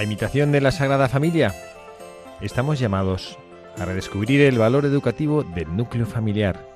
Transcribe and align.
A 0.00 0.02
imitación 0.02 0.50
de 0.50 0.62
la 0.62 0.70
Sagrada 0.70 1.10
Familia, 1.10 1.54
estamos 2.40 2.78
llamados 2.78 3.36
a 3.78 3.84
redescubrir 3.84 4.40
el 4.40 4.56
valor 4.56 4.86
educativo 4.86 5.42
del 5.42 5.76
núcleo 5.76 6.06
familiar, 6.06 6.66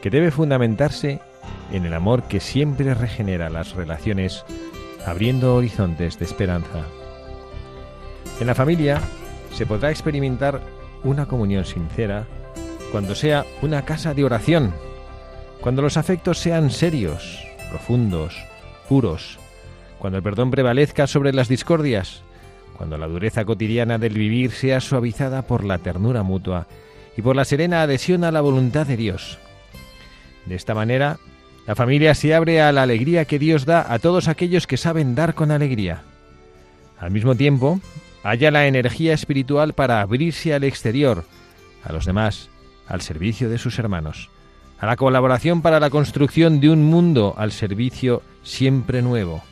que 0.00 0.08
debe 0.08 0.30
fundamentarse 0.30 1.20
en 1.72 1.84
el 1.84 1.92
amor 1.92 2.22
que 2.22 2.40
siempre 2.40 2.94
regenera 2.94 3.50
las 3.50 3.74
relaciones, 3.74 4.46
abriendo 5.04 5.54
horizontes 5.54 6.18
de 6.18 6.24
esperanza. 6.24 6.86
En 8.40 8.46
la 8.46 8.54
familia 8.54 9.02
se 9.52 9.66
podrá 9.66 9.90
experimentar 9.90 10.62
una 11.02 11.26
comunión 11.26 11.66
sincera 11.66 12.24
cuando 12.90 13.14
sea 13.14 13.44
una 13.60 13.84
casa 13.84 14.14
de 14.14 14.24
oración, 14.24 14.72
cuando 15.60 15.82
los 15.82 15.98
afectos 15.98 16.38
sean 16.38 16.70
serios, 16.70 17.46
profundos, 17.68 18.42
puros, 18.88 19.38
cuando 19.98 20.16
el 20.16 20.24
perdón 20.24 20.50
prevalezca 20.50 21.06
sobre 21.06 21.34
las 21.34 21.48
discordias, 21.48 22.24
cuando 22.76 22.98
la 22.98 23.06
dureza 23.06 23.44
cotidiana 23.44 23.98
del 23.98 24.14
vivir 24.14 24.50
sea 24.50 24.80
suavizada 24.80 25.42
por 25.42 25.64
la 25.64 25.78
ternura 25.78 26.22
mutua 26.22 26.66
y 27.16 27.22
por 27.22 27.36
la 27.36 27.44
serena 27.44 27.82
adhesión 27.82 28.24
a 28.24 28.32
la 28.32 28.40
voluntad 28.40 28.86
de 28.86 28.96
Dios. 28.96 29.38
De 30.46 30.54
esta 30.54 30.74
manera, 30.74 31.18
la 31.66 31.74
familia 31.74 32.14
se 32.14 32.34
abre 32.34 32.60
a 32.60 32.72
la 32.72 32.82
alegría 32.82 33.24
que 33.24 33.38
Dios 33.38 33.64
da 33.64 33.92
a 33.92 33.98
todos 33.98 34.28
aquellos 34.28 34.66
que 34.66 34.76
saben 34.76 35.14
dar 35.14 35.34
con 35.34 35.50
alegría. 35.50 36.02
Al 36.98 37.10
mismo 37.10 37.34
tiempo, 37.34 37.80
haya 38.22 38.50
la 38.50 38.66
energía 38.66 39.14
espiritual 39.14 39.72
para 39.72 40.00
abrirse 40.00 40.52
al 40.54 40.64
exterior, 40.64 41.24
a 41.84 41.92
los 41.92 42.04
demás, 42.04 42.50
al 42.88 43.00
servicio 43.00 43.48
de 43.48 43.58
sus 43.58 43.78
hermanos, 43.78 44.30
a 44.78 44.86
la 44.86 44.96
colaboración 44.96 45.62
para 45.62 45.80
la 45.80 45.90
construcción 45.90 46.60
de 46.60 46.70
un 46.70 46.82
mundo 46.84 47.34
al 47.38 47.52
servicio 47.52 48.22
siempre 48.42 49.00
nuevo 49.00 49.42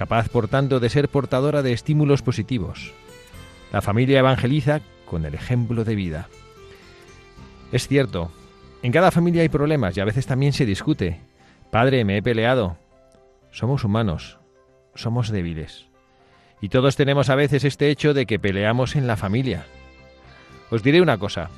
capaz 0.00 0.30
por 0.30 0.48
tanto 0.48 0.80
de 0.80 0.88
ser 0.88 1.10
portadora 1.10 1.60
de 1.60 1.74
estímulos 1.74 2.22
positivos. 2.22 2.94
La 3.70 3.82
familia 3.82 4.20
evangeliza 4.20 4.80
con 5.04 5.26
el 5.26 5.34
ejemplo 5.34 5.84
de 5.84 5.94
vida. 5.94 6.28
Es 7.70 7.86
cierto, 7.86 8.32
en 8.82 8.92
cada 8.92 9.10
familia 9.10 9.42
hay 9.42 9.50
problemas 9.50 9.94
y 9.94 10.00
a 10.00 10.06
veces 10.06 10.24
también 10.24 10.54
se 10.54 10.64
discute. 10.64 11.20
Padre, 11.70 12.06
me 12.06 12.16
he 12.16 12.22
peleado. 12.22 12.78
Somos 13.50 13.84
humanos, 13.84 14.38
somos 14.94 15.28
débiles. 15.28 15.84
Y 16.62 16.70
todos 16.70 16.96
tenemos 16.96 17.28
a 17.28 17.34
veces 17.34 17.64
este 17.64 17.90
hecho 17.90 18.14
de 18.14 18.24
que 18.24 18.38
peleamos 18.38 18.96
en 18.96 19.06
la 19.06 19.18
familia. 19.18 19.66
Os 20.70 20.82
diré 20.82 21.02
una 21.02 21.18
cosa. 21.18 21.50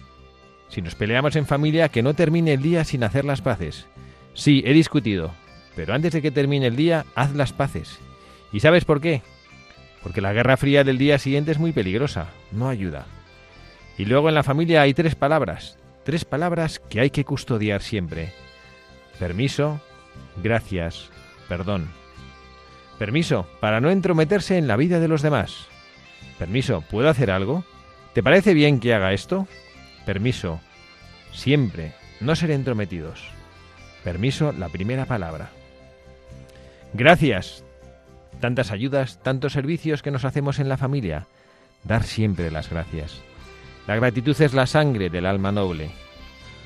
Si 0.67 0.83
nos 0.83 0.97
peleamos 0.97 1.37
en 1.37 1.47
familia, 1.47 1.91
que 1.91 2.03
no 2.03 2.15
termine 2.15 2.55
el 2.55 2.63
día 2.63 2.83
sin 2.83 3.05
hacer 3.05 3.25
las 3.25 3.41
paces. 3.41 3.87
Sí, 4.35 4.65
he 4.67 4.73
discutido, 4.73 5.31
pero 5.77 5.95
antes 5.95 6.13
de 6.13 6.21
que 6.23 6.33
termine 6.33 6.67
el 6.67 6.75
día, 6.75 7.07
haz 7.15 7.37
las 7.37 7.53
paces 7.53 8.01
¿Y 8.53 8.61
sabes 8.61 8.85
por 8.85 9.01
qué? 9.01 9.23
Porque 10.03 10.21
la 10.21 10.33
guerra 10.33 10.57
fría 10.57 10.85
del 10.85 10.99
día 10.99 11.19
siguiente 11.19 11.53
es 11.53 11.59
muy 11.59 11.73
peligrosa, 11.73 12.29
no 12.51 12.69
ayuda. 12.69 13.07
Y 13.97 14.05
luego 14.05 14.29
en 14.29 14.35
la 14.35 14.43
familia 14.43 14.83
hay 14.83 14.95
tres 14.95 15.15
palabras, 15.15 15.79
tres 16.05 16.25
palabras 16.25 16.79
que 16.79 17.01
hay 17.01 17.11
que 17.11 17.25
custodiar 17.25 17.83
siempre. 17.83 18.33
Permiso, 19.19 19.81
gracias, 20.43 21.11
perdón. 21.49 21.89
Permiso, 22.99 23.47
para 23.61 23.81
no 23.81 23.91
entrometerse 23.91 24.59
en 24.59 24.67
la 24.67 24.77
vida 24.77 25.01
de 25.01 25.09
los 25.09 25.23
demás. 25.23 25.67
Permiso, 26.39 26.83
¿puedo 26.91 27.09
hacer 27.09 27.31
algo? 27.31 27.65
¿Te 28.13 28.23
parece 28.23 28.55
bien 28.55 28.81
que 28.81 28.95
haga 28.95 29.13
esto? 29.13 29.47
Permiso, 30.05 30.61
siempre, 31.33 31.95
no 32.21 32.37
ser 32.37 32.51
entrometidos. 32.51 33.23
Permiso, 34.05 34.53
la 34.53 34.69
primera 34.69 35.07
palabra. 35.07 35.51
Gracias, 36.93 37.65
tantas 38.43 38.73
ayudas, 38.73 39.23
tantos 39.23 39.53
servicios 39.53 40.03
que 40.03 40.11
nos 40.11 40.25
hacemos 40.25 40.59
en 40.59 40.69
la 40.69 40.77
familia. 40.77 41.29
Dar 41.85 42.03
siempre 42.03 42.51
las 42.51 42.69
gracias. 42.69 43.23
La 43.87 43.95
gratitud 43.95 44.39
es 44.43 44.53
la 44.53 44.67
sangre 44.67 45.11
del 45.11 45.27
alma 45.27 45.53
noble. 45.53 45.93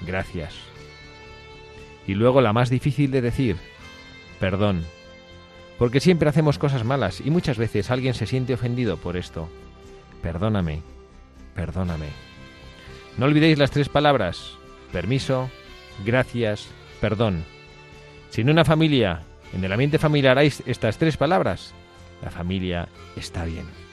Gracias. 0.06 0.54
Y 2.06 2.15
luego 2.15 2.41
la 2.41 2.54
más 2.54 2.70
difícil 2.70 3.10
de 3.10 3.20
decir, 3.20 3.56
perdón. 4.41 4.84
Porque 5.78 6.00
siempre 6.00 6.31
hacemos 6.31 6.59
cosas 6.59 6.82
malas 6.82 7.20
y 7.22 7.31
muchas 7.31 7.59
veces 7.59 7.91
alguien 7.91 8.15
se 8.15 8.26
siente 8.26 8.54
ofendido 8.54 8.97
por 8.97 9.19
esto. 9.19 9.50
Perdóname, 10.22 10.81
perdóname. 11.54 12.09
No 13.19 13.26
olvidéis 13.26 13.59
las 13.59 13.70
tres 13.70 13.91
palabras, 13.91 14.53
permiso, 14.92 15.50
gracias, 16.06 16.69
perdón. 17.03 17.44
Sin 18.31 18.48
una 18.48 18.65
familia 18.65 19.25
en 19.54 19.64
el 19.64 19.72
ambiente 19.72 19.98
familiar 19.98 20.38
hay 20.38 20.52
estas 20.66 20.98
tres 20.98 21.16
palabras. 21.16 21.72
La 22.22 22.30
familia 22.30 22.88
está 23.16 23.44
bien. 23.44 23.85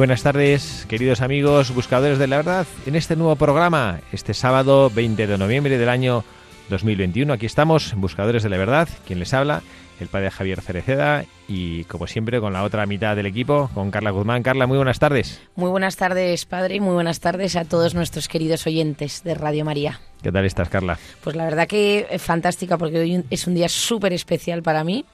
Buenas 0.00 0.22
tardes, 0.22 0.86
queridos 0.88 1.20
amigos 1.20 1.74
buscadores 1.74 2.18
de 2.18 2.26
la 2.26 2.38
verdad, 2.38 2.66
en 2.86 2.96
este 2.96 3.16
nuevo 3.16 3.36
programa, 3.36 4.00
este 4.12 4.32
sábado 4.32 4.88
20 4.88 5.26
de 5.26 5.36
noviembre 5.36 5.76
del 5.76 5.90
año 5.90 6.24
2021. 6.70 7.30
Aquí 7.34 7.44
estamos, 7.44 7.92
Buscadores 7.96 8.42
de 8.42 8.48
la 8.48 8.56
Verdad, 8.56 8.88
quien 9.06 9.18
les 9.18 9.34
habla, 9.34 9.60
el 10.00 10.08
padre 10.08 10.30
Javier 10.30 10.62
Cereceda 10.62 11.26
y 11.48 11.84
como 11.84 12.06
siempre 12.06 12.40
con 12.40 12.54
la 12.54 12.62
otra 12.62 12.86
mitad 12.86 13.14
del 13.14 13.26
equipo, 13.26 13.68
con 13.74 13.90
Carla 13.90 14.10
Guzmán. 14.10 14.42
Carla, 14.42 14.66
muy 14.66 14.78
buenas 14.78 14.98
tardes. 14.98 15.38
Muy 15.54 15.68
buenas 15.68 15.96
tardes, 15.96 16.46
padre, 16.46 16.76
y 16.76 16.80
muy 16.80 16.94
buenas 16.94 17.20
tardes 17.20 17.54
a 17.56 17.66
todos 17.66 17.94
nuestros 17.94 18.26
queridos 18.26 18.66
oyentes 18.66 19.22
de 19.22 19.34
Radio 19.34 19.66
María. 19.66 20.00
¿Qué 20.22 20.32
tal 20.32 20.46
estás, 20.46 20.70
Carla? 20.70 20.98
Pues 21.22 21.36
la 21.36 21.44
verdad 21.44 21.68
que 21.68 22.06
es 22.08 22.22
fantástica 22.22 22.78
porque 22.78 23.00
hoy 23.00 23.22
es 23.28 23.46
un 23.46 23.54
día 23.54 23.68
súper 23.68 24.14
especial 24.14 24.62
para 24.62 24.82
mí 24.82 25.04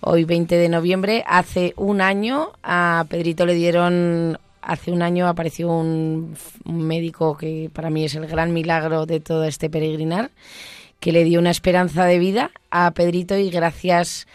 hoy 0.00 0.24
20 0.24 0.56
de 0.56 0.68
noviembre, 0.68 1.24
hace 1.26 1.74
un 1.76 2.00
año 2.00 2.52
a 2.62 3.04
Pedrito 3.08 3.46
le 3.46 3.54
dieron, 3.54 4.38
hace 4.62 4.92
un 4.92 5.02
año 5.02 5.26
apareció 5.26 5.70
un, 5.70 6.36
médico 6.64 7.36
que 7.36 7.70
para 7.72 7.90
mí 7.90 8.04
es 8.04 8.14
el 8.14 8.26
gran 8.26 8.52
milagro 8.52 9.06
de 9.06 9.20
todo 9.20 9.44
este 9.44 9.70
peregrinar, 9.70 10.30
que 11.00 11.12
le 11.12 11.24
dio 11.24 11.40
una 11.40 11.50
esperanza 11.50 12.04
de 12.04 12.18
vida 12.18 12.50
a 12.70 12.90
Pedrito 12.92 13.36
y 13.36 13.50
gracias 13.50 14.26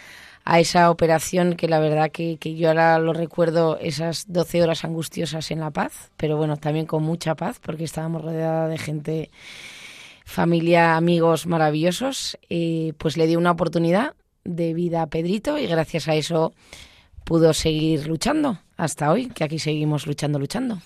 a 0.46 0.60
esa 0.60 0.92
operación 0.92 1.56
que 1.56 1.70
la 1.70 1.80
verdad 1.80 2.12
que, 2.12 2.38
yo 2.38 2.68
ahora 2.68 3.00
lo 3.00 3.14
recuerdo 3.14 3.78
esas 3.80 4.26
12 4.28 4.62
horas 4.62 4.84
angustiosas 4.84 5.52
en 5.52 5.62
La 5.62 5.72
Paz, 5.72 6.12
pero 6.18 6.36
bueno, 6.36 6.58
también 6.58 6.86
con 6.86 7.04
mucha 7.04 7.36
paz 7.36 7.60
porque 7.62 7.86
estábamos 7.86 8.22
rodeada 8.22 8.68
de 8.68 8.78
gente, 8.78 9.30
familia, 10.26 10.98
amigos 10.98 11.48
maravillosos, 11.48 12.38
eh, 12.50 12.92
pues 12.98 13.16
le 13.16 13.28
dio 13.28 13.40
una 13.40 13.52
oportunidad 13.52 14.16
de 14.44 14.74
vida 14.74 15.02
a 15.02 15.08
Pedrito 15.08 15.58
y 15.58 15.68
gracias 15.68 16.08
a 16.08 16.16
eso 16.16 16.54
pudo 17.24 17.54
seguir 17.54 18.08
luchando 18.08 18.60
hasta 18.78 19.12
hoy, 19.12 19.28
que 19.28 19.44
aquí 19.44 19.60
seguimos 19.60 20.08
luchando, 20.08 20.40
luchando. 20.40 20.80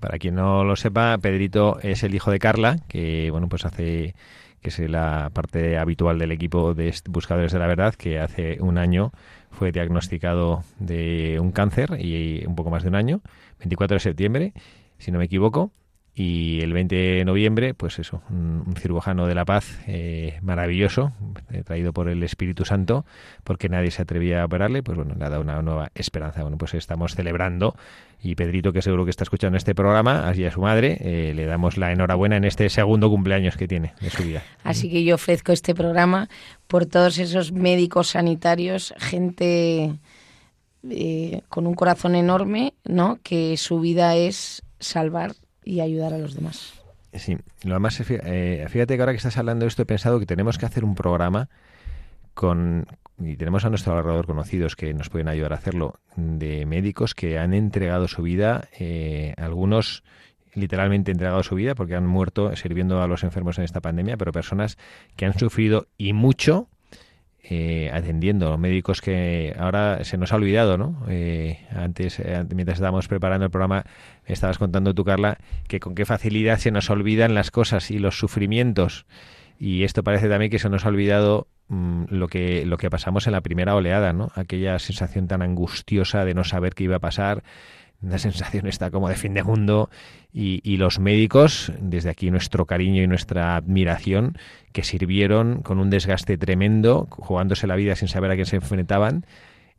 Para 0.00 0.18
quien 0.18 0.34
no 0.34 0.64
lo 0.64 0.74
sepa, 0.76 1.16
Pedrito 1.18 1.78
es 1.80 2.02
el 2.02 2.14
hijo 2.14 2.30
de 2.30 2.38
Carla, 2.38 2.78
que 2.88 3.30
bueno, 3.30 3.48
pues 3.48 3.64
hace 3.64 4.14
que 4.60 4.68
es 4.68 4.78
la 4.78 5.30
parte 5.32 5.76
habitual 5.76 6.18
del 6.18 6.30
equipo 6.30 6.72
de 6.72 6.94
Buscadores 7.08 7.52
de 7.52 7.58
la 7.58 7.66
Verdad, 7.66 7.94
que 7.94 8.20
hace 8.20 8.58
un 8.60 8.78
año 8.78 9.12
fue 9.50 9.72
diagnosticado 9.72 10.62
de 10.78 11.38
un 11.40 11.50
cáncer 11.50 11.98
y 12.00 12.44
un 12.46 12.54
poco 12.54 12.70
más 12.70 12.84
de 12.84 12.88
un 12.88 12.94
año, 12.94 13.20
24 13.58 13.96
de 13.96 14.00
septiembre, 14.00 14.52
si 14.98 15.10
no 15.10 15.18
me 15.18 15.24
equivoco, 15.24 15.72
y 16.14 16.60
el 16.60 16.74
20 16.74 16.94
de 16.94 17.24
noviembre, 17.24 17.72
pues 17.72 17.98
eso, 17.98 18.22
un, 18.28 18.74
cirujano 18.76 19.26
de 19.26 19.34
la 19.34 19.46
paz 19.46 19.78
eh, 19.86 20.38
maravilloso, 20.42 21.12
eh, 21.50 21.62
traído 21.64 21.94
por 21.94 22.08
el 22.08 22.22
Espíritu 22.22 22.66
Santo, 22.66 23.06
porque 23.44 23.70
nadie 23.70 23.90
se 23.90 24.02
atrevía 24.02 24.42
a 24.42 24.44
operarle, 24.44 24.82
pues 24.82 24.98
bueno, 24.98 25.14
le 25.18 25.24
ha 25.24 25.30
dado 25.30 25.40
una 25.40 25.62
nueva 25.62 25.90
esperanza. 25.94 26.42
Bueno, 26.42 26.58
pues 26.58 26.74
estamos 26.74 27.14
celebrando 27.14 27.74
y 28.22 28.34
Pedrito, 28.34 28.74
que 28.74 28.82
seguro 28.82 29.04
que 29.04 29.10
está 29.10 29.24
escuchando 29.24 29.56
este 29.56 29.74
programa, 29.74 30.28
así 30.28 30.44
a 30.44 30.50
su 30.50 30.60
madre, 30.60 30.98
eh, 31.00 31.32
le 31.34 31.46
damos 31.46 31.78
la 31.78 31.92
enhorabuena 31.92 32.36
en 32.36 32.44
este 32.44 32.68
segundo 32.68 33.08
cumpleaños 33.08 33.56
que 33.56 33.66
tiene 33.66 33.94
de 34.02 34.10
su 34.10 34.22
vida. 34.22 34.42
Así 34.64 34.90
que 34.90 35.04
yo 35.04 35.14
ofrezco 35.14 35.52
este 35.52 35.74
programa 35.74 36.28
por 36.66 36.84
todos 36.84 37.16
esos 37.18 37.52
médicos 37.52 38.08
sanitarios, 38.08 38.92
gente 38.98 39.94
con 41.48 41.68
un 41.68 41.74
corazón 41.74 42.16
enorme, 42.16 42.74
¿no? 42.84 43.20
Que 43.22 43.56
su 43.56 43.78
vida 43.78 44.16
es 44.16 44.64
salvar 44.80 45.32
y 45.64 45.80
ayudar 45.80 46.12
a 46.14 46.18
los 46.18 46.34
demás. 46.34 46.74
Sí, 47.12 47.36
lo 47.64 47.78
más, 47.78 48.00
eh, 48.00 48.66
fíjate 48.68 48.96
que 48.96 49.02
ahora 49.02 49.12
que 49.12 49.18
estás 49.18 49.36
hablando 49.36 49.64
de 49.64 49.68
esto 49.68 49.82
he 49.82 49.86
pensado 49.86 50.18
que 50.18 50.26
tenemos 50.26 50.56
que 50.56 50.64
hacer 50.64 50.84
un 50.84 50.94
programa 50.94 51.50
con, 52.32 52.86
y 53.18 53.36
tenemos 53.36 53.64
a 53.64 53.68
nuestro 53.68 53.96
alrededor 53.96 54.26
conocidos 54.26 54.76
que 54.76 54.94
nos 54.94 55.10
pueden 55.10 55.28
ayudar 55.28 55.52
a 55.52 55.56
hacerlo, 55.56 56.00
de 56.16 56.64
médicos 56.64 57.14
que 57.14 57.38
han 57.38 57.52
entregado 57.52 58.08
su 58.08 58.22
vida, 58.22 58.68
eh, 58.78 59.34
algunos 59.36 60.02
literalmente 60.54 61.10
entregado 61.10 61.42
su 61.42 61.54
vida 61.54 61.74
porque 61.74 61.94
han 61.94 62.06
muerto 62.06 62.54
sirviendo 62.56 63.02
a 63.02 63.06
los 63.06 63.24
enfermos 63.24 63.58
en 63.58 63.64
esta 63.64 63.80
pandemia, 63.80 64.16
pero 64.16 64.32
personas 64.32 64.78
que 65.16 65.26
han 65.26 65.38
sufrido 65.38 65.88
y 65.98 66.12
mucho 66.12 66.68
eh, 67.44 67.90
atendiendo, 67.92 68.56
médicos 68.56 69.00
que 69.00 69.54
ahora 69.58 70.04
se 70.04 70.16
nos 70.16 70.32
ha 70.32 70.36
olvidado, 70.36 70.78
¿no? 70.78 71.04
Eh, 71.08 71.58
antes, 71.74 72.20
eh, 72.20 72.44
mientras 72.54 72.76
estábamos 72.76 73.08
preparando 73.08 73.44
el 73.46 73.50
programa, 73.50 73.84
estabas 74.26 74.58
contando 74.58 74.94
tú, 74.94 75.04
Carla, 75.04 75.38
que 75.66 75.80
con 75.80 75.96
qué 75.96 76.04
facilidad 76.04 76.58
se 76.58 76.70
nos 76.70 76.88
olvidan 76.88 77.34
las 77.34 77.50
cosas 77.50 77.90
y 77.90 77.98
los 77.98 78.16
sufrimientos. 78.16 79.06
Y 79.58 79.82
esto 79.82 80.04
parece 80.04 80.28
también 80.28 80.52
que 80.52 80.60
se 80.60 80.68
nos 80.68 80.86
ha 80.86 80.88
olvidado 80.88 81.48
mm, 81.66 82.04
lo 82.10 82.28
que 82.28 82.64
lo 82.64 82.78
que 82.78 82.90
pasamos 82.90 83.26
en 83.26 83.32
la 83.32 83.40
primera 83.40 83.74
oleada, 83.74 84.12
¿no? 84.12 84.30
Aquella 84.36 84.78
sensación 84.78 85.26
tan 85.26 85.42
angustiosa 85.42 86.24
de 86.24 86.34
no 86.34 86.44
saber 86.44 86.74
qué 86.74 86.84
iba 86.84 86.96
a 86.96 87.00
pasar, 87.00 87.42
una 88.02 88.18
sensación 88.18 88.66
está 88.66 88.90
como 88.90 89.08
de 89.08 89.14
fin 89.14 89.34
de 89.34 89.42
mundo 89.42 89.88
y, 90.32 90.60
y, 90.64 90.76
los 90.76 90.98
médicos, 90.98 91.72
desde 91.80 92.10
aquí 92.10 92.30
nuestro 92.30 92.66
cariño 92.66 93.02
y 93.02 93.06
nuestra 93.06 93.56
admiración, 93.56 94.36
que 94.72 94.82
sirvieron 94.82 95.62
con 95.62 95.78
un 95.78 95.90
desgaste 95.90 96.36
tremendo, 96.36 97.06
jugándose 97.10 97.66
la 97.66 97.76
vida 97.76 97.94
sin 97.94 98.08
saber 98.08 98.30
a 98.30 98.36
qué 98.36 98.44
se 98.44 98.56
enfrentaban 98.56 99.24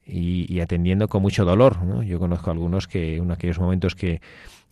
y, 0.05 0.51
y 0.53 0.61
atendiendo 0.61 1.07
con 1.07 1.21
mucho 1.21 1.43
dolor. 1.43 1.83
¿no? 1.83 2.03
Yo 2.03 2.19
conozco 2.19 2.51
algunos 2.51 2.87
que 2.87 3.17
en 3.17 3.31
aquellos 3.31 3.59
momentos 3.59 3.95
que, 3.95 4.21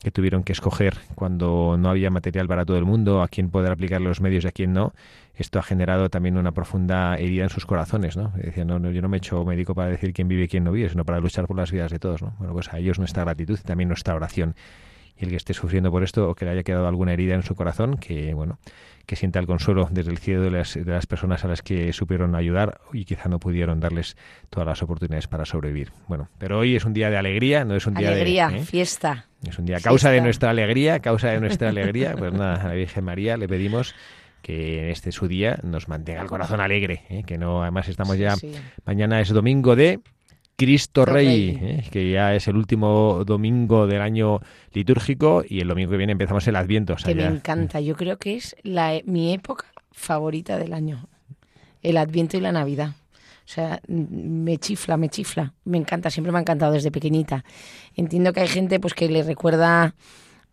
que 0.01 0.12
tuvieron 0.12 0.44
que 0.44 0.53
escoger 0.53 0.98
cuando 1.15 1.77
no 1.77 1.89
había 1.89 2.09
material 2.09 2.48
para 2.48 2.65
todo 2.65 2.77
el 2.77 2.86
mundo, 2.86 3.21
a 3.21 3.27
quién 3.27 3.50
poder 3.50 3.71
aplicar 3.71 4.01
los 4.01 4.19
medios 4.21 4.45
y 4.45 4.48
a 4.48 4.51
quién 4.51 4.74
no, 4.74 4.94
esto 5.42 5.60
ha 5.60 5.64
generado 5.64 6.10
también 6.10 6.38
una 6.38 6.52
profunda 6.52 7.16
herida 7.16 7.44
en 7.44 7.50
sus 7.50 7.66
corazones, 7.66 8.16
¿no? 8.16 8.32
Decían, 8.36 8.68
no, 8.68 8.80
no, 8.80 8.92
yo 8.92 9.02
no 9.02 9.10
me 9.10 9.18
he 9.18 9.20
hecho 9.20 9.44
médico 9.44 9.76
para 9.76 9.90
decir 9.90 10.14
quién 10.14 10.28
vive 10.28 10.44
y 10.44 10.48
quién 10.48 10.64
no 10.64 10.72
vive, 10.72 10.90
sino 10.90 11.04
para 11.04 11.20
luchar 11.20 11.48
por 11.48 11.58
las 11.58 11.72
vidas 11.72 11.92
de 11.92 12.00
todos, 12.00 12.22
¿no? 12.22 12.34
Bueno, 12.38 12.54
pues 12.54 12.72
a 12.74 12.78
ellos 12.78 13.00
nuestra 13.00 13.24
gratitud 13.24 13.60
y 13.60 13.64
también 13.64 13.90
nuestra 13.90 14.16
oración. 14.16 14.56
Y 15.18 15.26
el 15.26 15.30
que 15.30 15.36
esté 15.36 15.54
sufriendo 15.54 15.92
por 15.92 16.04
esto 16.04 16.30
o 16.30 16.36
que 16.36 16.46
le 16.46 16.52
haya 16.52 16.64
quedado 16.64 16.88
alguna 16.88 17.14
herida 17.14 17.36
en 17.36 17.44
su 17.44 17.54
corazón, 17.54 17.98
que, 17.98 18.34
bueno, 18.34 18.58
que 19.06 19.16
sienta 19.16 19.40
el 19.40 19.46
consuelo 19.46 19.88
desde 19.92 20.10
el 20.10 20.18
cielo 20.18 20.42
de 20.42 20.52
las, 20.52 20.74
de 20.74 20.86
las 20.86 21.06
personas 21.06 21.44
a 21.44 21.48
las 21.48 21.62
que 21.62 21.92
supieron 21.94 22.36
ayudar 22.36 22.80
y 22.94 23.06
quizá 23.06 23.30
no 23.30 23.40
pudieron 23.40 23.80
darles 23.80 24.16
todas 24.50 24.68
las 24.68 24.82
oportunidades 24.82 25.28
para 25.28 25.46
sobrevivir. 25.46 25.92
Bueno, 26.08 26.30
pero 26.38 26.60
hoy 26.60 26.76
es 26.76 26.86
un 26.86 26.94
día 26.94 27.10
de 27.10 27.18
alegría, 27.18 27.66
no 27.66 27.76
es 27.76 27.86
un 27.86 27.94
día 27.94 28.10
de... 28.10 28.16
Alegría, 28.16 28.50
fiesta. 28.64 29.26
Es 29.48 29.60
un 29.60 29.66
día 29.66 29.80
causa 29.80 30.12
de 30.12 30.22
nuestra 30.22 30.50
alegría, 30.50 31.00
causa 31.00 31.30
de 31.30 31.40
nuestra 31.40 31.70
alegría. 31.70 32.16
Pues 32.18 32.32
nada, 32.34 32.64
a 32.64 32.68
la 32.70 32.74
Virgen 32.74 33.04
María 33.04 33.38
le 33.38 33.48
pedimos 33.48 33.96
que 34.42 34.84
en 34.84 34.90
este 34.90 35.12
su 35.12 35.28
día 35.28 35.60
nos 35.64 35.88
mantenga 35.88 36.22
el 36.22 36.28
corazón 36.28 36.62
alegre, 36.62 37.04
¿eh? 37.10 37.24
que 37.26 37.38
no, 37.38 37.62
además 37.62 37.88
estamos 37.88 38.18
ya, 38.18 38.36
mañana 38.86 39.22
es 39.22 39.30
domingo 39.30 39.76
de 39.76 40.00
Cristo 40.56 41.06
Rey, 41.06 41.58
¿eh? 41.62 41.84
que 41.92 42.12
ya 42.12 42.36
es 42.36 42.48
el 42.48 42.56
último 42.56 43.24
domingo 43.26 43.88
del 43.88 44.02
año 44.02 44.42
litúrgico 44.74 45.44
y 45.48 45.60
el 45.60 45.68
domingo 45.68 45.92
que 45.92 45.98
viene 45.98 46.12
empezamos 46.12 46.48
el 46.48 46.56
Adviento. 46.56 46.96
que 46.96 47.16
me 47.16 47.26
encanta, 47.26 47.80
yo 47.80 47.96
creo 47.96 48.18
que 48.18 48.36
es 48.36 48.56
la, 48.64 49.00
mi 49.06 49.34
época 49.34 49.66
favorita 49.92 50.58
del 50.58 50.74
año, 50.74 51.08
el 51.82 51.98
Adviento 51.98 52.38
y 52.38 52.42
la 52.42 52.52
Navidad. 52.52 52.92
O 53.44 53.54
sea, 53.54 53.82
me 53.88 54.58
chifla, 54.60 54.98
me 54.98 55.10
chifla, 55.10 55.54
me 55.65 55.77
encanta, 55.77 56.10
siempre 56.10 56.32
me 56.32 56.38
ha 56.38 56.42
encantado 56.42 56.74
desde 56.74 56.92
pequeñita. 56.92 57.44
Entiendo 57.96 58.32
que 58.32 58.42
hay 58.42 58.48
gente 58.48 58.80
pues 58.80 58.94
que 58.94 59.10
le 59.10 59.24
recuerda 59.24 59.96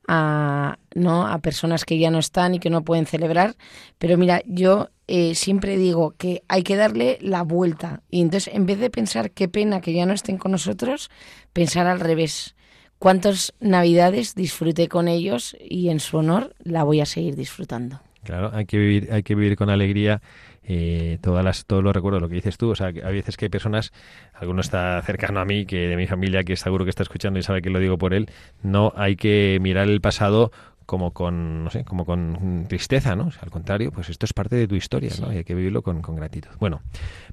a, 0.08 0.78
¿no? 0.94 1.28
a 1.28 1.38
personas 1.38 1.84
que 1.84 1.98
ya 1.98 2.10
no 2.10 2.18
están 2.18 2.54
y 2.54 2.58
que 2.58 2.70
no 2.70 2.82
pueden 2.82 3.06
celebrar. 3.06 3.54
Pero 3.98 4.16
mira, 4.16 4.42
yo 4.46 4.88
eh, 5.06 5.34
siempre 5.34 5.76
digo 5.76 6.14
que 6.16 6.42
hay 6.48 6.62
que 6.62 6.76
darle 6.76 7.18
la 7.20 7.42
vuelta. 7.42 8.02
Y 8.10 8.22
entonces, 8.22 8.52
en 8.54 8.66
vez 8.66 8.80
de 8.80 8.90
pensar 8.90 9.30
qué 9.30 9.48
pena 9.48 9.80
que 9.80 9.92
ya 9.92 10.06
no 10.06 10.14
estén 10.14 10.38
con 10.38 10.52
nosotros, 10.52 11.10
pensar 11.52 11.86
al 11.86 12.00
revés. 12.00 12.56
¿Cuántas 12.98 13.54
navidades 13.60 14.34
disfruté 14.34 14.88
con 14.88 15.06
ellos 15.06 15.56
y 15.60 15.90
en 15.90 16.00
su 16.00 16.16
honor 16.16 16.56
la 16.58 16.82
voy 16.82 17.00
a 17.00 17.06
seguir 17.06 17.36
disfrutando? 17.36 18.00
Claro, 18.24 18.50
hay 18.52 18.66
que 18.66 18.76
vivir, 18.76 19.08
hay 19.12 19.22
que 19.22 19.36
vivir 19.36 19.56
con 19.56 19.70
alegría 19.70 20.20
eh, 20.70 21.18
todas 21.22 21.42
las, 21.42 21.64
todos 21.64 21.82
los 21.82 21.94
recuerdos, 21.94 22.20
lo 22.20 22.28
que 22.28 22.34
dices 22.34 22.58
tú. 22.58 22.70
O 22.70 22.74
sea, 22.74 22.88
a 22.88 23.10
veces 23.10 23.38
que 23.38 23.46
hay 23.46 23.48
personas, 23.48 23.90
alguno 24.34 24.60
está 24.60 25.00
cercano 25.02 25.40
a 25.40 25.46
mí, 25.46 25.64
que 25.64 25.88
de 25.88 25.96
mi 25.96 26.06
familia, 26.06 26.44
que 26.44 26.56
seguro 26.56 26.84
que 26.84 26.90
está 26.90 27.02
escuchando 27.02 27.38
y 27.38 27.42
sabe 27.42 27.62
que 27.62 27.70
lo 27.70 27.78
digo 27.78 27.96
por 27.96 28.12
él, 28.12 28.30
no 28.62 28.92
hay 28.94 29.16
que 29.16 29.58
mirar 29.62 29.88
el 29.88 30.02
pasado 30.02 30.52
como 30.84 31.12
con, 31.12 31.64
no 31.64 31.70
sé, 31.70 31.84
como 31.84 32.04
con 32.04 32.66
tristeza, 32.68 33.14
¿no? 33.14 33.30
al 33.40 33.50
contrario, 33.50 33.92
pues 33.92 34.08
esto 34.08 34.24
es 34.24 34.32
parte 34.32 34.56
de 34.56 34.66
tu 34.66 34.74
historia, 34.74 35.12
¿no? 35.20 35.30
Y 35.30 35.36
hay 35.36 35.44
que 35.44 35.54
vivirlo 35.54 35.82
con, 35.82 36.00
con, 36.00 36.16
gratitud. 36.16 36.48
Bueno, 36.58 36.80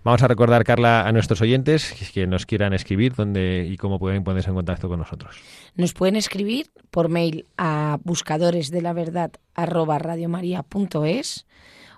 vamos 0.03 0.21
a 0.23 0.27
recordar, 0.27 0.65
Carla, 0.65 1.07
a 1.07 1.11
nuestros 1.13 1.39
oyentes 1.39 1.93
que 2.13 2.27
nos 2.27 2.45
quieran 2.45 2.73
escribir 2.73 3.15
dónde 3.15 3.65
y 3.69 3.77
cómo 3.77 3.97
pueden 3.97 4.25
ponerse 4.25 4.49
en 4.49 4.55
contacto 4.55 4.89
con 4.89 4.99
nosotros. 4.99 5.37
Nos 5.75 5.93
pueden 5.93 6.17
escribir 6.17 6.69
por 6.91 7.07
mail 7.07 7.45
a 7.57 7.97
buscadores 8.03 8.71
de 8.71 8.81
la 8.81 8.91
verdad 8.91 9.31
arroba 9.53 9.99
radiomaria.es 9.99 11.45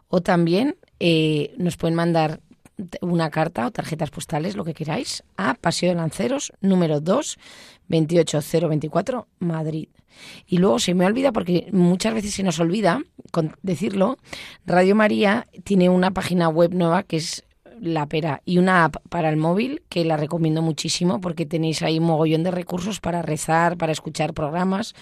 o 0.10 0.22
también 0.22 0.76
eh, 1.00 1.54
nos 1.58 1.78
pueden 1.78 1.96
mandar 1.96 2.42
una 3.02 3.30
carta 3.30 3.66
o 3.66 3.72
tarjetas 3.72 4.12
postales, 4.12 4.56
lo 4.56 4.64
que 4.64 4.74
queráis, 4.74 5.24
a 5.36 5.56
Paseo 5.56 5.90
de 5.90 5.96
Lanceros, 5.96 6.54
número 6.62 7.02
2, 7.02 7.38
28024, 7.88 9.28
Madrid. 9.40 9.90
Y 10.46 10.58
luego 10.58 10.80
se 10.80 10.94
me 10.94 11.06
olvida, 11.06 11.32
porque 11.32 11.70
muchas 11.72 12.14
veces 12.14 12.34
se 12.34 12.44
nos 12.44 12.60
olvida 12.60 13.02
decirlo, 13.62 14.18
Radio 14.66 14.96
María 14.96 15.48
tiene 15.64 15.90
una 15.90 16.12
página 16.12 16.50
web 16.50 16.74
nueva 16.74 17.04
que 17.04 17.18
es 17.18 17.44
la 17.82 18.06
pera 18.08 18.42
y 18.46 18.58
una 18.58 18.86
app 18.86 18.98
para 19.10 19.30
el 19.30 19.38
móvil 19.38 19.82
que 19.90 20.06
la 20.06 20.18
recomiendo 20.18 20.62
muchísimo 20.62 21.22
porque 21.22 21.46
tenéis 21.46 21.82
ahí 21.82 22.00
un 22.00 22.06
mogollón 22.06 22.44
de 22.44 22.52
recursos 22.52 23.00
para 23.00 23.22
rezar, 23.22 23.78
para 23.78 23.92
escuchar 23.92 24.34
programas. 24.34 24.94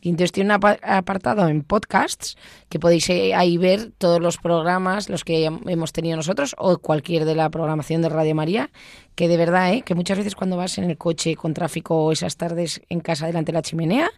Y 0.00 0.10
entonces 0.10 0.32
tiene 0.32 0.54
un 0.54 0.62
apartado 0.82 1.48
en 1.48 1.62
podcasts 1.62 2.36
que 2.68 2.78
podéis 2.78 3.08
eh, 3.10 3.34
ahí 3.34 3.56
ver 3.56 3.92
todos 3.96 4.20
los 4.20 4.38
programas, 4.38 5.08
los 5.08 5.24
que 5.24 5.44
hemos 5.44 5.92
tenido 5.92 6.16
nosotros 6.16 6.54
o 6.58 6.78
cualquier 6.78 7.24
de 7.24 7.34
la 7.34 7.48
programación 7.50 8.02
de 8.02 8.10
Radio 8.10 8.34
María, 8.34 8.70
que 9.14 9.28
de 9.28 9.36
verdad, 9.36 9.72
¿eh? 9.72 9.82
que 9.82 9.94
muchas 9.94 10.18
veces 10.18 10.34
cuando 10.34 10.56
vas 10.56 10.78
en 10.78 10.84
el 10.84 10.98
coche 10.98 11.36
con 11.36 11.54
tráfico 11.54 12.04
o 12.04 12.12
esas 12.12 12.36
tardes 12.36 12.82
en 12.88 13.00
casa 13.00 13.26
delante 13.26 13.52
de 13.52 13.58
la 13.58 13.62
chimenea, 13.62 14.10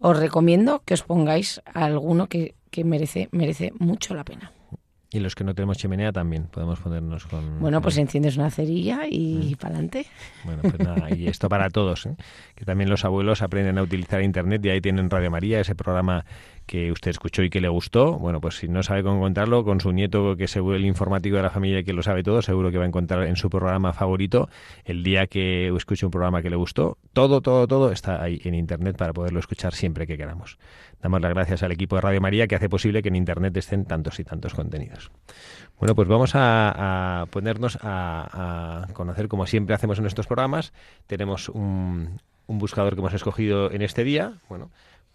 os 0.00 0.18
recomiendo 0.18 0.82
que 0.84 0.94
os 0.94 1.02
pongáis 1.02 1.60
alguno 1.72 2.28
que, 2.28 2.54
que 2.70 2.84
merece, 2.84 3.28
merece 3.32 3.72
mucho 3.78 4.14
la 4.14 4.24
pena. 4.24 4.52
Y 5.12 5.18
los 5.18 5.34
que 5.34 5.42
no 5.42 5.54
tenemos 5.54 5.76
chimenea 5.76 6.12
también 6.12 6.44
podemos 6.44 6.78
ponernos 6.78 7.26
con... 7.26 7.58
Bueno, 7.58 7.82
pues 7.82 7.98
enciendes 7.98 8.36
una 8.36 8.48
cerilla 8.48 9.08
y 9.10 9.54
mm. 9.54 9.58
para 9.58 9.74
adelante. 9.74 10.06
Bueno, 10.44 10.62
pues 10.62 10.78
nada, 10.78 11.12
y 11.12 11.26
esto 11.26 11.48
para 11.48 11.68
todos, 11.68 12.06
¿eh? 12.06 12.14
que 12.54 12.64
también 12.64 12.88
los 12.88 13.04
abuelos 13.04 13.42
aprenden 13.42 13.78
a 13.78 13.82
utilizar 13.82 14.22
Internet 14.22 14.64
y 14.64 14.70
ahí 14.70 14.80
tienen 14.80 15.10
Radio 15.10 15.30
María, 15.30 15.58
ese 15.60 15.74
programa 15.74 16.24
que 16.70 16.92
usted 16.92 17.10
escuchó 17.10 17.42
y 17.42 17.50
que 17.50 17.60
le 17.60 17.66
gustó, 17.66 18.16
bueno, 18.16 18.40
pues 18.40 18.58
si 18.58 18.68
no 18.68 18.84
sabe 18.84 19.02
cómo 19.02 19.16
encontrarlo, 19.16 19.64
con 19.64 19.80
su 19.80 19.90
nieto, 19.90 20.36
que 20.36 20.44
es 20.44 20.54
el 20.54 20.84
informático 20.84 21.34
de 21.34 21.42
la 21.42 21.50
familia 21.50 21.82
que 21.82 21.92
lo 21.92 22.00
sabe 22.00 22.22
todo, 22.22 22.42
seguro 22.42 22.70
que 22.70 22.78
va 22.78 22.84
a 22.84 22.86
encontrar 22.86 23.24
en 23.24 23.34
su 23.34 23.50
programa 23.50 23.92
favorito 23.92 24.48
el 24.84 25.02
día 25.02 25.26
que 25.26 25.66
escuche 25.76 26.06
un 26.06 26.12
programa 26.12 26.42
que 26.42 26.48
le 26.48 26.54
gustó. 26.54 26.96
Todo, 27.12 27.40
todo, 27.40 27.66
todo 27.66 27.90
está 27.90 28.22
ahí 28.22 28.40
en 28.44 28.54
Internet 28.54 28.96
para 28.96 29.12
poderlo 29.12 29.40
escuchar 29.40 29.74
siempre 29.74 30.06
que 30.06 30.16
queramos. 30.16 30.58
Damos 31.02 31.20
las 31.20 31.34
gracias 31.34 31.64
al 31.64 31.72
equipo 31.72 31.96
de 31.96 32.02
Radio 32.02 32.20
María 32.20 32.46
que 32.46 32.54
hace 32.54 32.68
posible 32.68 33.02
que 33.02 33.08
en 33.08 33.16
Internet 33.16 33.56
estén 33.56 33.84
tantos 33.84 34.20
y 34.20 34.24
tantos 34.24 34.54
contenidos. 34.54 35.10
Bueno, 35.80 35.96
pues 35.96 36.06
vamos 36.06 36.30
a, 36.34 37.26
ponernos 37.30 37.78
a, 37.82 38.86
conocer, 38.92 39.26
como 39.26 39.44
siempre 39.48 39.74
hacemos 39.74 39.98
en 39.98 40.06
estos 40.06 40.28
programas. 40.28 40.72
Tenemos 41.08 41.48
un, 41.48 42.20
un 42.46 42.58
buscador 42.58 42.94
que 42.94 43.00
hemos 43.00 43.14
escogido 43.14 43.72
en 43.72 43.82
este 43.82 44.04
día. 44.04 44.34
Bueno, 44.48 44.70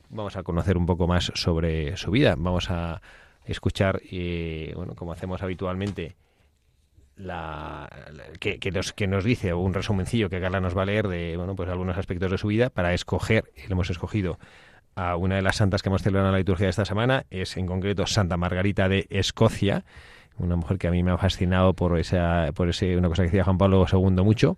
vamos 0.09 0.35
a 0.37 0.43
conocer 0.43 0.77
un 0.77 0.85
poco 0.85 1.07
más 1.07 1.31
sobre 1.35 1.95
su 1.97 2.11
vida. 2.11 2.35
Vamos 2.37 2.69
a 2.69 3.01
escuchar, 3.45 4.01
eh, 4.11 4.73
bueno, 4.75 4.95
como 4.95 5.11
hacemos 5.11 5.41
habitualmente, 5.41 6.15
la, 7.17 7.89
que, 8.39 8.59
nos, 8.71 9.23
dice 9.23 9.53
un 9.53 9.73
resumencillo 9.73 10.29
que 10.29 10.41
Carla 10.41 10.59
nos 10.59 10.77
va 10.77 10.81
a 10.81 10.85
leer 10.85 11.07
de 11.07 11.37
bueno, 11.37 11.55
pues 11.55 11.69
algunos 11.69 11.97
aspectos 11.97 12.29
de 12.29 12.37
su 12.37 12.47
vida 12.47 12.69
para 12.69 12.93
escoger, 12.93 13.45
y 13.55 13.71
hemos 13.71 13.89
escogido 13.89 14.37
a 14.95 15.15
una 15.15 15.35
de 15.35 15.41
las 15.41 15.57
santas 15.57 15.81
que 15.81 15.89
hemos 15.89 16.01
celebrado 16.01 16.29
en 16.29 16.33
la 16.33 16.39
liturgia 16.39 16.65
de 16.65 16.71
esta 16.71 16.85
semana, 16.85 17.25
es 17.29 17.57
en 17.57 17.67
concreto 17.67 18.05
Santa 18.05 18.37
Margarita 18.37 18.89
de 18.89 19.07
Escocia, 19.09 19.85
una 20.37 20.55
mujer 20.55 20.77
que 20.77 20.87
a 20.87 20.91
mí 20.91 21.03
me 21.03 21.11
ha 21.11 21.17
fascinado 21.17 21.73
por 21.73 21.97
esa, 21.97 22.49
por 22.53 22.69
ese, 22.69 22.97
una 22.97 23.07
cosa 23.07 23.23
que 23.23 23.27
decía 23.27 23.43
Juan 23.43 23.57
Pablo 23.57 23.85
II 23.91 24.23
mucho, 24.23 24.55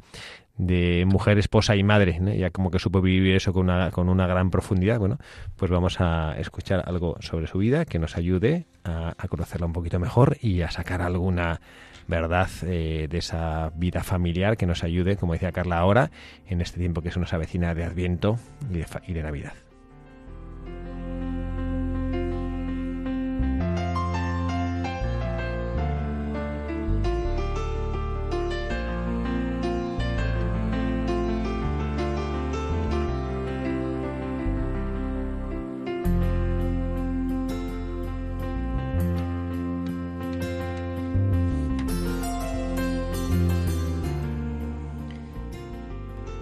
de 0.57 1.05
mujer, 1.05 1.37
esposa 1.37 1.75
y 1.75 1.83
madre, 1.83 2.19
ya 2.37 2.49
como 2.49 2.71
que 2.71 2.79
supo 2.79 3.01
vivir 3.01 3.35
eso 3.35 3.53
con 3.53 3.69
una, 3.69 3.91
con 3.91 4.09
una 4.09 4.27
gran 4.27 4.49
profundidad, 4.49 4.99
bueno, 4.99 5.17
pues 5.55 5.69
vamos 5.71 6.01
a 6.01 6.35
escuchar 6.39 6.83
algo 6.87 7.17
sobre 7.19 7.47
su 7.47 7.59
vida 7.59 7.85
que 7.85 7.99
nos 7.99 8.17
ayude 8.17 8.65
a, 8.83 9.13
conocerla 9.29 9.67
un 9.67 9.73
poquito 9.73 9.99
mejor 9.99 10.37
y 10.41 10.61
a 10.61 10.71
sacar 10.71 11.01
alguna 11.01 11.59
verdad 12.07 12.49
eh, 12.63 13.07
de 13.09 13.17
esa 13.17 13.71
vida 13.75 14.01
familiar 14.03 14.57
que 14.57 14.65
nos 14.65 14.83
ayude, 14.83 15.17
como 15.17 15.33
decía 15.33 15.51
Carla 15.51 15.77
ahora, 15.77 16.09
en 16.47 16.61
este 16.61 16.79
tiempo 16.79 17.01
que 17.01 17.09
es 17.09 17.17
una 17.17 17.27
avecina 17.29 17.75
de 17.75 17.83
Adviento 17.83 18.39
y 19.07 19.13
de 19.13 19.23
Navidad. 19.23 19.66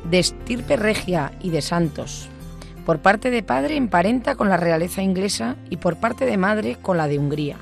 De 0.10 0.20
estirpe 0.20 0.76
regia 0.78 1.32
y 1.42 1.50
de 1.50 1.62
santos. 1.62 2.30
Por 2.86 3.00
parte 3.00 3.32
de 3.32 3.42
padre 3.42 3.76
emparenta 3.78 4.36
con 4.36 4.50
la 4.50 4.58
realeza 4.58 5.02
inglesa 5.02 5.56
y 5.70 5.78
por 5.78 5.98
parte 5.98 6.26
de 6.26 6.38
madre 6.38 6.78
con 6.82 6.98
la 6.98 7.08
de 7.08 7.18
Hungría. 7.18 7.58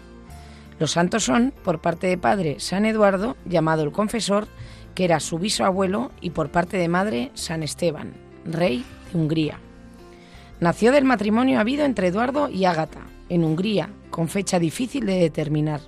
Los 0.79 0.91
santos 0.91 1.23
son, 1.23 1.53
por 1.63 1.79
parte 1.79 2.07
de 2.07 2.17
padre, 2.17 2.57
San 2.59 2.85
Eduardo, 2.85 3.37
llamado 3.45 3.83
el 3.83 3.91
Confesor, 3.91 4.47
que 4.95 5.05
era 5.05 5.19
su 5.19 5.39
bisabuelo, 5.39 6.11
y 6.19 6.31
por 6.31 6.51
parte 6.51 6.77
de 6.77 6.87
madre, 6.87 7.31
San 7.35 7.63
Esteban, 7.63 8.13
rey 8.45 8.83
de 9.11 9.17
Hungría. 9.17 9.59
Nació 10.59 10.91
del 10.91 11.05
matrimonio 11.05 11.59
habido 11.59 11.85
entre 11.85 12.07
Eduardo 12.07 12.49
y 12.49 12.65
Ágata, 12.65 13.01
en 13.29 13.43
Hungría, 13.43 13.89
con 14.09 14.27
fecha 14.27 14.59
difícil 14.59 15.05
de 15.05 15.19
determinar. 15.19 15.81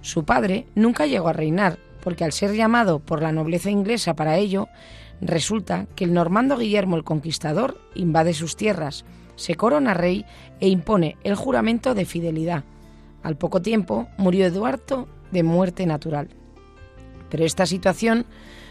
Su 0.00 0.24
padre 0.24 0.66
nunca 0.74 1.06
llegó 1.06 1.28
a 1.28 1.32
reinar, 1.32 1.78
porque 2.02 2.24
al 2.24 2.32
ser 2.32 2.54
llamado 2.54 3.00
por 3.00 3.22
la 3.22 3.32
nobleza 3.32 3.70
inglesa 3.70 4.14
para 4.14 4.36
ello, 4.36 4.68
Resulta 5.20 5.86
que 5.96 6.04
el 6.04 6.12
normando 6.12 6.58
Guillermo 6.58 6.96
el 6.96 7.04
Conquistador 7.04 7.80
invade 7.94 8.34
sus 8.34 8.56
tierras, 8.56 9.04
se 9.36 9.54
corona 9.54 9.94
rey 9.94 10.24
e 10.60 10.68
impone 10.68 11.16
el 11.24 11.34
juramento 11.34 11.94
de 11.94 12.04
fidelidad. 12.04 12.64
Al 13.22 13.36
poco 13.36 13.62
tiempo 13.62 14.08
murió 14.18 14.46
Eduardo 14.46 15.08
de 15.30 15.42
muerte 15.42 15.86
natural. 15.86 16.28
Pero 17.30 17.44
esta 17.44 17.66
situación 17.66 18.26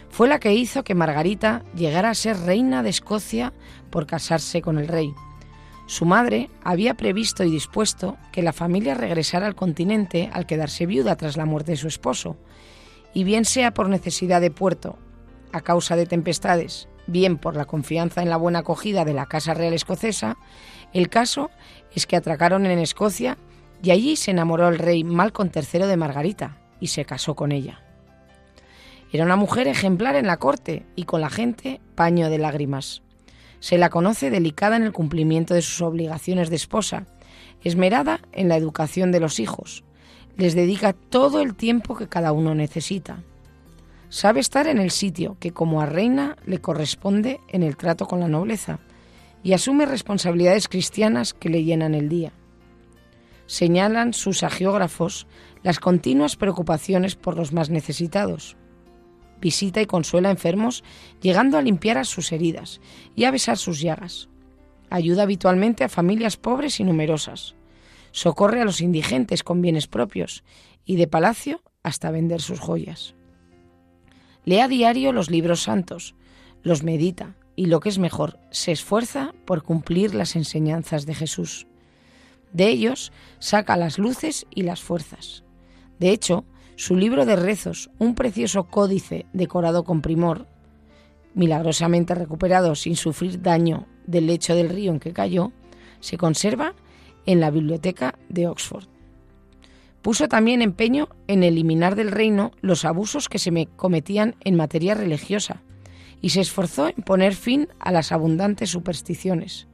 fue 0.08 0.28
la 0.28 0.38
que 0.38 0.54
hizo 0.54 0.84
que 0.84 0.94
Margarita 0.94 1.64
llegara 1.74 2.10
a 2.10 2.14
ser 2.14 2.38
reina 2.38 2.82
de 2.82 2.90
Escocia 2.90 3.52
por 3.90 4.06
casarse 4.06 4.62
con 4.62 4.78
el 4.78 4.88
rey. 4.88 5.12
Su 5.86 6.04
madre 6.04 6.48
había 6.64 6.94
previsto 6.94 7.44
y 7.44 7.50
dispuesto 7.50 8.16
que 8.32 8.42
la 8.42 8.52
familia 8.52 8.94
regresara 8.94 9.46
al 9.46 9.54
continente 9.54 10.30
al 10.32 10.46
quedarse 10.46 10.86
viuda 10.86 11.16
tras 11.16 11.36
la 11.36 11.44
muerte 11.44 11.72
de 11.72 11.76
su 11.76 11.86
esposo, 11.86 12.36
y 13.14 13.24
bien 13.24 13.44
sea 13.44 13.72
por 13.72 13.88
necesidad 13.88 14.40
de 14.40 14.50
puerto 14.50 14.98
a 15.52 15.60
causa 15.60 15.96
de 15.96 16.06
tempestades, 16.06 16.88
bien 17.06 17.38
por 17.38 17.56
la 17.56 17.64
confianza 17.64 18.22
en 18.22 18.30
la 18.30 18.36
buena 18.36 18.60
acogida 18.60 19.04
de 19.04 19.14
la 19.14 19.26
Casa 19.26 19.54
Real 19.54 19.72
Escocesa, 19.72 20.36
el 20.92 21.08
caso 21.08 21.50
es 21.94 22.06
que 22.06 22.16
atracaron 22.16 22.66
en 22.66 22.78
Escocia 22.78 23.38
y 23.82 23.90
allí 23.90 24.16
se 24.16 24.30
enamoró 24.30 24.68
el 24.68 24.78
rey 24.78 25.04
Malcolm 25.04 25.50
III 25.54 25.86
de 25.86 25.96
Margarita 25.96 26.58
y 26.80 26.88
se 26.88 27.04
casó 27.04 27.34
con 27.34 27.52
ella. 27.52 27.82
Era 29.12 29.24
una 29.24 29.36
mujer 29.36 29.68
ejemplar 29.68 30.16
en 30.16 30.26
la 30.26 30.38
corte 30.38 30.84
y 30.96 31.04
con 31.04 31.20
la 31.20 31.30
gente 31.30 31.80
paño 31.94 32.28
de 32.28 32.38
lágrimas. 32.38 33.02
Se 33.60 33.78
la 33.78 33.88
conoce 33.88 34.30
delicada 34.30 34.76
en 34.76 34.82
el 34.82 34.92
cumplimiento 34.92 35.54
de 35.54 35.62
sus 35.62 35.80
obligaciones 35.80 36.50
de 36.50 36.56
esposa, 36.56 37.06
esmerada 37.62 38.20
en 38.32 38.48
la 38.48 38.56
educación 38.56 39.12
de 39.12 39.20
los 39.20 39.40
hijos. 39.40 39.84
Les 40.36 40.54
dedica 40.54 40.92
todo 40.92 41.40
el 41.40 41.54
tiempo 41.54 41.96
que 41.96 42.08
cada 42.08 42.32
uno 42.32 42.54
necesita. 42.54 43.22
Sabe 44.08 44.40
estar 44.40 44.68
en 44.68 44.78
el 44.78 44.90
sitio 44.90 45.36
que 45.40 45.52
como 45.52 45.80
a 45.80 45.86
reina 45.86 46.36
le 46.46 46.60
corresponde 46.60 47.40
en 47.48 47.62
el 47.62 47.76
trato 47.76 48.06
con 48.06 48.20
la 48.20 48.28
nobleza 48.28 48.78
y 49.42 49.52
asume 49.52 49.86
responsabilidades 49.86 50.68
cristianas 50.68 51.34
que 51.34 51.48
le 51.48 51.64
llenan 51.64 51.94
el 51.94 52.08
día. 52.08 52.32
Señalan 53.46 54.12
sus 54.12 54.42
agiógrafos 54.42 55.26
las 55.62 55.80
continuas 55.80 56.36
preocupaciones 56.36 57.16
por 57.16 57.36
los 57.36 57.52
más 57.52 57.68
necesitados. 57.68 58.56
Visita 59.40 59.80
y 59.80 59.86
consuela 59.86 60.28
a 60.28 60.32
enfermos, 60.32 60.84
llegando 61.20 61.58
a 61.58 61.62
limpiar 61.62 61.98
a 61.98 62.04
sus 62.04 62.32
heridas 62.32 62.80
y 63.14 63.24
a 63.24 63.30
besar 63.30 63.58
sus 63.58 63.80
llagas. 63.80 64.28
Ayuda 64.88 65.24
habitualmente 65.24 65.84
a 65.84 65.88
familias 65.88 66.36
pobres 66.36 66.78
y 66.80 66.84
numerosas. 66.84 67.56
Socorre 68.12 68.62
a 68.62 68.64
los 68.64 68.80
indigentes 68.80 69.42
con 69.42 69.60
bienes 69.60 69.88
propios 69.88 70.44
y 70.84 70.96
de 70.96 71.08
palacio 71.08 71.60
hasta 71.82 72.10
vender 72.10 72.40
sus 72.40 72.60
joyas. 72.60 73.15
Lee 74.46 74.60
a 74.60 74.68
diario 74.68 75.10
los 75.10 75.28
libros 75.28 75.64
santos, 75.64 76.14
los 76.62 76.84
medita 76.84 77.34
y 77.56 77.66
lo 77.66 77.80
que 77.80 77.88
es 77.88 77.98
mejor, 77.98 78.38
se 78.52 78.70
esfuerza 78.70 79.34
por 79.44 79.64
cumplir 79.64 80.14
las 80.14 80.36
enseñanzas 80.36 81.04
de 81.04 81.16
Jesús. 81.16 81.66
De 82.52 82.68
ellos 82.68 83.10
saca 83.40 83.76
las 83.76 83.98
luces 83.98 84.46
y 84.54 84.62
las 84.62 84.80
fuerzas. 84.80 85.42
De 85.98 86.10
hecho, 86.10 86.44
su 86.76 86.94
libro 86.94 87.26
de 87.26 87.34
rezos, 87.34 87.90
un 87.98 88.14
precioso 88.14 88.68
códice 88.68 89.26
decorado 89.32 89.82
con 89.82 90.00
primor, 90.00 90.46
milagrosamente 91.34 92.14
recuperado 92.14 92.76
sin 92.76 92.94
sufrir 92.94 93.42
daño 93.42 93.88
del 94.06 94.28
lecho 94.28 94.54
del 94.54 94.68
río 94.68 94.92
en 94.92 95.00
que 95.00 95.12
cayó, 95.12 95.50
se 95.98 96.18
conserva 96.18 96.76
en 97.26 97.40
la 97.40 97.50
biblioteca 97.50 98.16
de 98.28 98.46
Oxford. 98.46 98.86
Puso 100.06 100.28
también 100.28 100.62
empeño 100.62 101.08
en 101.26 101.42
eliminar 101.42 101.96
del 101.96 102.12
reino 102.12 102.52
los 102.60 102.84
abusos 102.84 103.28
que 103.28 103.40
se 103.40 103.50
me 103.50 103.66
cometían 103.66 104.36
en 104.44 104.54
materia 104.54 104.94
religiosa 104.94 105.64
y 106.20 106.28
se 106.28 106.40
esforzó 106.40 106.86
en 106.86 107.02
poner 107.02 107.34
fin 107.34 107.66
a 107.80 107.90
las 107.90 108.12
abundantes 108.12 108.70
supersticiones. 108.70 109.66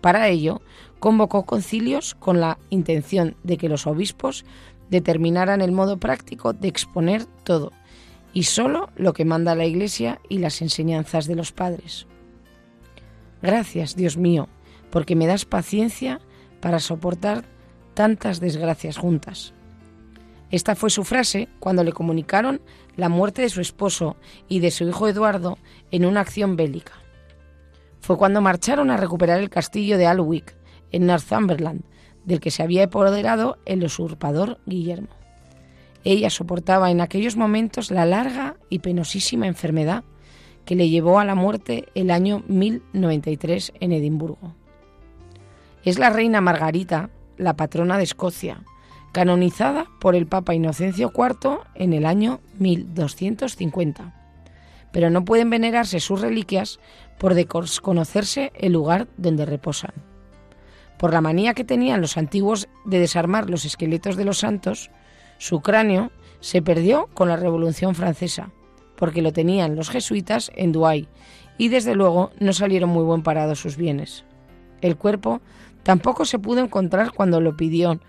Para 0.00 0.28
ello, 0.28 0.62
convocó 1.00 1.44
concilios 1.44 2.14
con 2.14 2.40
la 2.40 2.56
intención 2.70 3.36
de 3.42 3.58
que 3.58 3.68
los 3.68 3.86
obispos 3.86 4.46
determinaran 4.88 5.60
el 5.60 5.72
modo 5.72 5.98
práctico 5.98 6.54
de 6.54 6.68
exponer 6.68 7.26
todo 7.26 7.70
y 8.32 8.44
sólo 8.44 8.88
lo 8.96 9.12
que 9.12 9.26
manda 9.26 9.54
la 9.54 9.66
Iglesia 9.66 10.18
y 10.30 10.38
las 10.38 10.62
enseñanzas 10.62 11.26
de 11.26 11.34
los 11.34 11.52
padres. 11.52 12.06
Gracias, 13.42 13.96
Dios 13.96 14.16
mío, 14.16 14.48
porque 14.88 15.14
me 15.14 15.26
das 15.26 15.44
paciencia 15.44 16.22
para 16.62 16.80
soportar 16.80 17.44
tantas 17.92 18.40
desgracias 18.40 18.96
juntas. 18.96 19.52
Esta 20.54 20.76
fue 20.76 20.88
su 20.88 21.02
frase 21.02 21.48
cuando 21.58 21.82
le 21.82 21.92
comunicaron 21.92 22.60
la 22.94 23.08
muerte 23.08 23.42
de 23.42 23.48
su 23.48 23.60
esposo 23.60 24.16
y 24.46 24.60
de 24.60 24.70
su 24.70 24.84
hijo 24.84 25.08
Eduardo 25.08 25.58
en 25.90 26.04
una 26.04 26.20
acción 26.20 26.54
bélica. 26.54 26.92
Fue 27.98 28.16
cuando 28.16 28.40
marcharon 28.40 28.92
a 28.92 28.96
recuperar 28.96 29.40
el 29.40 29.50
castillo 29.50 29.98
de 29.98 30.06
Alwick, 30.06 30.56
en 30.92 31.06
Northumberland, 31.06 31.82
del 32.24 32.38
que 32.38 32.52
se 32.52 32.62
había 32.62 32.84
apoderado 32.84 33.58
el 33.64 33.82
usurpador 33.82 34.60
Guillermo. 34.64 35.08
Ella 36.04 36.30
soportaba 36.30 36.92
en 36.92 37.00
aquellos 37.00 37.34
momentos 37.34 37.90
la 37.90 38.06
larga 38.06 38.54
y 38.70 38.78
penosísima 38.78 39.48
enfermedad 39.48 40.04
que 40.64 40.76
le 40.76 40.88
llevó 40.88 41.18
a 41.18 41.24
la 41.24 41.34
muerte 41.34 41.86
el 41.96 42.12
año 42.12 42.44
1093 42.46 43.72
en 43.80 43.90
Edimburgo. 43.90 44.54
Es 45.82 45.98
la 45.98 46.10
reina 46.10 46.40
Margarita 46.40 47.10
la 47.38 47.56
patrona 47.56 47.98
de 47.98 48.04
Escocia, 48.04 48.62
canonizada 49.14 49.86
por 50.00 50.16
el 50.16 50.26
Papa 50.26 50.54
Inocencio 50.54 51.12
IV 51.16 51.60
en 51.76 51.92
el 51.92 52.04
año 52.04 52.40
1250. 52.58 54.12
Pero 54.92 55.08
no 55.08 55.24
pueden 55.24 55.50
venerarse 55.50 56.00
sus 56.00 56.20
reliquias 56.20 56.80
por 57.18 57.34
desconocerse 57.34 58.52
el 58.56 58.72
lugar 58.72 59.06
donde 59.16 59.46
reposan. 59.46 59.92
Por 60.98 61.12
la 61.12 61.20
manía 61.20 61.54
que 61.54 61.62
tenían 61.62 62.00
los 62.00 62.16
antiguos 62.16 62.68
de 62.84 62.98
desarmar 62.98 63.48
los 63.48 63.64
esqueletos 63.64 64.16
de 64.16 64.24
los 64.24 64.38
santos, 64.38 64.90
su 65.38 65.60
cráneo 65.60 66.10
se 66.40 66.60
perdió 66.60 67.06
con 67.14 67.28
la 67.28 67.36
Revolución 67.36 67.94
Francesa, 67.94 68.50
porque 68.96 69.22
lo 69.22 69.32
tenían 69.32 69.76
los 69.76 69.90
jesuitas 69.90 70.50
en 70.56 70.72
Douai, 70.72 71.08
y 71.56 71.68
desde 71.68 71.94
luego 71.94 72.32
no 72.40 72.52
salieron 72.52 72.90
muy 72.90 73.04
buen 73.04 73.22
parados 73.22 73.60
sus 73.60 73.76
bienes. 73.76 74.24
El 74.80 74.96
cuerpo 74.96 75.40
tampoco 75.84 76.24
se 76.24 76.40
pudo 76.40 76.60
encontrar 76.60 77.12
cuando 77.12 77.40
lo 77.40 77.56
pidió 77.56 78.00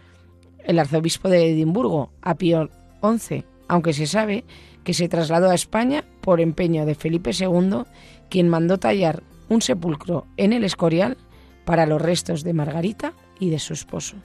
el 0.65 0.79
arzobispo 0.79 1.29
de 1.29 1.51
Edimburgo, 1.51 2.12
a 2.22 2.36
XI, 2.36 3.45
aunque 3.67 3.93
se 3.93 4.07
sabe 4.07 4.43
que 4.84 4.93
se 4.93 5.10
trasladó 5.10 5.50
a 5.50 5.55
España 5.55 6.03
por 6.22 6.41
empeño 6.41 6.86
de 6.86 6.95
Felipe 6.95 7.31
II, 7.38 7.84
quien 8.29 8.50
mandó 8.50 8.77
tallar 8.77 9.24
un 9.50 9.62
sepulcro 9.62 10.27
en 10.38 10.53
el 10.53 10.63
Escorial 10.63 11.17
para 11.65 11.86
los 11.86 12.01
restos 12.01 12.43
de 12.43 12.53
Margarita 12.53 13.13
y 13.39 13.50
de 13.50 13.60
su 13.60 13.74
esposo. 13.74 14.15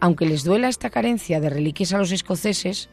Aunque 0.00 0.26
les 0.26 0.44
duela 0.44 0.68
esta 0.68 0.90
carencia 0.90 1.40
de 1.40 1.50
reliquias 1.50 1.92
a 1.92 1.98
los 1.98 2.12
escoceses, 2.12 2.88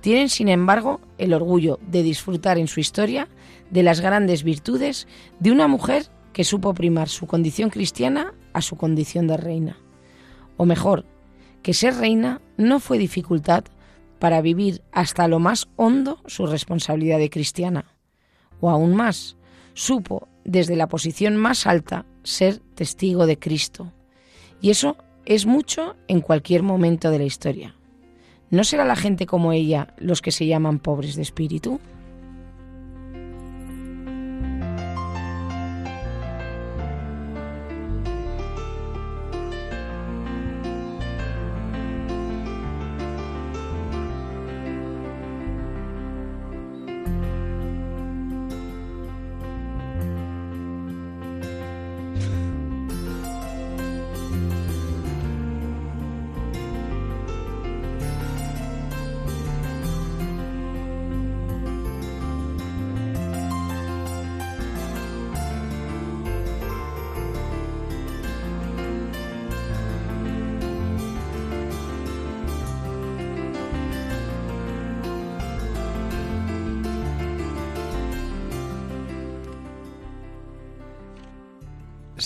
tienen 0.00 0.28
sin 0.28 0.48
embargo 0.48 1.00
el 1.18 1.32
orgullo 1.32 1.78
de 1.86 2.02
disfrutar 2.02 2.58
en 2.58 2.68
su 2.68 2.80
historia 2.80 3.28
de 3.70 3.82
las 3.82 4.00
grandes 4.00 4.42
virtudes 4.42 5.06
de 5.40 5.52
una 5.52 5.68
mujer 5.68 6.06
que 6.32 6.44
supo 6.44 6.74
primar 6.74 7.08
su 7.08 7.26
condición 7.26 7.70
cristiana 7.70 8.34
a 8.52 8.62
su 8.62 8.76
condición 8.76 9.26
de 9.26 9.36
reina. 9.36 9.78
O 10.56 10.64
mejor, 10.64 11.04
que 11.66 11.74
ser 11.74 11.96
reina 11.96 12.40
no 12.56 12.78
fue 12.78 12.96
dificultad 12.96 13.64
para 14.20 14.40
vivir 14.40 14.82
hasta 14.92 15.26
lo 15.26 15.40
más 15.40 15.66
hondo 15.74 16.22
su 16.26 16.46
responsabilidad 16.46 17.18
de 17.18 17.28
cristiana. 17.28 17.86
O 18.60 18.70
aún 18.70 18.94
más, 18.94 19.36
supo 19.74 20.28
desde 20.44 20.76
la 20.76 20.86
posición 20.86 21.34
más 21.34 21.66
alta 21.66 22.06
ser 22.22 22.60
testigo 22.76 23.26
de 23.26 23.40
Cristo. 23.40 23.92
Y 24.60 24.70
eso 24.70 24.96
es 25.24 25.44
mucho 25.44 25.96
en 26.06 26.20
cualquier 26.20 26.62
momento 26.62 27.10
de 27.10 27.18
la 27.18 27.24
historia. 27.24 27.74
¿No 28.48 28.62
será 28.62 28.84
la 28.84 28.94
gente 28.94 29.26
como 29.26 29.50
ella 29.50 29.92
los 29.98 30.22
que 30.22 30.30
se 30.30 30.46
llaman 30.46 30.78
pobres 30.78 31.16
de 31.16 31.22
espíritu? 31.22 31.80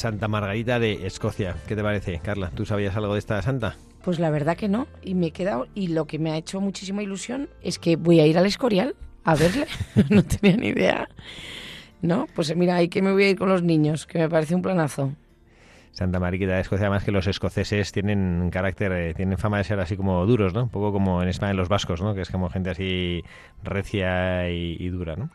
Santa 0.01 0.29
Margarita 0.29 0.79
de 0.79 1.07
Escocia. 1.07 1.57
¿Qué 1.69 1.77
te 1.77 1.83
parece, 1.83 2.21
Carla? 2.21 2.51
¿Tú 2.55 2.65
sabías 2.65 2.97
algo 2.97 3.13
de 3.13 3.19
esta 3.19 3.43
santa? 3.43 3.77
Pues 4.03 4.19
la 4.19 4.31
verdad 4.31 4.57
que 4.57 4.67
no, 4.67 4.87
y 5.03 5.15
me 5.15 5.27
he 5.27 5.31
quedado, 5.31 5.67
y 5.75 5.89
lo 5.89 6.07
que 6.07 6.19
me 6.19 6.31
ha 6.31 6.39
hecho 6.39 6.59
muchísima 6.59 7.03
ilusión 7.03 7.51
es 7.61 7.79
que 7.79 7.97
voy 7.97 8.19
a 8.19 8.27
ir 8.27 8.39
al 8.39 8.47
Escorial 8.47 8.97
a 9.25 9.35
verle, 9.35 9.67
no 10.09 10.23
tenía 10.23 10.57
ni 10.57 10.69
idea. 10.69 11.07
No, 12.01 12.27
pues 12.35 12.57
mira, 12.57 12.77
ahí 12.77 12.89
que 12.89 13.03
me 13.03 13.13
voy 13.13 13.25
a 13.25 13.31
ir 13.31 13.37
con 13.37 13.51
los 13.51 13.63
niños, 13.63 14.07
que 14.07 14.19
me 14.19 14.31
parece 14.31 14.55
un 14.55 14.63
planazo. 14.63 15.13
Santa 15.93 16.21
Margarita 16.21 16.55
de 16.55 16.61
Escocia, 16.61 16.87
además 16.87 17.05
que 17.05 17.13
los 17.13 17.27
escoceses 17.27 17.93
tienen 17.93 18.49
carácter, 18.51 18.93
eh, 18.93 19.15
tienen 19.15 19.39
fama 19.39 19.59
de 19.59 19.65
ser 19.65 19.81
así 19.81 19.97
como 19.97 20.25
duros, 20.27 20.55
¿no? 20.55 20.65
Un 20.65 20.69
poco 20.69 20.93
como 20.93 21.23
en 21.23 21.29
España 21.29 21.53
los 21.53 21.69
vascos, 21.69 22.01
¿no? 22.01 22.15
Que 22.15 22.23
es 22.23 22.31
como 22.31 22.49
gente 22.49 22.71
así 22.71 23.23
recia 23.63 24.49
y, 24.49 24.89
dura, 24.89 25.17
¿no? 25.17 25.31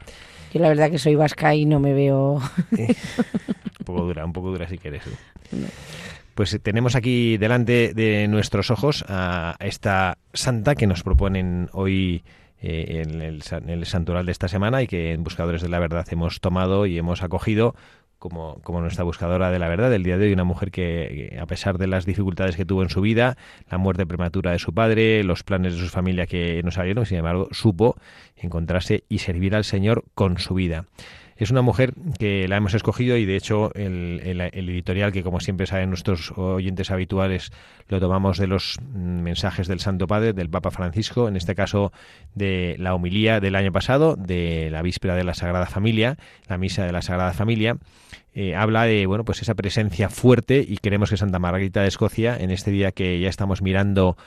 Yo 0.54 0.62
la 0.62 0.70
verdad 0.70 0.90
que 0.90 0.98
soy 0.98 1.16
vasca 1.16 1.54
y 1.54 1.66
no 1.66 1.80
me 1.80 1.94
veo... 1.94 2.42
un 2.72 3.86
poco 3.86 4.04
dura, 4.04 4.26
un 4.26 4.34
poco 4.34 4.52
dura 4.52 4.68
si 4.68 4.78
quieres. 4.78 5.04
Pues 6.34 6.58
tenemos 6.64 6.96
aquí 6.96 7.38
delante 7.38 7.94
de 7.94 8.28
nuestros 8.28 8.72
ojos 8.72 9.06
a 9.08 9.56
esta 9.60 10.18
santa 10.34 10.76
que 10.76 10.88
nos 10.88 11.04
proponen 11.04 11.70
hoy 11.74 12.24
eh, 12.62 13.04
en, 13.06 13.22
el, 13.22 13.44
en, 13.52 13.70
el, 13.70 13.86
santural 13.86 14.26
de 14.26 14.32
esta 14.32 14.48
semana 14.48 14.82
y 14.82 14.88
que 14.88 15.12
en 15.12 15.24
Buscadores 15.24 15.62
de 15.62 15.70
la 15.70 15.80
Verdad 15.80 16.08
hemos 16.10 16.40
tomado 16.40 16.86
y 16.86 16.98
hemos 16.98 17.22
acogido 17.22 17.76
como, 18.20 18.62
como, 18.64 18.82
nuestra 18.82 19.04
buscadora 19.04 19.52
de 19.52 19.60
la 19.60 19.68
verdad 19.68 19.90
del 19.90 20.04
día 20.04 20.18
de 20.18 20.26
hoy, 20.26 20.34
una 20.34 20.44
mujer 20.44 20.72
que, 20.72 21.38
a 21.40 21.46
pesar 21.46 21.78
de 21.78 21.88
las 21.88 22.06
dificultades 22.06 22.56
que 22.56 22.66
tuvo 22.66 22.84
en 22.84 22.90
su 22.90 23.02
vida, 23.02 23.38
la 23.70 23.78
muerte 23.78 24.06
prematura 24.06 24.52
de 24.52 24.60
su 24.60 24.74
padre, 24.74 25.24
los 25.24 25.44
planes 25.44 25.76
de 25.76 25.82
su 25.82 25.90
familia 25.90 26.26
que 26.26 26.62
no 26.64 26.72
salieron, 26.72 27.06
sin 27.06 27.18
embargo, 27.18 27.48
supo 27.52 27.98
encontrarse 28.36 29.04
y 29.10 29.20
servir 29.20 29.56
al 29.56 29.64
Señor 29.64 30.06
con 30.14 30.38
su 30.38 30.54
vida. 30.54 30.86
Es 31.38 31.52
una 31.52 31.62
mujer 31.62 31.94
que 32.18 32.48
la 32.48 32.56
hemos 32.56 32.74
escogido 32.74 33.18
y 33.18 33.26
de 33.26 33.36
hecho 33.36 33.74
el, 33.76 34.22
editorial 34.54 35.12
que 35.12 35.22
como 35.22 35.42
siempre 35.42 35.68
saben 35.68 35.90
nuestros 35.90 36.32
oyentes 36.38 36.92
habituales 36.92 37.52
lo 37.90 38.00
tomamos 38.00 38.38
de 38.38 38.48
los 38.48 38.80
mensajes 38.94 39.68
del 39.68 39.82
Santo 39.82 40.08
Padre, 40.08 40.32
del 40.32 40.50
Papa 40.50 40.72
Francisco, 40.72 41.28
en 41.28 41.36
este 41.36 41.54
caso 41.54 41.92
de 42.36 42.78
la 42.80 42.96
homilía 42.96 43.42
del 43.42 43.56
año 43.56 43.74
pasado, 43.74 44.16
de 44.16 44.70
la 44.72 44.82
víspera 44.82 45.16
de 45.16 45.26
la 45.26 45.34
Sagrada 45.34 45.66
Familia, 45.66 46.16
la 46.48 46.58
misa 46.58 46.86
de 46.86 46.94
la 46.94 47.02
Sagrada 47.02 47.34
Familia. 47.34 47.78
Eh, 48.34 48.56
habla 48.56 48.84
de 48.84 49.06
bueno 49.06 49.26
pues 49.26 49.42
esa 49.42 49.56
presencia 49.56 50.10
fuerte 50.10 50.66
y 50.66 50.78
queremos 50.78 51.10
que 51.10 51.18
Santa 51.18 51.40
Margarita 51.40 51.82
de 51.82 51.88
Escocia 51.90 52.38
en 52.38 52.52
este 52.52 52.72
día 52.72 52.92
que 52.94 53.20
ya 53.20 53.30
estamos 53.30 53.62
mirando 53.62 54.18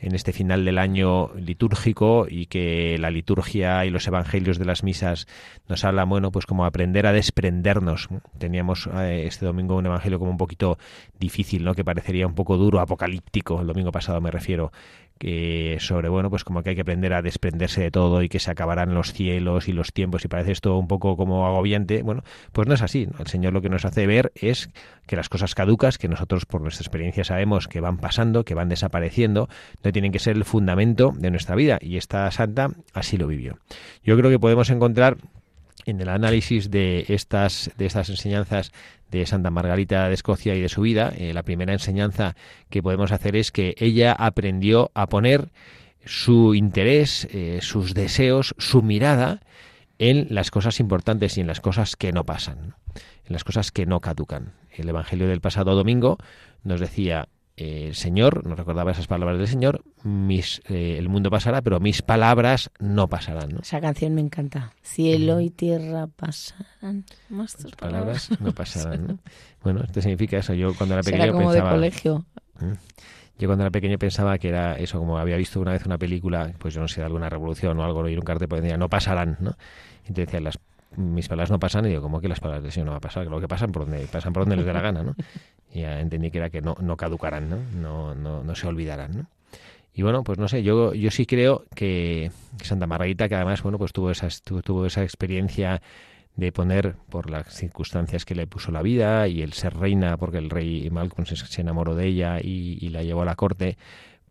en 0.00 0.14
este 0.14 0.32
final 0.32 0.64
del 0.64 0.78
año 0.78 1.30
litúrgico 1.34 2.26
y 2.28 2.46
que 2.46 2.96
la 2.98 3.10
liturgia 3.10 3.84
y 3.84 3.90
los 3.90 4.06
evangelios 4.06 4.58
de 4.58 4.64
las 4.64 4.82
misas 4.84 5.26
nos 5.68 5.84
hablan, 5.84 6.08
bueno, 6.08 6.30
pues 6.30 6.46
como 6.46 6.64
aprender 6.64 7.06
a 7.06 7.12
desprendernos. 7.12 8.08
Teníamos 8.38 8.88
eh, 8.94 9.24
este 9.26 9.44
domingo 9.44 9.76
un 9.76 9.86
evangelio 9.86 10.18
como 10.18 10.30
un 10.30 10.36
poquito 10.36 10.78
difícil, 11.18 11.64
¿no? 11.64 11.74
Que 11.74 11.84
parecería 11.84 12.26
un 12.26 12.34
poco 12.34 12.56
duro, 12.56 12.80
apocalíptico, 12.80 13.60
el 13.60 13.66
domingo 13.66 13.90
pasado 13.90 14.20
me 14.20 14.30
refiero, 14.30 14.72
que 15.18 15.76
sobre, 15.80 16.08
bueno, 16.08 16.30
pues 16.30 16.44
como 16.44 16.62
que 16.62 16.70
hay 16.70 16.76
que 16.76 16.82
aprender 16.82 17.12
a 17.12 17.22
desprenderse 17.22 17.82
de 17.82 17.90
todo 17.90 18.22
y 18.22 18.28
que 18.28 18.38
se 18.38 18.50
acabarán 18.50 18.94
los 18.94 19.12
cielos 19.12 19.68
y 19.68 19.72
los 19.72 19.92
tiempos 19.92 20.24
y 20.24 20.28
parece 20.28 20.52
esto 20.52 20.78
un 20.78 20.88
poco 20.88 21.16
como 21.16 21.46
agobiante, 21.46 22.02
bueno, 22.02 22.22
pues 22.52 22.68
no 22.68 22.74
es 22.74 22.82
así. 22.82 23.08
El 23.18 23.26
Señor 23.26 23.52
lo 23.52 23.60
que 23.60 23.68
nos 23.68 23.84
hace 23.84 24.06
ver 24.06 24.32
es 24.34 24.70
que 25.06 25.16
las 25.16 25.28
cosas 25.28 25.54
caducas, 25.54 25.98
que 25.98 26.08
nosotros 26.08 26.46
por 26.46 26.60
nuestra 26.60 26.82
experiencia 26.82 27.24
sabemos 27.24 27.68
que 27.68 27.80
van 27.80 27.98
pasando, 27.98 28.44
que 28.44 28.54
van 28.54 28.68
desapareciendo, 28.68 29.48
no 29.82 29.92
tienen 29.92 30.12
que 30.12 30.18
ser 30.18 30.36
el 30.36 30.44
fundamento 30.44 31.12
de 31.16 31.30
nuestra 31.30 31.56
vida 31.56 31.78
y 31.80 31.96
esta 31.96 32.30
santa 32.30 32.70
así 32.94 33.16
lo 33.16 33.26
vivió. 33.26 33.58
Yo 34.04 34.16
creo 34.16 34.30
que 34.30 34.38
podemos 34.38 34.70
encontrar 34.70 35.16
en 35.88 36.00
el 36.00 36.08
análisis 36.10 36.70
de 36.70 37.06
estas, 37.08 37.70
de 37.78 37.86
estas 37.86 38.10
enseñanzas 38.10 38.72
de 39.10 39.24
Santa 39.24 39.50
Margarita 39.50 40.08
de 40.08 40.14
Escocia 40.14 40.54
y 40.54 40.60
de 40.60 40.68
su 40.68 40.82
vida, 40.82 41.12
eh, 41.16 41.32
la 41.32 41.42
primera 41.42 41.72
enseñanza 41.72 42.36
que 42.68 42.82
podemos 42.82 43.10
hacer 43.10 43.36
es 43.36 43.50
que 43.50 43.74
ella 43.78 44.12
aprendió 44.12 44.90
a 44.94 45.06
poner 45.06 45.48
su 46.04 46.54
interés, 46.54 47.26
eh, 47.32 47.60
sus 47.62 47.94
deseos, 47.94 48.54
su 48.58 48.82
mirada 48.82 49.40
en 49.98 50.26
las 50.30 50.50
cosas 50.50 50.78
importantes 50.78 51.38
y 51.38 51.40
en 51.40 51.46
las 51.46 51.60
cosas 51.60 51.96
que 51.96 52.12
no 52.12 52.24
pasan, 52.24 52.74
en 53.24 53.32
las 53.32 53.44
cosas 53.44 53.72
que 53.72 53.86
no 53.86 54.00
caducan. 54.00 54.52
El 54.70 54.90
Evangelio 54.90 55.26
del 55.26 55.40
pasado 55.40 55.74
domingo 55.74 56.18
nos 56.64 56.80
decía, 56.80 57.28
el 57.58 57.94
Señor, 57.94 58.46
nos 58.46 58.56
recordaba 58.56 58.92
esas 58.92 59.06
palabras 59.06 59.38
del 59.38 59.48
Señor, 59.48 59.82
mis, 60.04 60.62
eh, 60.68 60.96
el 60.98 61.08
mundo 61.08 61.30
pasará, 61.30 61.60
pero 61.60 61.80
mis 61.80 62.02
palabras 62.02 62.70
no 62.78 63.08
pasarán. 63.08 63.50
¿no? 63.50 63.60
Esa 63.60 63.80
canción 63.80 64.14
me 64.14 64.20
encanta. 64.20 64.72
Cielo 64.82 65.40
y 65.40 65.50
tierra 65.50 66.06
pasarán, 66.06 67.04
más 67.28 67.56
tus 67.56 67.72
palabras, 67.72 68.30
no 68.40 68.52
pasarán. 68.52 69.06
¿no? 69.06 69.18
bueno, 69.62 69.82
esto 69.82 70.00
significa 70.00 70.38
eso. 70.38 70.54
Yo 70.54 70.74
cuando 70.74 70.94
era 70.94 71.02
pequeño 71.02 71.32
como 71.32 71.50
pensaba... 71.50 71.70
de 71.70 71.76
colegio. 71.76 72.26
Yo 73.38 73.48
cuando 73.48 73.64
era 73.64 73.70
pequeño 73.70 73.98
pensaba 73.98 74.38
que 74.38 74.48
era 74.48 74.74
eso, 74.74 74.98
como 74.98 75.18
había 75.18 75.36
visto 75.36 75.60
una 75.60 75.72
vez 75.72 75.84
una 75.86 75.98
película, 75.98 76.52
pues 76.58 76.74
yo 76.74 76.80
no 76.80 76.88
sé, 76.88 77.00
de 77.00 77.06
alguna 77.06 77.28
revolución 77.28 77.78
o 77.78 77.84
algo, 77.84 78.08
y 78.08 78.16
un 78.16 78.22
cartel 78.22 78.48
pues 78.48 78.62
decía, 78.62 78.76
no 78.76 78.88
pasarán, 78.88 79.36
¿no? 79.40 79.56
Y 80.08 80.12
te 80.12 80.22
decían, 80.22 80.44
las 80.44 80.58
mis 80.96 81.28
palabras 81.28 81.50
no 81.50 81.58
pasan 81.58 81.86
y 81.86 81.88
digo, 81.88 82.02
¿cómo 82.02 82.20
que 82.20 82.28
las 82.28 82.40
palabras 82.40 82.62
del 82.62 82.72
Señor 82.72 82.86
no 82.86 82.92
va 82.92 82.98
a 82.98 83.00
pasar? 83.00 83.26
Lo 83.26 83.40
que 83.40 83.48
pasan 83.48 83.72
por 83.72 83.82
donde, 83.82 84.06
pasan 84.06 84.32
por 84.32 84.42
donde 84.42 84.56
les 84.56 84.66
dé 84.66 84.72
la 84.72 84.80
gana, 84.80 85.02
¿no? 85.02 85.14
Y 85.70 85.82
ya 85.82 86.00
entendí 86.00 86.30
que 86.30 86.38
era 86.38 86.48
que 86.48 86.62
no, 86.62 86.76
no 86.80 86.96
caducarán, 86.96 87.50
¿no? 87.50 87.58
No, 87.74 88.14
no, 88.14 88.42
no 88.42 88.54
se 88.54 88.66
olvidarán, 88.66 89.12
¿no? 89.12 89.26
Y 89.92 90.02
bueno, 90.02 90.22
pues 90.22 90.38
no 90.38 90.48
sé, 90.48 90.62
yo, 90.62 90.94
yo 90.94 91.10
sí 91.10 91.26
creo 91.26 91.64
que 91.74 92.30
Santa 92.62 92.86
Margarita, 92.86 93.28
que 93.28 93.34
además, 93.34 93.62
bueno, 93.62 93.78
pues 93.78 93.92
tuvo 93.92 94.10
esa, 94.10 94.28
tuvo 94.62 94.86
esa 94.86 95.02
experiencia 95.02 95.82
de 96.36 96.52
poner 96.52 96.94
por 97.10 97.30
las 97.30 97.52
circunstancias 97.52 98.24
que 98.24 98.36
le 98.36 98.46
puso 98.46 98.70
la 98.70 98.80
vida 98.80 99.26
y 99.26 99.42
el 99.42 99.54
ser 99.54 99.76
reina 99.76 100.16
porque 100.16 100.38
el 100.38 100.50
rey 100.50 100.88
Malcolm 100.88 101.26
se, 101.26 101.60
enamoró 101.60 101.96
de 101.96 102.06
ella 102.06 102.38
y, 102.40 102.78
y, 102.80 102.90
la 102.90 103.02
llevó 103.02 103.22
a 103.22 103.24
la 103.24 103.34
corte, 103.34 103.76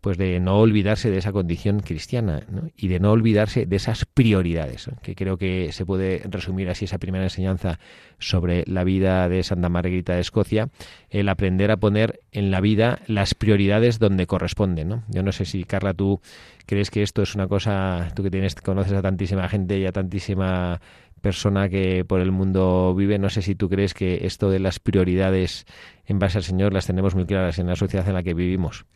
pues 0.00 0.16
de 0.18 0.40
no 0.40 0.58
olvidarse 0.58 1.10
de 1.10 1.18
esa 1.18 1.32
condición 1.32 1.80
cristiana 1.80 2.42
y 2.76 2.88
de 2.88 3.00
no 3.00 3.12
olvidarse 3.12 3.66
de 3.66 3.76
esas 3.76 4.04
prioridades, 4.04 4.90
que 5.02 5.14
creo 5.14 5.36
que 5.36 5.72
se 5.72 5.84
puede 5.84 6.22
resumir 6.28 6.68
así 6.68 6.84
esa 6.84 6.98
primera 6.98 7.24
enseñanza 7.24 7.78
sobre 8.18 8.64
la 8.66 8.84
vida 8.84 9.28
de 9.28 9.42
Santa 9.42 9.68
Margarita 9.68 10.14
de 10.14 10.20
Escocia, 10.20 10.68
el 11.10 11.28
aprender 11.28 11.70
a 11.70 11.76
poner 11.76 12.20
en 12.32 12.50
la 12.50 12.60
vida 12.60 13.00
las 13.06 13.34
prioridades 13.34 13.98
donde 13.98 14.26
corresponden. 14.26 14.88
¿no? 14.88 15.04
Yo 15.08 15.22
no 15.22 15.32
sé 15.32 15.44
si, 15.44 15.64
Carla, 15.64 15.94
tú 15.94 16.20
crees 16.66 16.90
que 16.90 17.02
esto 17.02 17.22
es 17.22 17.34
una 17.34 17.48
cosa, 17.48 18.08
tú 18.14 18.22
que 18.22 18.30
tienes, 18.30 18.54
conoces 18.54 18.92
a 18.92 19.02
tantísima 19.02 19.48
gente 19.48 19.78
y 19.78 19.86
a 19.86 19.92
tantísima 19.92 20.80
persona 21.20 21.68
que 21.68 22.04
por 22.04 22.20
el 22.20 22.30
mundo 22.30 22.94
vive, 22.94 23.18
no 23.18 23.28
sé 23.28 23.42
si 23.42 23.56
tú 23.56 23.68
crees 23.68 23.92
que 23.92 24.26
esto 24.26 24.50
de 24.50 24.60
las 24.60 24.78
prioridades 24.78 25.66
en 26.06 26.20
base 26.20 26.38
al 26.38 26.44
Señor 26.44 26.72
las 26.72 26.86
tenemos 26.86 27.14
muy 27.16 27.26
claras 27.26 27.58
en 27.58 27.66
la 27.66 27.74
sociedad 27.74 28.06
en 28.06 28.14
la 28.14 28.22
que 28.22 28.34
vivimos 28.34 28.86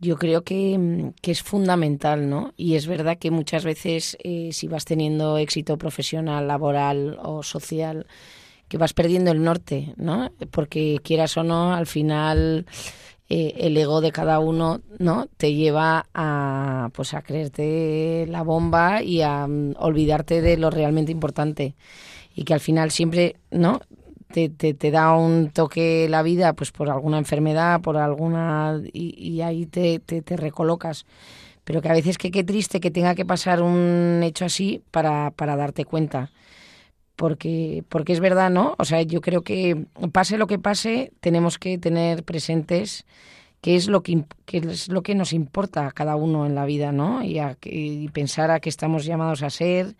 yo 0.00 0.16
creo 0.16 0.42
que, 0.42 1.12
es 1.22 1.42
fundamental, 1.42 2.28
¿no? 2.28 2.52
Y 2.56 2.74
es 2.74 2.86
verdad 2.86 3.18
que 3.18 3.30
muchas 3.30 3.64
veces 3.64 4.16
eh, 4.22 4.50
si 4.52 4.68
vas 4.68 4.84
teniendo 4.84 5.38
éxito 5.38 5.78
profesional, 5.78 6.48
laboral 6.48 7.18
o 7.22 7.42
social, 7.42 8.06
que 8.68 8.78
vas 8.78 8.92
perdiendo 8.92 9.30
el 9.30 9.42
norte, 9.42 9.94
¿no? 9.96 10.30
Porque 10.50 11.00
quieras 11.02 11.36
o 11.36 11.42
no, 11.42 11.74
al 11.74 11.86
final 11.86 12.66
eh, 13.28 13.54
el 13.58 13.76
ego 13.76 14.00
de 14.00 14.12
cada 14.12 14.38
uno, 14.38 14.82
¿no? 14.98 15.28
Te 15.36 15.54
lleva 15.54 16.06
a, 16.12 16.90
pues, 16.92 17.14
a 17.14 17.22
creerte 17.22 18.26
la 18.28 18.42
bomba 18.42 19.02
y 19.02 19.22
a 19.22 19.46
mm, 19.46 19.74
olvidarte 19.78 20.42
de 20.42 20.56
lo 20.56 20.70
realmente 20.70 21.12
importante 21.12 21.74
y 22.34 22.44
que 22.44 22.54
al 22.54 22.60
final 22.60 22.90
siempre, 22.90 23.36
¿no? 23.50 23.80
Te, 24.34 24.74
te, 24.74 24.90
da 24.90 25.14
un 25.14 25.50
toque 25.50 26.08
la 26.08 26.22
vida 26.22 26.54
pues 26.54 26.72
por 26.72 26.90
alguna 26.90 27.18
enfermedad, 27.18 27.80
por 27.80 27.96
alguna... 27.96 28.80
y, 28.92 29.40
ahí 29.42 29.66
te, 29.66 30.00
te, 30.00 30.36
recolocas. 30.36 31.06
Pero 31.62 31.80
que 31.80 31.88
a 31.88 31.92
veces 31.92 32.18
que 32.18 32.30
qué 32.30 32.42
triste 32.42 32.80
que 32.80 32.90
tenga 32.90 33.14
que 33.14 33.24
pasar 33.24 33.62
un 33.62 34.20
hecho 34.24 34.44
así 34.44 34.82
para, 34.90 35.30
para 35.30 35.56
darte 35.56 35.84
cuenta. 35.84 36.30
Porque, 37.16 37.84
porque 37.88 38.12
es 38.12 38.20
verdad, 38.20 38.50
¿no? 38.50 38.74
O 38.78 38.84
sea, 38.84 39.00
yo 39.02 39.20
creo 39.20 39.42
que 39.42 39.86
pase 40.12 40.36
lo 40.36 40.48
que 40.48 40.58
pase, 40.58 41.12
tenemos 41.20 41.58
que 41.58 41.78
tener 41.78 42.24
presentes 42.24 43.06
qué 43.60 43.76
es 43.76 43.86
lo 43.88 44.02
que, 44.02 44.24
es 44.52 44.88
lo 44.88 45.02
que 45.02 45.14
nos 45.14 45.32
importa 45.32 45.86
a 45.86 45.92
cada 45.92 46.16
uno 46.16 46.44
en 46.44 46.56
la 46.56 46.66
vida, 46.66 46.90
¿no? 46.90 47.22
Y, 47.22 47.40
y 47.62 48.08
pensar 48.08 48.50
a 48.50 48.58
qué 48.58 48.68
estamos 48.68 49.04
llamados 49.04 49.44
a 49.44 49.50
ser, 49.50 49.94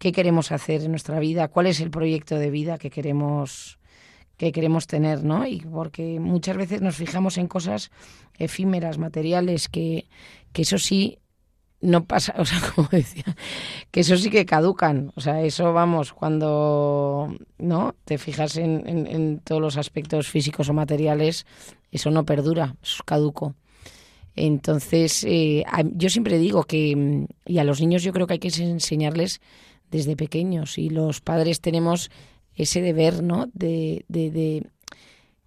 qué 0.00 0.12
queremos 0.12 0.50
hacer 0.50 0.82
en 0.82 0.90
nuestra 0.90 1.20
vida, 1.20 1.48
cuál 1.48 1.66
es 1.66 1.78
el 1.80 1.90
proyecto 1.90 2.36
de 2.36 2.50
vida 2.50 2.78
que 2.78 2.90
queremos 2.90 3.78
que 4.38 4.50
queremos 4.52 4.86
tener, 4.86 5.22
¿no? 5.22 5.46
Y 5.46 5.60
porque 5.60 6.18
muchas 6.18 6.56
veces 6.56 6.80
nos 6.80 6.96
fijamos 6.96 7.36
en 7.36 7.46
cosas 7.46 7.90
efímeras, 8.38 8.96
materiales, 8.96 9.68
que, 9.68 10.08
que 10.54 10.62
eso 10.62 10.78
sí 10.78 11.18
no 11.82 12.06
pasa, 12.06 12.34
o 12.38 12.46
sea, 12.46 12.58
como 12.74 12.88
decía, 12.90 13.36
que 13.90 14.00
eso 14.00 14.16
sí 14.16 14.30
que 14.30 14.46
caducan. 14.46 15.12
O 15.14 15.20
sea, 15.20 15.42
eso 15.42 15.74
vamos, 15.74 16.14
cuando 16.14 17.36
no 17.58 17.94
te 18.06 18.16
fijas 18.16 18.56
en, 18.56 18.86
en, 18.86 19.40
todos 19.40 19.60
los 19.60 19.76
aspectos 19.76 20.28
físicos 20.28 20.70
o 20.70 20.72
materiales, 20.72 21.44
eso 21.92 22.10
no 22.10 22.24
perdura, 22.24 22.76
es 22.82 23.02
caduco. 23.04 23.54
Entonces, 24.36 25.22
eh, 25.24 25.64
yo 25.92 26.08
siempre 26.08 26.38
digo 26.38 26.64
que, 26.64 27.26
y 27.44 27.58
a 27.58 27.64
los 27.64 27.78
niños 27.78 28.02
yo 28.02 28.14
creo 28.14 28.26
que 28.26 28.34
hay 28.34 28.38
que 28.38 28.48
enseñarles 28.48 29.42
desde 29.90 30.16
pequeños 30.16 30.78
y 30.78 30.90
los 30.90 31.20
padres 31.20 31.60
tenemos 31.60 32.10
ese 32.54 32.82
deber, 32.82 33.22
¿no? 33.22 33.46
De, 33.52 34.04
de, 34.08 34.66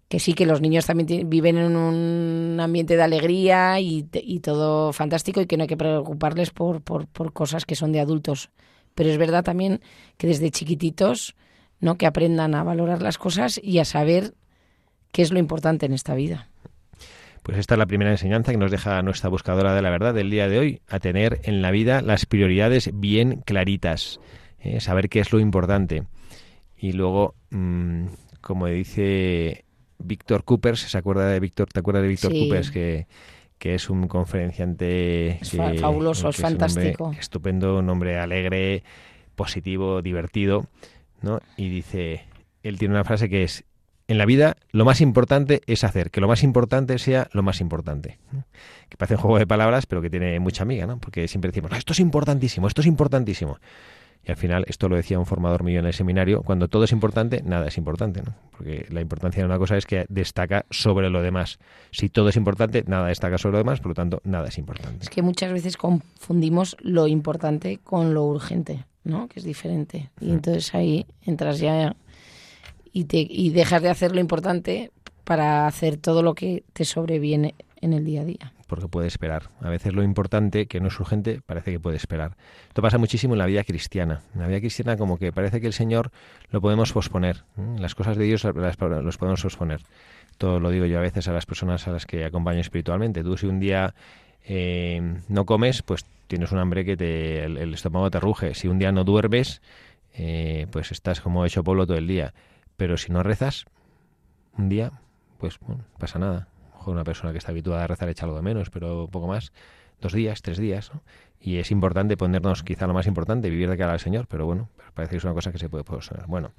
que 0.07 0.19
sí 0.19 0.33
que 0.33 0.45
los 0.45 0.61
niños 0.61 0.85
también 0.85 1.29
viven 1.29 1.57
en 1.57 1.75
un 1.75 2.59
ambiente 2.59 2.95
de 2.95 3.03
alegría 3.03 3.79
y, 3.79 4.03
todo 4.43 4.93
fantástico 4.93 5.41
y 5.41 5.47
que 5.47 5.57
no 5.57 5.63
hay 5.63 5.67
que 5.67 5.77
preocuparles 5.77 6.51
por, 6.51 6.81
por, 6.81 7.33
cosas 7.33 7.65
que 7.65 7.75
son 7.75 7.91
de 7.91 7.99
adultos. 7.99 8.51
Pero 8.93 9.09
es 9.09 9.17
verdad 9.17 9.43
también 9.43 9.81
que 10.17 10.27
desde 10.27 10.51
chiquititos, 10.51 11.35
¿no? 11.79 11.97
Que 11.97 12.05
aprendan 12.05 12.53
a 12.53 12.63
valorar 12.63 13.01
las 13.01 13.17
cosas 13.17 13.59
y 13.61 13.79
a 13.79 13.85
saber 13.85 14.35
qué 15.11 15.23
es 15.23 15.31
lo 15.31 15.39
importante 15.39 15.87
en 15.87 15.93
esta 15.93 16.13
vida. 16.13 16.49
Pues 17.43 17.57
esta 17.57 17.75
es 17.75 17.77
la 17.77 17.85
primera 17.85 18.11
enseñanza 18.11 18.53
que 18.53 18.57
nos 18.57 18.71
deja 18.71 19.01
nuestra 19.01 19.29
buscadora 19.29 19.75
de 19.75 19.81
la 19.81 19.89
verdad 19.89 20.13
del 20.13 20.29
día 20.29 20.47
de 20.47 20.59
hoy, 20.59 20.81
a 20.87 20.99
tener 20.99 21.41
en 21.43 21.61
la 21.61 21.71
vida 21.71 22.01
las 22.01 22.25
prioridades 22.25 22.89
bien 22.93 23.41
claritas, 23.45 24.21
¿eh? 24.59 24.79
saber 24.79 25.09
qué 25.09 25.19
es 25.19 25.33
lo 25.33 25.39
importante. 25.39 26.03
Y 26.77 26.93
luego, 26.93 27.35
mm, 27.51 28.05
como 28.39 28.67
dice 28.67 29.65
Víctor 29.99 30.45
Coopers, 30.45 30.79
¿se 30.79 30.97
acuerda 30.97 31.27
de 31.27 31.39
Víctor? 31.41 31.67
¿Te 31.67 31.81
acuerdas 31.81 32.03
de 32.03 32.09
Víctor 32.09 32.31
Coopers? 32.31 32.71
Que, 32.71 33.07
que 33.57 33.75
es 33.75 33.89
un 33.89 34.07
conferenciante 34.07 35.39
fabuloso, 35.79 36.29
es 36.29 36.37
fantástico. 36.37 37.11
estupendo, 37.19 37.77
un 37.77 37.89
hombre 37.89 38.19
alegre, 38.19 38.83
positivo, 39.35 40.01
divertido, 40.01 40.67
¿no? 41.21 41.41
Y 41.57 41.69
dice, 41.69 42.23
él 42.63 42.79
tiene 42.79 42.93
una 42.93 43.03
frase 43.03 43.27
que 43.29 43.43
es 43.43 43.65
en 44.13 44.19
la 44.19 44.25
vida 44.25 44.57
lo 44.71 44.85
más 44.85 45.01
importante 45.01 45.61
es 45.65 45.83
hacer, 45.83 46.11
que 46.11 46.21
lo 46.21 46.27
más 46.27 46.43
importante 46.43 46.97
sea 46.99 47.27
lo 47.33 47.43
más 47.43 47.59
importante. 47.61 48.19
Que 48.87 48.95
parece 48.95 49.15
un 49.15 49.21
juego 49.21 49.39
de 49.39 49.47
palabras, 49.47 49.87
pero 49.87 50.01
que 50.01 50.09
tiene 50.09 50.39
mucha 50.39 50.63
amiga, 50.63 50.85
¿no? 50.85 50.99
Porque 50.99 51.27
siempre 51.27 51.49
decimos, 51.49 51.71
esto 51.75 51.93
es 51.93 51.99
importantísimo, 51.99 52.67
esto 52.67 52.81
es 52.81 52.87
importantísimo. 52.87 53.57
Y 54.25 54.31
al 54.31 54.37
final, 54.37 54.63
esto 54.67 54.87
lo 54.87 54.95
decía 54.95 55.19
un 55.19 55.25
formador 55.25 55.63
mío 55.63 55.79
en 55.79 55.85
el 55.85 55.93
seminario, 55.93 56.43
cuando 56.43 56.69
todo 56.69 56.85
es 56.85 56.91
importante, 56.91 57.41
nada 57.43 57.67
es 57.67 57.77
importante, 57.77 58.21
¿no? 58.21 58.35
Porque 58.51 58.85
la 58.89 59.01
importancia 59.01 59.41
de 59.41 59.47
una 59.47 59.57
cosa 59.57 59.75
es 59.75 59.85
que 59.85 60.05
destaca 60.07 60.65
sobre 60.69 61.09
lo 61.09 61.21
demás. 61.21 61.59
Si 61.91 62.07
todo 62.07 62.29
es 62.29 62.37
importante, 62.37 62.83
nada 62.87 63.07
destaca 63.07 63.37
sobre 63.37 63.53
lo 63.53 63.57
demás, 63.57 63.81
por 63.81 63.89
lo 63.89 63.95
tanto, 63.95 64.21
nada 64.23 64.47
es 64.47 64.57
importante. 64.59 64.99
Es 65.01 65.09
que 65.09 65.23
muchas 65.23 65.51
veces 65.51 65.75
confundimos 65.75 66.77
lo 66.79 67.07
importante 67.07 67.79
con 67.83 68.13
lo 68.13 68.23
urgente, 68.25 68.85
¿no? 69.03 69.27
Que 69.27 69.39
es 69.39 69.43
diferente. 69.43 70.11
Y 70.21 70.29
entonces 70.29 70.73
ahí 70.73 71.05
entras 71.25 71.59
ya 71.59 71.95
y, 72.93 73.05
te, 73.05 73.25
y 73.29 73.49
dejas 73.49 73.81
de 73.81 73.89
hacer 73.89 74.13
lo 74.13 74.21
importante 74.21 74.91
para 75.25 75.67
hacer 75.67 75.97
todo 75.97 76.23
lo 76.23 76.35
que 76.35 76.63
te 76.73 76.85
sobreviene 76.85 77.55
en 77.81 77.91
el 77.93 78.05
día 78.05 78.21
a 78.21 78.25
día 78.25 78.53
porque 78.73 78.87
puede 78.87 79.07
esperar. 79.07 79.51
A 79.61 79.69
veces 79.69 79.93
lo 79.93 80.01
importante, 80.01 80.65
que 80.65 80.79
no 80.79 80.87
es 80.87 80.99
urgente, 80.99 81.41
parece 81.45 81.71
que 81.71 81.79
puede 81.79 81.95
esperar. 81.95 82.35
Esto 82.69 82.81
pasa 82.81 82.97
muchísimo 82.97 83.35
en 83.35 83.37
la 83.37 83.45
vida 83.45 83.63
cristiana. 83.63 84.21
En 84.33 84.41
la 84.41 84.47
vida 84.47 84.59
cristiana 84.61 84.97
como 84.97 85.19
que 85.19 85.31
parece 85.31 85.61
que 85.61 85.67
el 85.67 85.73
Señor 85.73 86.09
lo 86.49 86.59
podemos 86.59 86.91
posponer. 86.91 87.43
Las 87.77 87.93
cosas 87.93 88.17
de 88.17 88.23
Dios 88.23 88.43
las, 88.43 88.79
los 88.79 89.17
podemos 89.19 89.43
posponer. 89.43 89.81
Todo 90.39 90.59
lo 90.59 90.71
digo 90.71 90.87
yo 90.87 90.97
a 90.97 91.01
veces 91.01 91.27
a 91.27 91.33
las 91.33 91.45
personas 91.45 91.87
a 91.87 91.91
las 91.91 92.07
que 92.07 92.25
acompaño 92.25 92.61
espiritualmente. 92.61 93.21
Tú 93.21 93.37
si 93.37 93.45
un 93.45 93.59
día 93.59 93.93
eh, 94.43 95.19
no 95.27 95.45
comes, 95.45 95.83
pues 95.83 96.03
tienes 96.25 96.51
un 96.51 96.57
hambre 96.57 96.83
que 96.83 96.97
te, 96.97 97.43
el, 97.43 97.73
estómago 97.75 98.09
te 98.09 98.19
ruge. 98.19 98.55
Si 98.55 98.67
un 98.67 98.79
día 98.79 98.91
no 98.91 99.03
duermes, 99.03 99.61
eh, 100.15 100.65
pues 100.71 100.91
estás 100.91 101.21
como 101.21 101.45
hecho 101.45 101.63
polvo 101.63 101.85
todo 101.85 101.97
el 101.97 102.07
día. 102.07 102.33
Pero 102.77 102.97
si 102.97 103.11
no 103.11 103.23
rezas, 103.23 103.65
un 104.57 104.69
día, 104.69 104.91
pues 105.37 105.59
pasa 105.97 106.19
nada 106.19 106.47
una 106.91 107.03
persona 107.03 107.31
que 107.31 107.37
está 107.37 107.51
habituada 107.51 107.83
a 107.83 107.87
rezar 107.87 108.09
echa 108.09 108.25
algo 108.25 108.35
de 108.35 108.41
menos, 108.41 108.69
pero 108.69 109.07
poco 109.11 109.27
más, 109.27 109.51
dos 110.01 110.13
días, 110.13 110.41
tres 110.41 110.57
días, 110.57 110.91
y 111.39 111.57
es 111.57 111.71
importante 111.71 112.17
ponernos 112.17 112.63
quizá 112.63 112.87
lo 112.87 112.93
más 112.93 113.07
importante, 113.07 113.49
vivir 113.49 113.69
de 113.69 113.77
cara 113.77 113.93
al 113.93 113.99
Señor, 113.99 114.27
pero 114.27 114.45
bueno, 114.45 114.69
parece 114.93 115.11
que 115.11 115.17
es 115.17 115.23
una 115.23 115.33
cosa 115.33 115.51
que 115.51 115.57
se 115.57 115.69
puede 115.69 115.83
posponer. 115.83 116.25
Bueno, 116.27 116.51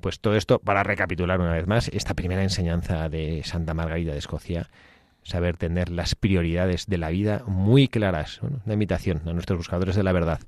pues 0.00 0.20
todo 0.20 0.36
esto 0.36 0.58
para 0.58 0.82
recapitular 0.82 1.40
una 1.40 1.52
vez 1.52 1.66
más 1.66 1.88
esta 1.88 2.14
primera 2.14 2.42
enseñanza 2.42 3.08
de 3.08 3.42
Santa 3.44 3.74
Margarita 3.74 4.12
de 4.12 4.18
Escocia, 4.18 4.68
saber 5.22 5.56
tener 5.56 5.90
las 5.90 6.14
prioridades 6.14 6.86
de 6.86 6.98
la 6.98 7.10
vida 7.10 7.42
muy 7.46 7.88
claras, 7.88 8.40
una 8.42 8.72
invitación 8.72 9.22
a 9.26 9.32
nuestros 9.32 9.58
buscadores 9.58 9.94
de 9.94 10.02
la 10.02 10.12
verdad. 10.12 10.40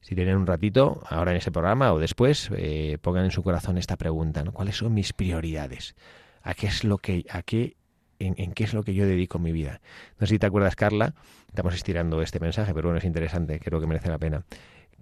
Si 0.00 0.14
tienen 0.14 0.36
un 0.36 0.46
ratito, 0.46 1.02
ahora 1.08 1.32
en 1.32 1.38
ese 1.38 1.50
programa 1.50 1.92
o 1.92 1.98
después, 1.98 2.50
eh, 2.56 2.98
pongan 3.02 3.24
en 3.24 3.30
su 3.30 3.42
corazón 3.42 3.78
esta 3.78 3.96
pregunta. 3.96 4.44
¿Cuáles 4.44 4.76
son 4.76 4.94
mis 4.94 5.12
prioridades? 5.12 5.96
¿A 6.42 6.54
qué 6.54 6.68
es 6.68 6.84
lo 6.84 6.98
que, 6.98 7.24
a 7.30 7.42
qué 7.42 7.76
en, 8.18 8.52
qué 8.52 8.64
es 8.64 8.74
lo 8.74 8.82
que 8.82 8.94
yo 8.94 9.06
dedico 9.06 9.38
mi 9.38 9.52
vida. 9.52 9.80
No 10.18 10.26
sé 10.26 10.34
si 10.34 10.38
te 10.38 10.46
acuerdas, 10.46 10.76
Carla, 10.76 11.14
estamos 11.48 11.74
estirando 11.74 12.20
este 12.22 12.40
mensaje, 12.40 12.74
pero 12.74 12.88
bueno, 12.88 12.98
es 12.98 13.04
interesante, 13.04 13.60
creo 13.60 13.80
que 13.80 13.86
merece 13.86 14.08
la 14.08 14.18
pena. 14.18 14.44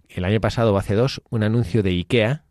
El 0.08 0.24
año 0.24 0.40
pasado, 0.40 0.76
hace 0.76 0.94
dos, 0.94 1.22
un 1.30 1.42
anuncio 1.42 1.82
de 1.82 1.90
IKEA 1.90 2.44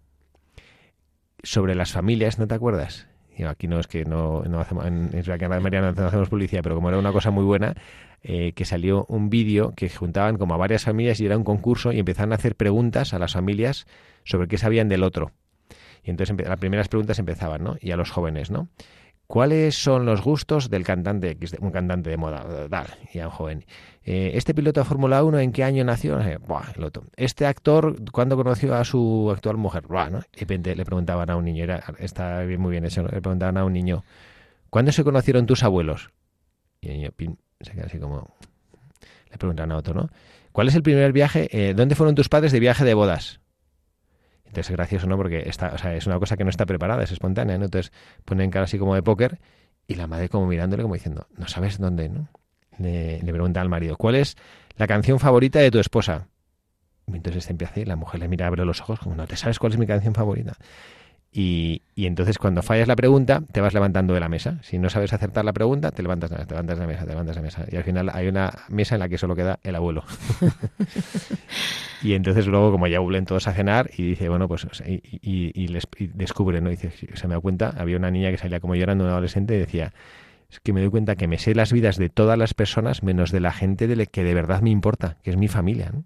sobre 1.43 1.75
las 1.75 1.91
familias, 1.91 2.39
¿no 2.39 2.47
te 2.47 2.55
acuerdas? 2.55 3.07
Aquí 3.47 3.67
no 3.67 3.79
es 3.79 3.87
que 3.87 4.05
no, 4.05 4.43
no 4.43 4.61
hacemos, 4.61 4.85
en, 4.85 5.09
en 5.13 5.23
no 5.25 6.07
hacemos 6.07 6.29
publicidad, 6.29 6.63
pero 6.63 6.75
como 6.75 6.87
era 6.89 6.97
una 6.97 7.11
cosa 7.11 7.31
muy 7.31 7.43
buena, 7.43 7.75
eh, 8.27 8.53
que 8.53 8.65
salió 8.65 9.05
un 9.07 9.29
vídeo 9.29 9.73
que 9.75 9.87
juntaban 9.87 10.39
como 10.39 10.55
a 10.55 10.57
varias 10.57 10.83
familias 10.83 11.19
y 11.19 11.27
era 11.27 11.37
un 11.37 11.43
concurso 11.43 11.91
y 11.91 11.99
empezaban 11.99 12.31
a 12.31 12.35
hacer 12.37 12.55
preguntas 12.55 13.13
a 13.13 13.19
las 13.19 13.33
familias 13.33 13.85
sobre 14.23 14.47
qué 14.47 14.57
sabían 14.57 14.89
del 14.89 15.03
otro. 15.03 15.31
Y 16.03 16.09
entonces 16.09 16.35
las 16.43 16.57
primeras 16.57 16.87
preguntas 16.87 17.19
empezaban, 17.19 17.63
¿no? 17.63 17.77
Y 17.79 17.91
a 17.91 17.97
los 17.97 18.09
jóvenes, 18.09 18.49
¿no? 18.49 18.67
¿Cuáles 19.27 19.75
son 19.75 20.07
los 20.07 20.23
gustos 20.23 20.71
del 20.71 20.83
cantante 20.83 21.37
un 21.59 21.69
cantante 21.69 22.09
de 22.09 22.17
moda? 22.17 22.67
Dale, 22.67 22.89
y 23.13 23.19
a 23.19 23.27
un 23.27 23.31
joven. 23.31 23.65
Eh, 24.03 24.31
¿Este 24.33 24.55
piloto 24.55 24.79
de 24.79 24.85
Fórmula 24.85 25.23
1 25.23 25.37
en 25.41 25.51
qué 25.51 25.63
año 25.63 25.83
nació? 25.83 26.19
Buah. 26.47 26.73
¿Este 27.17 27.45
actor 27.45 27.95
cuándo 28.11 28.35
conoció 28.35 28.73
a 28.73 28.83
su 28.83 29.31
actual 29.31 29.57
mujer? 29.57 29.85
Buah, 29.85 30.09
¿no? 30.09 30.17
De 30.17 30.39
repente 30.39 30.75
le 30.75 30.83
preguntaban 30.83 31.29
a 31.29 31.35
un 31.35 31.45
niño, 31.45 31.63
era, 31.63 31.83
está 31.99 32.43
muy 32.57 32.71
bien 32.71 32.85
eso, 32.85 33.03
le 33.03 33.21
preguntaban 33.21 33.57
a 33.57 33.65
un 33.65 33.73
niño, 33.73 34.03
¿cuándo 34.71 34.91
se 34.91 35.03
conocieron 35.03 35.45
tus 35.45 35.61
abuelos? 35.61 36.09
Y 36.81 36.89
el 36.89 36.93
niño, 36.97 37.11
pin, 37.15 37.37
se 37.61 37.71
queda 37.71 37.85
así 37.85 37.99
como... 37.99 38.35
Le 39.31 39.37
preguntaban 39.37 39.71
a 39.71 39.77
otro, 39.77 39.93
¿no? 39.93 40.09
¿Cuál 40.51 40.69
es 40.69 40.75
el 40.75 40.83
primer 40.83 41.11
viaje? 41.11 41.49
Eh, 41.51 41.73
¿Dónde 41.73 41.95
fueron 41.95 42.15
tus 42.15 42.29
padres 42.29 42.51
de 42.51 42.59
viaje 42.59 42.85
de 42.85 42.93
bodas? 42.93 43.41
Entonces 44.45 44.69
es 44.71 44.77
gracioso, 44.77 45.07
¿no? 45.07 45.17
Porque 45.17 45.43
está, 45.49 45.73
o 45.73 45.77
sea, 45.77 45.93
es 45.95 46.07
una 46.07 46.17
cosa 46.17 46.37
que 46.37 46.45
no 46.45 46.49
está 46.49 46.65
preparada, 46.65 47.03
es 47.03 47.11
espontánea, 47.11 47.57
¿no? 47.57 47.65
Entonces 47.65 47.91
ponen 48.23 48.51
cara 48.51 48.63
así 48.63 48.77
como 48.77 48.95
de 48.95 49.03
póker 49.03 49.39
y 49.87 49.95
la 49.95 50.07
madre 50.07 50.29
como 50.29 50.47
mirándole 50.47 50.83
como 50.83 50.93
diciendo, 50.93 51.27
no 51.37 51.47
sabes 51.47 51.77
dónde, 51.77 52.07
¿no? 52.07 52.29
Le, 52.77 53.19
pregunta 53.19 53.61
al 53.61 53.69
marido, 53.69 53.97
¿cuál 53.97 54.15
es 54.15 54.37
la 54.77 54.87
canción 54.87 55.19
favorita 55.19 55.59
de 55.59 55.71
tu 55.71 55.79
esposa? 55.79 56.27
Entonces 57.07 57.43
este 57.43 57.51
empieza 57.51 57.79
y 57.79 57.85
la 57.85 57.95
mujer 57.95 58.19
le 58.19 58.27
mira, 58.27 58.47
abre 58.47 58.65
los 58.65 58.81
ojos 58.81 58.99
como, 58.99 59.15
no 59.15 59.27
te 59.27 59.35
sabes 59.35 59.59
cuál 59.59 59.73
es 59.73 59.77
mi 59.77 59.85
canción 59.85 60.13
favorita. 60.13 60.53
Y, 61.37 61.81
y, 61.95 62.05
entonces 62.05 62.37
cuando 62.37 62.61
fallas 62.61 62.87
la 62.87 62.95
pregunta, 62.95 63.43
te 63.51 63.59
vas 63.59 63.73
levantando 63.73 64.13
de 64.13 64.21
la 64.21 64.29
mesa. 64.29 64.57
Si 64.61 64.79
no 64.79 64.89
sabes 64.89 65.11
acertar 65.11 65.43
la 65.43 65.51
pregunta, 65.51 65.91
te 65.91 66.01
levantas, 66.01 66.29
te 66.29 66.37
levantas 66.37 66.77
de 66.77 66.83
la 66.83 66.87
mesa, 66.87 67.03
te 67.03 67.09
levantas 67.09 67.35
de 67.35 67.41
la 67.41 67.45
mesa. 67.45 67.65
Y 67.69 67.75
al 67.75 67.83
final 67.83 68.09
hay 68.13 68.29
una 68.29 68.53
mesa 68.69 68.95
en 68.95 68.99
la 68.99 69.09
que 69.09 69.17
solo 69.17 69.35
queda 69.35 69.59
el 69.63 69.75
abuelo. 69.75 70.05
y 72.01 72.13
entonces 72.13 72.47
luego, 72.47 72.71
como 72.71 72.87
ya 72.87 72.99
vuelven 72.99 73.25
todos 73.25 73.49
a 73.49 73.51
cenar, 73.51 73.89
y 73.97 74.03
dice, 74.03 74.29
bueno, 74.29 74.47
pues, 74.47 74.65
y, 74.87 75.01
y, 75.11 75.51
y 75.53 75.67
les 75.67 75.83
descubre, 76.13 76.61
¿no? 76.61 76.69
Dice, 76.69 76.89
se 76.91 77.27
me 77.27 77.33
da 77.33 77.41
cuenta, 77.41 77.73
había 77.77 77.97
una 77.97 78.11
niña 78.11 78.31
que 78.31 78.37
salía 78.37 78.61
como 78.61 78.75
llorando, 78.75 79.03
un 79.03 79.09
adolescente, 79.09 79.55
y 79.55 79.59
decía, 79.59 79.91
es 80.49 80.61
que 80.61 80.71
me 80.71 80.79
doy 80.79 80.89
cuenta 80.89 81.17
que 81.17 81.27
me 81.27 81.37
sé 81.37 81.53
las 81.53 81.73
vidas 81.73 81.97
de 81.97 82.07
todas 82.07 82.37
las 82.37 82.53
personas, 82.53 83.03
menos 83.03 83.33
de 83.33 83.41
la 83.41 83.51
gente 83.51 83.87
de 83.87 83.97
la 83.97 84.05
que 84.05 84.23
de 84.23 84.33
verdad 84.33 84.61
me 84.61 84.69
importa, 84.69 85.17
que 85.21 85.31
es 85.31 85.35
mi 85.35 85.49
familia, 85.49 85.89
¿no? 85.91 86.05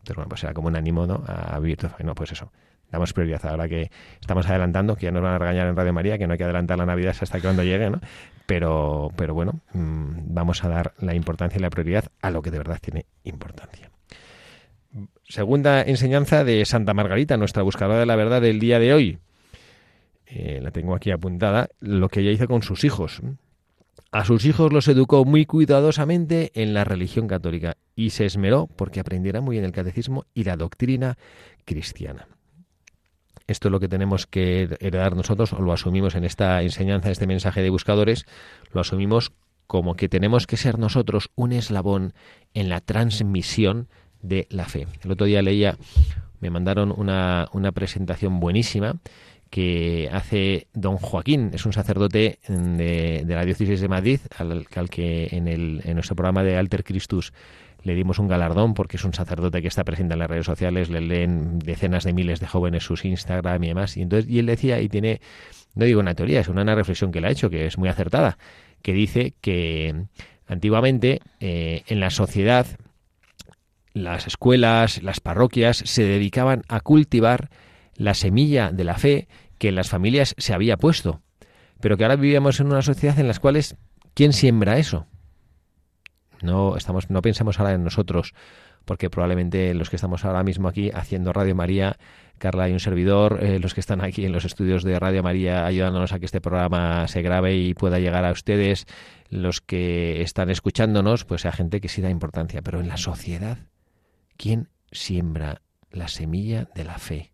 Entonces, 0.00 0.16
bueno, 0.16 0.28
pues 0.28 0.44
era 0.44 0.52
como 0.52 0.68
un 0.68 0.76
ánimo, 0.76 1.06
¿no? 1.06 1.24
A 1.26 1.58
vivir 1.60 1.78
todo. 1.78 1.92
No, 2.04 2.14
pues 2.14 2.32
eso 2.32 2.52
damos 2.90 3.12
prioridad. 3.12 3.44
Ahora 3.46 3.68
que 3.68 3.90
estamos 4.20 4.48
adelantando, 4.48 4.96
que 4.96 5.04
ya 5.04 5.12
nos 5.12 5.22
van 5.22 5.34
a 5.34 5.38
regañar 5.38 5.66
en 5.66 5.76
Radio 5.76 5.92
María, 5.92 6.18
que 6.18 6.26
no 6.26 6.32
hay 6.32 6.38
que 6.38 6.44
adelantar 6.44 6.78
la 6.78 6.86
Navidad 6.86 7.16
hasta 7.20 7.38
que 7.38 7.42
cuando 7.42 7.62
llegue, 7.62 7.90
¿no? 7.90 8.00
Pero, 8.46 9.10
pero 9.16 9.34
bueno, 9.34 9.60
mmm, 9.72 10.34
vamos 10.34 10.64
a 10.64 10.68
dar 10.68 10.92
la 10.98 11.14
importancia 11.14 11.58
y 11.58 11.62
la 11.62 11.70
prioridad 11.70 12.04
a 12.22 12.30
lo 12.30 12.42
que 12.42 12.50
de 12.50 12.58
verdad 12.58 12.78
tiene 12.80 13.06
importancia. 13.24 13.90
Segunda 15.28 15.82
enseñanza 15.82 16.44
de 16.44 16.64
Santa 16.64 16.94
Margarita, 16.94 17.36
nuestra 17.36 17.62
buscadora 17.62 17.98
de 17.98 18.06
la 18.06 18.16
verdad 18.16 18.40
del 18.40 18.60
día 18.60 18.78
de 18.78 18.94
hoy. 18.94 19.18
Eh, 20.26 20.60
la 20.62 20.70
tengo 20.70 20.94
aquí 20.94 21.10
apuntada, 21.10 21.68
lo 21.80 22.08
que 22.08 22.20
ella 22.20 22.30
hizo 22.30 22.46
con 22.46 22.62
sus 22.62 22.84
hijos. 22.84 23.20
A 24.12 24.24
sus 24.24 24.44
hijos 24.44 24.72
los 24.72 24.88
educó 24.88 25.24
muy 25.24 25.44
cuidadosamente 25.44 26.52
en 26.54 26.72
la 26.72 26.84
religión 26.84 27.26
católica 27.26 27.76
y 27.96 28.10
se 28.10 28.24
esmeró 28.24 28.68
porque 28.68 29.00
aprendieran 29.00 29.44
muy 29.44 29.56
bien 29.56 29.64
el 29.64 29.72
catecismo 29.72 30.24
y 30.32 30.44
la 30.44 30.56
doctrina 30.56 31.18
cristiana 31.64 32.28
esto 33.46 33.68
es 33.68 33.72
lo 33.72 33.80
que 33.80 33.88
tenemos 33.88 34.26
que 34.26 34.76
heredar 34.80 35.16
nosotros, 35.16 35.52
o 35.52 35.60
lo 35.60 35.72
asumimos 35.72 36.14
en 36.14 36.24
esta 36.24 36.62
enseñanza, 36.62 37.10
este 37.10 37.26
mensaje 37.26 37.62
de 37.62 37.70
buscadores, 37.70 38.26
lo 38.72 38.80
asumimos 38.80 39.32
como 39.66 39.94
que 39.94 40.08
tenemos 40.08 40.46
que 40.46 40.56
ser 40.56 40.78
nosotros 40.78 41.30
un 41.34 41.52
eslabón 41.52 42.12
en 42.54 42.68
la 42.68 42.80
transmisión 42.80 43.88
de 44.22 44.46
la 44.50 44.66
fe. 44.66 44.86
El 45.02 45.12
otro 45.12 45.26
día 45.26 45.42
leía, 45.42 45.76
me 46.40 46.50
mandaron 46.50 46.92
una, 46.96 47.48
una 47.52 47.72
presentación 47.72 48.40
buenísima 48.40 48.96
que 49.50 50.08
hace 50.12 50.66
don 50.74 50.96
Joaquín, 50.96 51.50
es 51.54 51.66
un 51.66 51.72
sacerdote 51.72 52.40
de, 52.48 53.22
de 53.24 53.34
la 53.34 53.44
diócesis 53.44 53.80
de 53.80 53.88
Madrid, 53.88 54.20
al, 54.36 54.66
al 54.74 54.90
que 54.90 55.28
en, 55.30 55.46
el, 55.46 55.82
en 55.84 55.94
nuestro 55.94 56.16
programa 56.16 56.42
de 56.42 56.56
Alter 56.56 56.82
Christus 56.82 57.32
le 57.86 57.94
dimos 57.94 58.18
un 58.18 58.26
galardón 58.26 58.74
porque 58.74 58.96
es 58.96 59.04
un 59.04 59.14
sacerdote 59.14 59.62
que 59.62 59.68
está 59.68 59.84
presente 59.84 60.14
en 60.14 60.18
las 60.18 60.28
redes 60.28 60.44
sociales, 60.44 60.90
le 60.90 61.00
leen 61.00 61.60
decenas 61.60 62.02
de 62.02 62.12
miles 62.12 62.40
de 62.40 62.48
jóvenes 62.48 62.82
sus 62.82 63.04
Instagram 63.04 63.62
y 63.62 63.68
demás. 63.68 63.96
Y 63.96 64.02
entonces, 64.02 64.28
y 64.28 64.40
él 64.40 64.46
decía, 64.46 64.80
y 64.80 64.88
tiene, 64.88 65.20
no 65.76 65.84
digo 65.84 66.00
una 66.00 66.14
teoría, 66.14 66.40
es 66.40 66.48
una, 66.48 66.74
reflexión 66.74 67.12
que 67.12 67.20
le 67.20 67.28
ha 67.28 67.30
hecho, 67.30 67.48
que 67.48 67.64
es 67.64 67.78
muy 67.78 67.88
acertada, 67.88 68.38
que 68.82 68.92
dice 68.92 69.34
que 69.40 70.06
antiguamente 70.48 71.20
eh, 71.38 71.84
en 71.86 72.00
la 72.00 72.10
sociedad 72.10 72.66
las 73.92 74.26
escuelas, 74.26 75.00
las 75.04 75.20
parroquias 75.20 75.76
se 75.76 76.02
dedicaban 76.02 76.62
a 76.66 76.80
cultivar 76.80 77.50
la 77.94 78.14
semilla 78.14 78.72
de 78.72 78.82
la 78.82 78.96
fe 78.96 79.28
que 79.58 79.68
en 79.68 79.76
las 79.76 79.90
familias 79.90 80.34
se 80.38 80.52
había 80.52 80.76
puesto, 80.76 81.22
pero 81.80 81.96
que 81.96 82.02
ahora 82.02 82.16
vivíamos 82.16 82.58
en 82.58 82.66
una 82.66 82.82
sociedad 82.82 83.16
en 83.20 83.28
las 83.28 83.38
cuales 83.38 83.76
¿quién 84.12 84.32
siembra 84.32 84.76
eso? 84.76 85.06
No, 86.42 86.76
estamos, 86.76 87.10
no 87.10 87.22
pensemos 87.22 87.58
ahora 87.58 87.72
en 87.72 87.84
nosotros, 87.84 88.34
porque 88.84 89.10
probablemente 89.10 89.74
los 89.74 89.90
que 89.90 89.96
estamos 89.96 90.24
ahora 90.24 90.42
mismo 90.42 90.68
aquí 90.68 90.90
haciendo 90.94 91.32
Radio 91.32 91.54
María, 91.54 91.96
Carla 92.38 92.68
y 92.68 92.72
un 92.72 92.80
servidor, 92.80 93.38
eh, 93.42 93.58
los 93.58 93.74
que 93.74 93.80
están 93.80 94.02
aquí 94.02 94.24
en 94.24 94.32
los 94.32 94.44
estudios 94.44 94.84
de 94.84 94.98
Radio 94.98 95.22
María 95.22 95.66
ayudándonos 95.66 96.12
a 96.12 96.18
que 96.18 96.26
este 96.26 96.40
programa 96.40 97.08
se 97.08 97.22
grabe 97.22 97.56
y 97.56 97.74
pueda 97.74 97.98
llegar 97.98 98.24
a 98.24 98.32
ustedes, 98.32 98.86
los 99.28 99.60
que 99.60 100.22
están 100.22 100.50
escuchándonos, 100.50 101.24
pues 101.24 101.42
sea 101.42 101.52
gente 101.52 101.80
que 101.80 101.88
sí 101.88 102.00
da 102.00 102.10
importancia, 102.10 102.62
pero 102.62 102.80
en 102.80 102.88
la 102.88 102.96
sociedad, 102.96 103.58
¿quién 104.36 104.68
siembra 104.92 105.62
la 105.90 106.08
semilla 106.08 106.68
de 106.74 106.84
la 106.84 106.98
fe? 106.98 107.32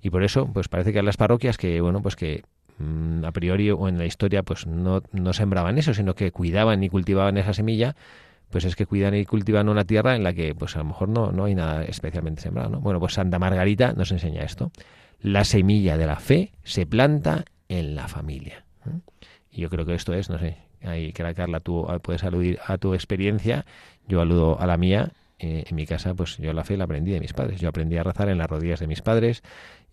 Y 0.00 0.10
por 0.10 0.22
eso, 0.22 0.50
pues 0.52 0.68
parece 0.68 0.92
que 0.92 0.98
en 0.98 1.06
las 1.06 1.16
parroquias 1.16 1.56
que, 1.56 1.80
bueno, 1.80 2.02
pues 2.02 2.14
que 2.14 2.44
a 2.78 3.32
priori 3.32 3.70
o 3.70 3.88
en 3.88 3.98
la 3.98 4.06
historia 4.06 4.42
pues 4.42 4.66
no, 4.66 5.02
no 5.12 5.32
sembraban 5.32 5.78
eso, 5.78 5.94
sino 5.94 6.14
que 6.14 6.32
cuidaban 6.32 6.82
y 6.82 6.88
cultivaban 6.88 7.36
esa 7.36 7.52
semilla, 7.52 7.94
pues 8.50 8.64
es 8.64 8.76
que 8.76 8.86
cuidan 8.86 9.14
y 9.14 9.24
cultivan 9.24 9.68
una 9.68 9.84
tierra 9.84 10.16
en 10.16 10.24
la 10.24 10.32
que 10.32 10.54
pues 10.54 10.76
a 10.76 10.80
lo 10.80 10.86
mejor 10.86 11.08
no, 11.08 11.32
no 11.32 11.44
hay 11.44 11.54
nada 11.54 11.84
especialmente 11.84 12.42
sembrado. 12.42 12.70
¿no? 12.70 12.80
Bueno, 12.80 13.00
pues 13.00 13.14
Santa 13.14 13.38
Margarita 13.38 13.92
nos 13.92 14.10
enseña 14.12 14.42
esto. 14.42 14.70
La 15.20 15.44
semilla 15.44 15.96
de 15.96 16.06
la 16.06 16.16
fe 16.16 16.52
se 16.62 16.86
planta 16.86 17.44
en 17.68 17.94
la 17.94 18.08
familia. 18.08 18.64
Y 19.50 19.62
yo 19.62 19.70
creo 19.70 19.86
que 19.86 19.94
esto 19.94 20.12
es, 20.12 20.28
no 20.28 20.38
sé, 20.38 20.58
ahí 20.82 21.12
que 21.12 21.22
la 21.22 21.32
Carla 21.34 21.60
tú 21.60 21.86
puedes 22.02 22.24
aludir 22.24 22.58
a 22.66 22.76
tu 22.76 22.92
experiencia, 22.92 23.64
yo 24.06 24.20
aludo 24.20 24.60
a 24.60 24.66
la 24.66 24.76
mía 24.76 25.12
en 25.44 25.76
mi 25.76 25.86
casa, 25.86 26.14
pues 26.14 26.36
yo 26.38 26.52
la 26.52 26.64
fe 26.64 26.76
la 26.76 26.84
aprendí 26.84 27.12
de 27.12 27.20
mis 27.20 27.32
padres. 27.32 27.60
Yo 27.60 27.68
aprendí 27.68 27.96
a 27.96 28.02
rezar 28.02 28.28
en 28.28 28.38
las 28.38 28.48
rodillas 28.48 28.80
de 28.80 28.86
mis 28.86 29.02
padres 29.02 29.42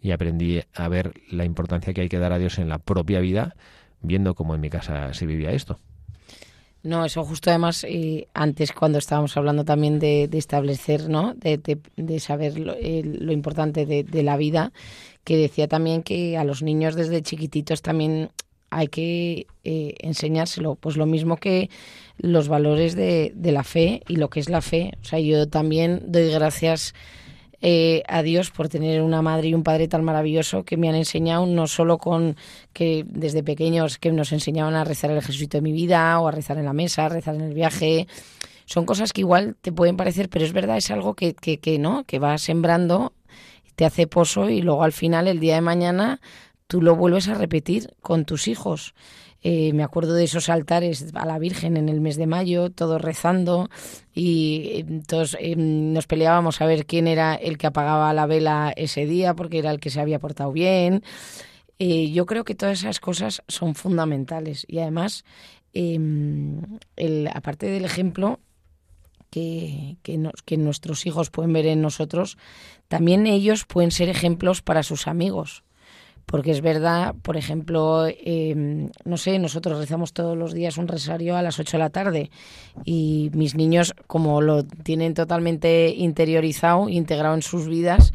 y 0.01 0.11
aprendí 0.11 0.61
a 0.73 0.87
ver 0.87 1.13
la 1.29 1.45
importancia 1.45 1.93
que 1.93 2.01
hay 2.01 2.09
que 2.09 2.19
dar 2.19 2.33
a 2.33 2.39
Dios 2.39 2.57
en 2.59 2.69
la 2.69 2.79
propia 2.79 3.19
vida, 3.19 3.55
viendo 4.01 4.33
cómo 4.35 4.55
en 4.55 4.61
mi 4.61 4.69
casa 4.69 5.13
se 5.13 5.25
vivía 5.25 5.51
esto. 5.51 5.79
No, 6.83 7.05
eso 7.05 7.23
justo 7.23 7.51
además, 7.51 7.85
antes 8.33 8.71
cuando 8.71 8.97
estábamos 8.97 9.37
hablando 9.37 9.63
también 9.63 9.99
de, 9.99 10.27
establecer, 10.33 11.09
¿no? 11.09 11.35
De, 11.35 12.19
saber 12.19 12.57
lo, 12.57 12.73
eh, 12.73 13.03
importante 13.29 13.85
de, 13.85 14.23
la 14.23 14.35
vida, 14.35 14.71
que 15.23 15.37
decía 15.37 15.67
también 15.67 16.01
que 16.01 16.37
a 16.37 16.43
los 16.43 16.63
niños 16.63 16.95
desde 16.95 17.21
chiquititos 17.21 17.83
también 17.83 18.31
hay 18.71 18.87
que 18.87 19.45
eh, 19.63 19.95
enseñárselo. 19.99 20.75
Pues 20.75 20.97
lo 20.97 21.05
mismo 21.05 21.37
que 21.37 21.69
los 22.17 22.47
valores 22.47 22.95
de, 22.95 23.31
de 23.35 23.51
la 23.51 23.63
fe 23.63 24.01
y 24.07 24.15
lo 24.15 24.29
que 24.29 24.39
es 24.39 24.49
la 24.49 24.61
fe. 24.61 24.93
O 25.01 25.05
sea, 25.05 25.19
yo 25.19 25.47
también 25.47 26.01
doy 26.07 26.31
gracias 26.31 26.95
eh, 27.63 28.01
a 28.07 28.23
Dios 28.23 28.49
por 28.49 28.69
tener 28.69 29.03
una 29.03 29.21
madre 29.21 29.49
y 29.49 29.53
un 29.53 29.61
padre 29.61 29.87
tan 29.87 30.03
maravilloso 30.03 30.63
que 30.63 30.77
me 30.77 30.89
han 30.89 30.95
enseñado 30.95 31.45
no 31.45 31.67
solo 31.67 31.99
con 31.99 32.35
que 32.73 33.05
desde 33.07 33.43
pequeños 33.43 33.99
que 33.99 34.11
nos 34.11 34.31
enseñaban 34.31 34.73
a 34.73 34.83
rezar 34.83 35.11
el 35.11 35.21
Jesucristo 35.21 35.59
de 35.59 35.61
mi 35.61 35.71
vida 35.71 36.19
o 36.19 36.27
a 36.27 36.31
rezar 36.31 36.57
en 36.57 36.65
la 36.65 36.73
mesa, 36.73 37.05
a 37.05 37.09
rezar 37.09 37.35
en 37.35 37.41
el 37.41 37.53
viaje. 37.53 38.07
Son 38.65 38.85
cosas 38.85 39.13
que 39.13 39.21
igual 39.21 39.55
te 39.61 39.71
pueden 39.71 39.95
parecer, 39.95 40.27
pero 40.27 40.43
es 40.43 40.53
verdad, 40.53 40.77
es 40.77 40.89
algo 40.89 41.13
que, 41.13 41.35
que, 41.35 41.59
que 41.59 41.77
no, 41.77 42.03
que 42.05 42.17
va 42.17 42.37
sembrando, 42.39 43.13
te 43.75 43.85
hace 43.85 44.07
pozo 44.07 44.49
y 44.49 44.61
luego 44.61 44.83
al 44.83 44.93
final, 44.93 45.27
el 45.27 45.39
día 45.39 45.55
de 45.55 45.61
mañana, 45.61 46.19
tú 46.71 46.81
lo 46.81 46.95
vuelves 46.95 47.27
a 47.27 47.33
repetir 47.33 47.93
con 48.01 48.23
tus 48.23 48.47
hijos. 48.47 48.95
Eh, 49.41 49.73
me 49.73 49.83
acuerdo 49.83 50.13
de 50.13 50.23
esos 50.23 50.47
altares 50.47 51.07
a 51.15 51.25
la 51.25 51.37
Virgen 51.37 51.75
en 51.75 51.89
el 51.89 51.99
mes 51.99 52.15
de 52.15 52.27
mayo, 52.27 52.69
todos 52.69 53.01
rezando 53.01 53.69
y 54.15 54.69
eh, 54.71 55.01
todos 55.05 55.35
eh, 55.41 55.57
nos 55.57 56.07
peleábamos 56.07 56.61
a 56.61 56.65
ver 56.65 56.85
quién 56.85 57.07
era 57.09 57.35
el 57.35 57.57
que 57.57 57.67
apagaba 57.67 58.13
la 58.13 58.25
vela 58.25 58.71
ese 58.77 59.05
día 59.05 59.33
porque 59.33 59.59
era 59.59 59.69
el 59.69 59.81
que 59.81 59.89
se 59.89 59.99
había 59.99 60.19
portado 60.19 60.53
bien. 60.53 61.03
Yo 61.77 62.25
creo 62.25 62.45
que 62.45 62.55
todas 62.55 62.79
esas 62.79 63.01
cosas 63.01 63.41
son 63.49 63.75
fundamentales 63.75 64.65
y 64.69 64.79
además, 64.79 65.25
em, 65.73 66.61
el, 66.95 67.27
aparte 67.33 67.65
del 67.65 67.83
ejemplo, 67.83 68.39
que, 69.29 69.97
que, 70.03 70.17
que, 70.45 70.57
nuestros 70.57 71.05
hijos 71.05 71.31
pueden 71.31 71.51
ver 71.51 71.65
en 71.65 71.81
nosotros, 71.81 72.37
también 72.87 73.25
ellos 73.25 73.65
pueden 73.65 73.91
ser 73.91 74.07
ejemplos 74.07 74.61
para 74.61 74.83
sus 74.83 75.07
amigos 75.07 75.63
porque 76.31 76.51
es 76.51 76.61
verdad, 76.61 77.13
por 77.21 77.35
ejemplo, 77.35 78.07
eh, 78.07 78.89
no 79.03 79.17
sé, 79.17 79.37
nosotros 79.37 79.77
rezamos 79.77 80.13
todos 80.13 80.37
los 80.37 80.53
días 80.53 80.77
un 80.77 80.87
rosario 80.87 81.35
a 81.35 81.41
las 81.41 81.59
8 81.59 81.73
de 81.73 81.83
la 81.83 81.89
tarde 81.89 82.31
y 82.85 83.29
mis 83.33 83.53
niños, 83.53 83.93
como 84.07 84.41
lo 84.41 84.63
tienen 84.63 85.13
totalmente 85.13 85.89
interiorizado, 85.89 86.87
integrado 86.87 87.35
en 87.35 87.41
sus 87.41 87.67
vidas, 87.67 88.13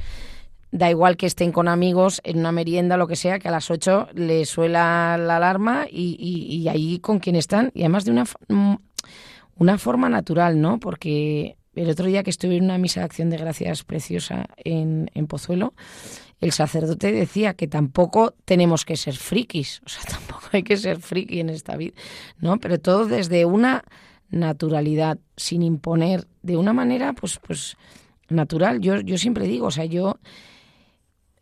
da 0.73 0.89
igual 0.89 1.19
que 1.19 1.27
estén 1.27 1.53
con 1.53 1.69
amigos 1.69 2.23
en 2.25 2.39
una 2.39 2.53
merienda, 2.53 2.97
lo 2.97 3.07
que 3.07 3.17
sea, 3.17 3.39
que 3.39 3.49
a 3.49 3.53
las 3.53 3.71
8 3.71 4.09
le 4.15 4.47
suela 4.47 5.19
la 5.19 5.37
alarma 5.37 5.87
y, 5.91 6.17
y, 6.19 6.69
ahí 6.69 6.99
con 7.01 7.19
quien 7.19 7.37
están. 7.37 7.71
Y 7.75 7.83
además 7.83 8.07
de 8.07 8.13
una, 8.13 8.25
mm, 8.49 8.77
una 9.59 9.77
forma 9.77 10.09
natural, 10.09 10.59
¿no? 10.59 10.81
Porque 10.81 11.59
el 11.75 11.91
otro 11.91 12.07
día 12.07 12.23
que 12.23 12.31
estuve 12.31 12.57
en 12.57 12.65
una 12.65 12.79
misa 12.79 13.01
de 13.01 13.05
acción 13.05 13.29
de 13.29 13.37
gracias 13.37 13.85
preciosa 13.85 14.47
en 14.65 15.09
Pozuelo, 15.29 15.75
el 16.41 16.53
sacerdote 16.53 17.13
decía 17.13 17.55
que 17.55 17.67
tampoco 17.67 18.35
tenemos 18.45 18.85
que 18.85 18.97
ser 18.97 19.17
frikis, 19.17 19.81
o 19.85 19.89
sea, 19.89 20.03
tampoco 20.09 20.49
hay 20.53 20.63
que 20.63 20.77
ser 20.77 21.01
friki 21.01 21.41
en 21.41 21.51
esta 21.51 21.77
vida, 21.77 21.95
¿no? 22.41 22.59
Pero 22.59 22.79
todo 22.79 23.07
desde 23.07 23.45
una 23.45 23.85
naturalidad, 24.31 25.19
sin 25.37 25.63
imponer, 25.63 26.27
de 26.43 26.57
una 26.57 26.73
manera, 26.73 27.13
pues, 27.13 27.39
pues 27.39 27.77
natural. 28.29 28.81
Yo, 28.81 29.01
yo 29.01 29.19
siempre 29.19 29.47
digo, 29.47 29.67
o 29.67 29.71
sea, 29.71 29.85
yo, 29.85 30.19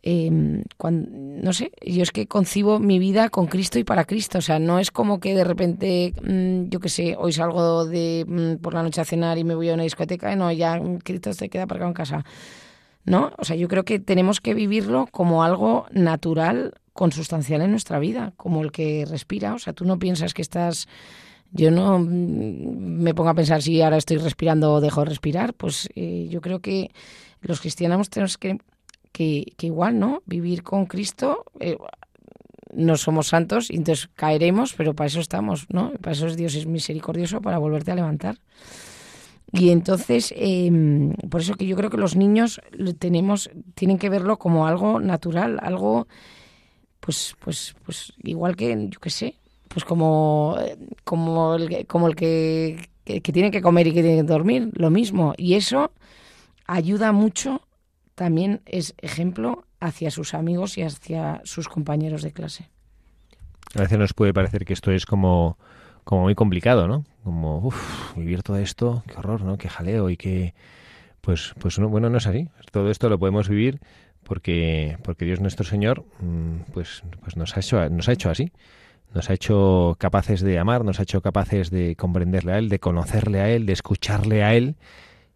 eh, 0.03 0.29
no 0.31 1.53
sé, 1.53 1.71
yo 1.83 2.03
es 2.03 2.11
que 2.11 2.27
concibo 2.27 2.79
mi 2.79 2.99
vida 2.99 3.29
con 3.29 3.47
Cristo 3.47 3.79
y 3.79 3.83
para 3.83 4.05
Cristo. 4.05 4.37
O 4.37 4.41
sea, 4.41 4.59
no 4.59 4.79
es 4.79 4.91
como 4.91 5.19
que 5.19 5.33
de 5.33 5.43
repente, 5.43 6.13
mm, 6.21 6.69
yo 6.69 6.79
qué 6.79 6.89
sé, 6.89 7.15
hoy 7.17 7.33
salgo 7.33 7.85
de 7.85 8.25
mm, 8.27 8.61
por 8.61 8.73
la 8.73 8.83
noche 8.83 9.01
a 9.01 9.05
cenar 9.05 9.37
y 9.37 9.43
me 9.43 9.55
voy 9.55 9.69
a 9.69 9.73
una 9.73 9.83
discoteca 9.83 10.31
y 10.31 10.35
no, 10.35 10.51
ya 10.51 10.79
Cristo 11.03 11.33
se 11.33 11.49
queda 11.49 11.63
aparcado 11.63 11.89
en 11.89 11.95
casa. 11.95 12.25
¿No? 13.05 13.31
O 13.37 13.45
sea, 13.45 13.55
yo 13.55 13.67
creo 13.67 13.85
que 13.85 13.99
tenemos 13.99 14.41
que 14.41 14.53
vivirlo 14.53 15.07
como 15.11 15.43
algo 15.43 15.85
natural, 15.91 16.73
consustancial 16.93 17.61
en 17.61 17.71
nuestra 17.71 17.99
vida, 17.99 18.33
como 18.35 18.63
el 18.63 18.71
que 18.71 19.05
respira. 19.07 19.53
O 19.53 19.59
sea, 19.59 19.73
tú 19.73 19.85
no 19.85 19.99
piensas 19.99 20.33
que 20.33 20.41
estás 20.41 20.87
yo 21.51 21.71
no 21.71 21.99
mm, 21.99 23.01
me 23.01 23.13
pongo 23.13 23.29
a 23.29 23.33
pensar 23.33 23.61
si 23.61 23.81
ahora 23.81 23.97
estoy 23.97 24.17
respirando 24.17 24.73
o 24.73 24.81
dejo 24.81 25.01
de 25.01 25.09
respirar, 25.09 25.53
pues 25.53 25.89
eh, 25.95 26.27
yo 26.29 26.41
creo 26.41 26.59
que 26.59 26.91
los 27.41 27.61
cristianos 27.61 28.09
tenemos 28.09 28.37
que, 28.37 28.57
que, 29.11 29.45
igual, 29.61 29.99
¿no? 29.99 30.21
Vivir 30.25 30.63
con 30.63 30.85
Cristo, 30.85 31.45
eh, 31.59 31.77
no 32.73 32.97
somos 32.97 33.27
santos, 33.27 33.69
entonces 33.69 34.09
caeremos, 34.15 34.73
pero 34.73 34.93
para 34.93 35.07
eso 35.07 35.21
estamos, 35.21 35.67
¿no? 35.69 35.91
Para 36.01 36.11
eso 36.11 36.27
Dios 36.35 36.55
es 36.55 36.65
misericordioso, 36.65 37.41
para 37.41 37.57
volverte 37.57 37.91
a 37.91 37.95
levantar. 37.95 38.39
Y 39.51 39.69
entonces, 39.69 40.33
em, 40.35 41.13
por 41.29 41.41
eso 41.41 41.55
que 41.55 41.65
yo 41.65 41.75
creo 41.75 41.89
que 41.89 41.97
los 41.97 42.15
niños 42.15 42.61
tenemos, 42.99 43.49
tienen 43.73 43.97
que 43.97 44.09
verlo 44.09 44.37
como 44.37 44.67
algo 44.67 44.99
natural, 44.99 45.59
algo, 45.61 46.07
pues, 46.99 47.35
pues, 47.39 47.75
pues, 47.85 48.13
igual 48.23 48.55
que, 48.55 48.89
yo 48.89 48.99
qué 48.99 49.09
sé, 49.09 49.35
pues 49.67 49.85
como, 49.85 50.57
como, 51.03 51.55
el, 51.55 51.85
como 51.87 52.07
el 52.07 52.15
que, 52.15 52.89
tiene 53.05 53.51
que 53.51 53.61
comer 53.61 53.87
y 53.87 53.93
que 53.93 54.01
tiene 54.01 54.17
que 54.17 54.23
dormir, 54.23 54.71
lo 54.73 54.89
mismo. 54.89 55.33
Y 55.37 55.55
eso 55.55 55.91
ayuda 56.65 57.11
mucho, 57.11 57.61
también 58.15 58.61
es 58.65 58.95
ejemplo 58.97 59.65
hacia 59.79 60.11
sus 60.11 60.33
amigos 60.33 60.77
y 60.77 60.81
hacia 60.81 61.41
sus 61.43 61.67
compañeros 61.67 62.23
de 62.23 62.31
clase. 62.31 62.69
A 63.75 63.81
veces 63.81 63.97
nos 63.97 64.13
puede 64.13 64.33
parecer 64.33 64.65
que 64.65 64.73
esto 64.73 64.91
es 64.91 65.05
como, 65.05 65.57
como 66.05 66.23
muy 66.23 66.35
complicado, 66.35 66.87
¿no? 66.87 67.03
Como, 67.23 67.57
uff, 67.57 68.15
vivir 68.15 68.41
todo 68.41 68.57
esto, 68.57 69.03
qué 69.07 69.17
horror, 69.17 69.41
¿no? 69.41 69.57
Qué 69.57 69.67
jaleo 69.67 70.09
y 70.09 70.15
qué... 70.15 70.53
Pues, 71.19 71.53
pues 71.59 71.79
no, 71.79 71.89
bueno, 71.89 72.09
no 72.09 72.19
es 72.19 72.27
así. 72.27 72.47
Todo 72.71 72.89
esto 72.89 73.09
lo 73.09 73.19
podemos 73.19 73.49
vivir 73.49 73.81
porque, 74.23 74.97
porque 75.03 75.25
Dios 75.25 75.41
nuestro 75.41 75.65
Señor 75.65 76.05
mm, 76.21 76.71
pues, 76.71 77.03
pues 77.21 77.35
nos, 77.35 77.57
ha 77.57 77.59
hecho, 77.59 77.89
nos 77.89 78.07
ha 78.07 78.13
hecho 78.13 78.29
así 78.29 78.51
nos 79.15 79.29
ha 79.29 79.33
hecho 79.33 79.95
capaces 79.97 80.41
de 80.41 80.59
amar, 80.59 80.83
nos 80.83 80.99
ha 80.99 81.03
hecho 81.03 81.21
capaces 81.21 81.71
de 81.71 81.95
comprenderle 81.95 82.51
a 82.51 82.57
Él, 82.57 82.67
de 82.67 82.79
conocerle 82.79 83.39
a 83.39 83.49
Él, 83.49 83.65
de 83.65 83.71
escucharle 83.71 84.43
a 84.43 84.53
Él. 84.53 84.75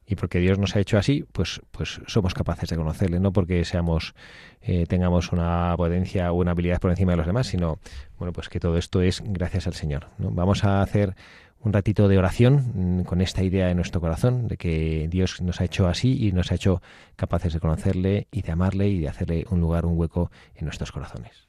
Y 0.10 0.16
porque 0.16 0.40
Dios 0.40 0.58
nos 0.58 0.76
ha 0.76 0.80
hecho 0.80 0.98
así, 0.98 1.24
pues, 1.32 1.62
pues 1.70 2.02
somos 2.08 2.34
capaces 2.34 2.68
de 2.68 2.76
conocerle, 2.76 3.20
no 3.20 3.32
porque 3.32 3.64
seamos, 3.64 4.16
eh, 4.60 4.88
tengamos 4.88 5.32
una 5.32 5.76
potencia 5.78 6.32
o 6.32 6.36
una 6.38 6.52
habilidad 6.52 6.80
por 6.80 6.90
encima 6.90 7.12
de 7.12 7.18
los 7.18 7.28
demás, 7.28 7.46
sino 7.46 7.78
bueno, 8.18 8.34
pues 8.34 8.50
que 8.50 8.60
todo 8.60 8.76
esto 8.76 9.04
es 9.04 9.22
gracias 9.24 9.68
al 9.68 9.76
Señor. 9.76 10.08
Vamos 10.18 10.64
a 10.64 10.82
hacer 10.82 11.16
un 11.60 11.74
ratito 11.74 12.08
de 12.08 12.18
oración 12.18 13.02
mm, 13.02 13.04
con 13.04 13.22
esta 13.22 13.44
idea 13.44 13.70
en 13.70 13.76
nuestro 13.76 14.02
corazón 14.02 14.48
de 14.48 14.58
que 14.58 15.08
Dios 15.12 15.42
nos 15.42 15.62
ha 15.62 15.66
hecho 15.66 15.88
así 15.88 16.28
y 16.28 16.32
nos 16.32 16.52
ha 16.52 16.56
hecho 16.56 16.82
capaces 17.16 17.54
de 17.54 17.60
conocerle 17.60 18.28
y 18.32 18.42
de 18.42 18.52
amarle 18.52 18.90
y 18.90 19.02
de 19.02 19.10
hacerle 19.10 19.46
un 19.52 19.60
lugar, 19.60 19.86
un 19.86 19.96
hueco 19.96 20.32
en 20.56 20.66
nuestros 20.66 20.92
corazones. 20.92 21.49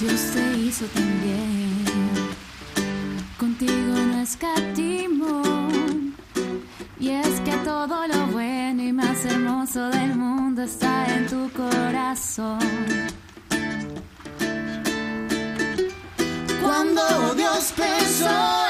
Dios 0.00 0.30
te 0.32 0.56
hizo 0.56 0.86
también, 0.86 1.84
contigo 3.38 3.92
no 3.92 4.22
escatimo. 4.22 5.42
Y 6.98 7.10
es 7.10 7.40
que 7.42 7.52
todo 7.64 8.06
lo 8.06 8.26
bueno 8.28 8.82
y 8.82 8.94
más 8.94 9.26
hermoso 9.26 9.90
del 9.90 10.16
mundo 10.16 10.62
está 10.62 11.06
en 11.14 11.26
tu 11.26 11.50
corazón. 11.52 12.60
Cuando 16.62 17.34
Dios 17.34 17.74
pensó 17.76 18.69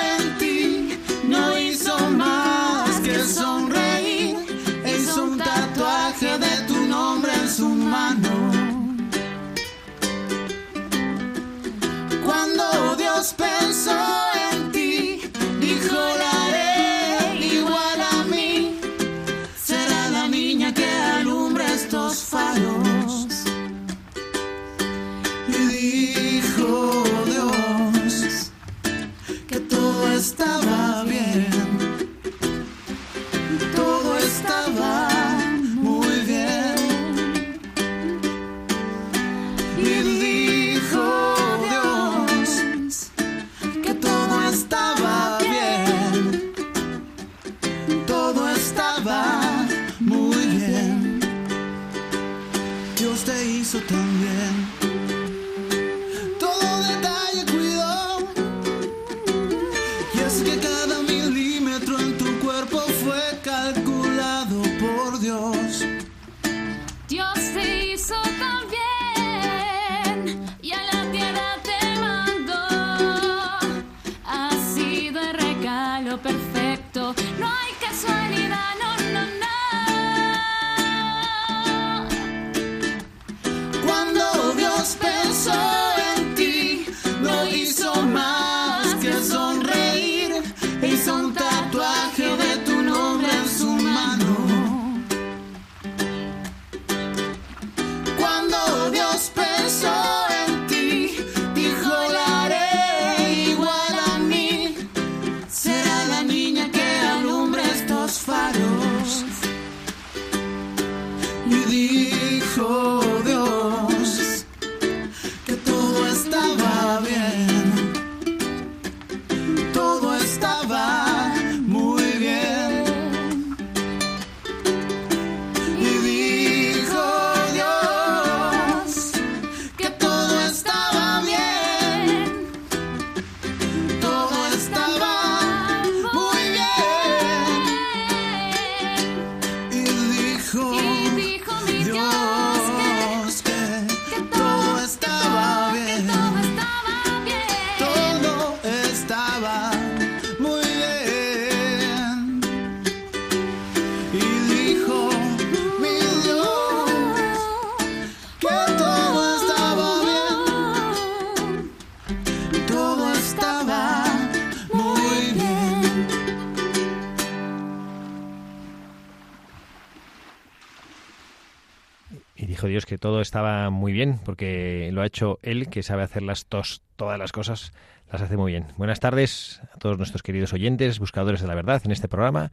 estaba 173.30 173.70
muy 173.70 173.92
bien, 173.92 174.18
porque 174.24 174.90
lo 174.92 175.02
ha 175.02 175.06
hecho 175.06 175.38
Él, 175.42 175.68
que 175.68 175.84
sabe 175.84 176.02
hacer 176.02 176.20
las 176.20 176.46
tos, 176.46 176.82
todas 176.96 177.16
las 177.16 177.30
cosas, 177.30 177.72
las 178.10 178.22
hace 178.22 178.36
muy 178.36 178.50
bien. 178.50 178.66
Buenas 178.76 178.98
tardes 178.98 179.60
a 179.72 179.78
todos 179.78 179.98
nuestros 179.98 180.24
queridos 180.24 180.52
oyentes, 180.52 180.98
buscadores 180.98 181.40
de 181.40 181.46
la 181.46 181.54
verdad 181.54 181.80
en 181.84 181.92
este 181.92 182.08
programa. 182.08 182.50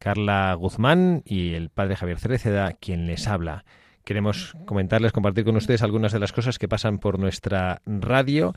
Carla 0.00 0.54
Guzmán 0.54 1.22
y 1.24 1.54
el 1.54 1.70
padre 1.70 1.94
Javier 1.94 2.18
Cereceda, 2.18 2.72
quien 2.72 3.06
les 3.06 3.28
habla. 3.28 3.64
Queremos 4.02 4.56
comentarles, 4.66 5.12
compartir 5.12 5.44
con 5.44 5.54
ustedes 5.54 5.84
algunas 5.84 6.10
de 6.10 6.18
las 6.18 6.32
cosas 6.32 6.58
que 6.58 6.66
pasan 6.66 6.98
por 6.98 7.20
nuestra 7.20 7.80
radio 7.86 8.56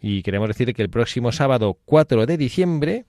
y 0.00 0.22
queremos 0.22 0.46
decir 0.46 0.72
que 0.74 0.82
el 0.82 0.90
próximo 0.90 1.32
sábado 1.32 1.76
4 1.86 2.24
de 2.24 2.36
diciembre 2.36 3.04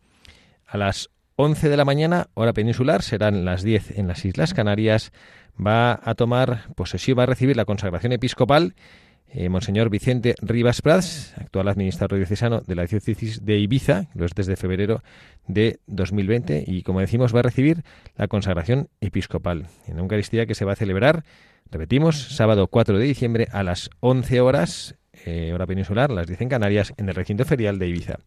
a 0.66 0.76
las 0.78 1.12
11 1.36 1.70
de 1.70 1.78
la 1.78 1.86
mañana, 1.86 2.30
hora 2.34 2.54
peninsular, 2.54 3.04
serán 3.04 3.46
las 3.46 3.62
10 3.62 4.00
en 4.00 4.08
las 4.08 4.26
Islas 4.26 4.56
Canarias, 4.56 5.12
va 5.66 6.00
a 6.04 6.16
tomar 6.16 6.74
posesión, 6.76 7.20
va 7.20 7.24
a 7.24 7.28
recibir 7.28 7.56
la 7.56 7.66
consagración 7.66 8.14
episcopal 8.14 8.74
eh, 9.34 9.48
Monseñor 9.48 9.90
Vicente 9.90 10.36
Rivas 10.42 10.82
Prats, 10.82 11.34
actual 11.38 11.70
administrador 11.70 12.18
diocesano 12.18 12.60
de 12.62 12.76
la 12.76 12.86
diócesis 12.86 13.46
de 13.46 13.60
Ibiza, 13.60 14.08
lo 14.14 14.26
es 14.26 14.34
desde 14.36 14.58
febrero 14.58 15.04
de 15.48 15.80
2020, 15.88 16.66
y 16.68 16.84
como 16.84 17.00
decimos, 17.00 17.34
va 17.34 17.40
a 17.40 17.44
recibir 17.44 17.84
la 18.18 18.28
consagración 18.28 18.90
episcopal 19.00 19.68
en 19.88 19.94
una 19.94 20.04
Eucaristía 20.04 20.46
que 20.46 20.56
se 20.56 20.66
va 20.66 20.74
a 20.74 20.76
celebrar, 20.76 21.24
repetimos, 21.72 22.36
sábado 22.36 22.68
4 22.68 22.98
de 22.98 23.06
diciembre 23.06 23.48
a 23.54 23.64
las 23.64 23.90
11 24.02 24.42
horas, 24.42 24.96
eh, 25.26 25.52
hora 25.54 25.66
peninsular, 25.66 26.12
las 26.12 26.28
10 26.28 26.42
en 26.42 26.50
Canarias, 26.50 26.94
en 26.98 27.08
el 27.08 27.16
recinto 27.16 27.46
ferial 27.46 27.80
de 27.80 27.88
Ibiza. 27.88 28.18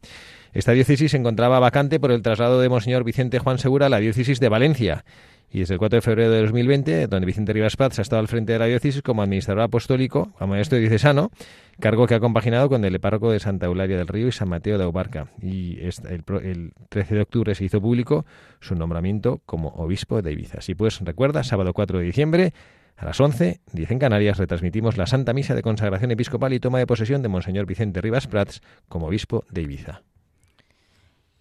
Esta 0.54 0.72
diócesis 0.72 1.10
se 1.10 1.18
encontraba 1.18 1.58
vacante 1.58 2.00
por 2.00 2.12
el 2.12 2.22
traslado 2.22 2.60
de 2.60 2.70
Monseñor 2.70 3.04
Vicente 3.04 3.40
Juan 3.40 3.58
Segura 3.58 3.86
a 3.86 3.90
la 3.90 3.98
diócesis 3.98 4.40
de 4.40 4.48
Valencia 4.48 5.04
y 5.50 5.60
desde 5.60 5.74
el 5.74 5.78
4 5.78 5.98
de 5.98 6.02
febrero 6.02 6.30
de 6.30 6.40
2020, 6.42 7.06
donde 7.06 7.26
Vicente 7.26 7.52
Rivas 7.52 7.76
Paz 7.76 7.98
ha 7.98 8.02
estado 8.02 8.20
al 8.20 8.28
frente 8.28 8.52
de 8.52 8.58
la 8.58 8.66
diócesis 8.66 9.02
como 9.02 9.22
administrador 9.22 9.62
apostólico, 9.62 10.32
como 10.38 10.54
maestro 10.54 10.78
diocesano, 10.78 11.30
cargo 11.78 12.06
que 12.06 12.14
ha 12.14 12.20
compaginado 12.20 12.68
con 12.68 12.84
el 12.84 12.98
párroco 13.00 13.30
de 13.30 13.40
Santa 13.40 13.66
Eulalia 13.66 13.96
del 13.96 14.08
Río 14.08 14.28
y 14.28 14.32
San 14.32 14.48
Mateo 14.48 14.78
de 14.78 14.84
Aubarca. 14.84 15.28
Y 15.40 15.78
el, 15.80 16.24
el 16.42 16.72
13 16.88 17.14
de 17.14 17.20
octubre 17.20 17.54
se 17.54 17.64
hizo 17.64 17.80
público 17.80 18.26
su 18.60 18.74
nombramiento 18.74 19.40
como 19.46 19.68
obispo 19.68 20.22
de 20.22 20.32
Ibiza. 20.32 20.58
Así 20.58 20.74
pues, 20.74 21.00
recuerda, 21.00 21.44
sábado 21.44 21.72
4 21.72 21.98
de 21.98 22.04
diciembre, 22.04 22.52
a 22.96 23.04
las 23.04 23.20
11, 23.20 23.60
10 23.72 23.90
en 23.90 23.98
Canarias, 23.98 24.38
retransmitimos 24.38 24.96
la 24.96 25.06
Santa 25.06 25.32
Misa 25.32 25.54
de 25.54 25.62
consagración 25.62 26.10
episcopal 26.12 26.52
y 26.52 26.60
toma 26.60 26.78
de 26.78 26.86
posesión 26.86 27.22
de 27.22 27.28
Monseñor 27.28 27.66
Vicente 27.66 28.00
Rivas 28.00 28.28
Prats 28.28 28.62
como 28.88 29.08
obispo 29.08 29.44
de 29.50 29.62
Ibiza. 29.62 30.02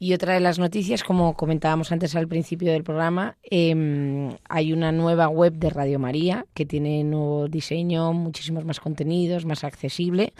Y 0.03 0.13
otra 0.13 0.33
de 0.33 0.41
las 0.41 0.59
noticias, 0.59 1.01
como 1.01 1.33
comentábamos 1.33 1.93
antes 1.93 2.13
al 2.17 2.27
principio 2.27 2.73
del 2.73 2.83
programa, 2.83 3.37
eh, 3.49 4.35
hay 4.49 4.73
una 4.73 4.91
nueva 4.91 5.29
web 5.29 5.53
de 5.53 5.69
Radio 5.69 5.97
María 5.97 6.45
que 6.53 6.65
tiene 6.65 7.05
nuevo 7.05 7.47
diseño, 7.47 8.11
muchísimos 8.11 8.65
más 8.65 8.81
contenidos, 8.81 9.45
más 9.45 9.63
accesible, 9.63 10.33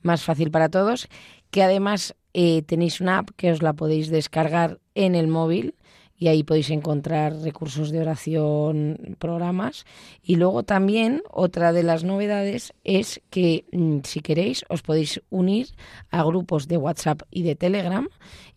más 0.00 0.22
fácil 0.22 0.52
para 0.52 0.68
todos, 0.68 1.08
que 1.50 1.64
además 1.64 2.14
eh, 2.34 2.62
tenéis 2.62 3.00
una 3.00 3.18
app 3.18 3.30
que 3.36 3.50
os 3.50 3.62
la 3.62 3.72
podéis 3.72 4.10
descargar 4.10 4.78
en 4.94 5.16
el 5.16 5.26
móvil 5.26 5.74
y 6.20 6.28
ahí 6.28 6.42
podéis 6.44 6.68
encontrar 6.68 7.34
recursos 7.40 7.90
de 7.90 8.00
oración, 8.02 9.16
programas. 9.18 9.86
Y 10.22 10.36
luego 10.36 10.64
también 10.64 11.22
otra 11.30 11.72
de 11.72 11.82
las 11.82 12.04
novedades 12.04 12.74
es 12.84 13.22
que 13.30 13.64
mm, 13.72 14.00
si 14.04 14.20
queréis 14.20 14.66
os 14.68 14.82
podéis 14.82 15.22
unir 15.30 15.68
a 16.10 16.22
grupos 16.22 16.68
de 16.68 16.76
WhatsApp 16.76 17.22
y 17.30 17.42
de 17.42 17.56
Telegram 17.56 18.06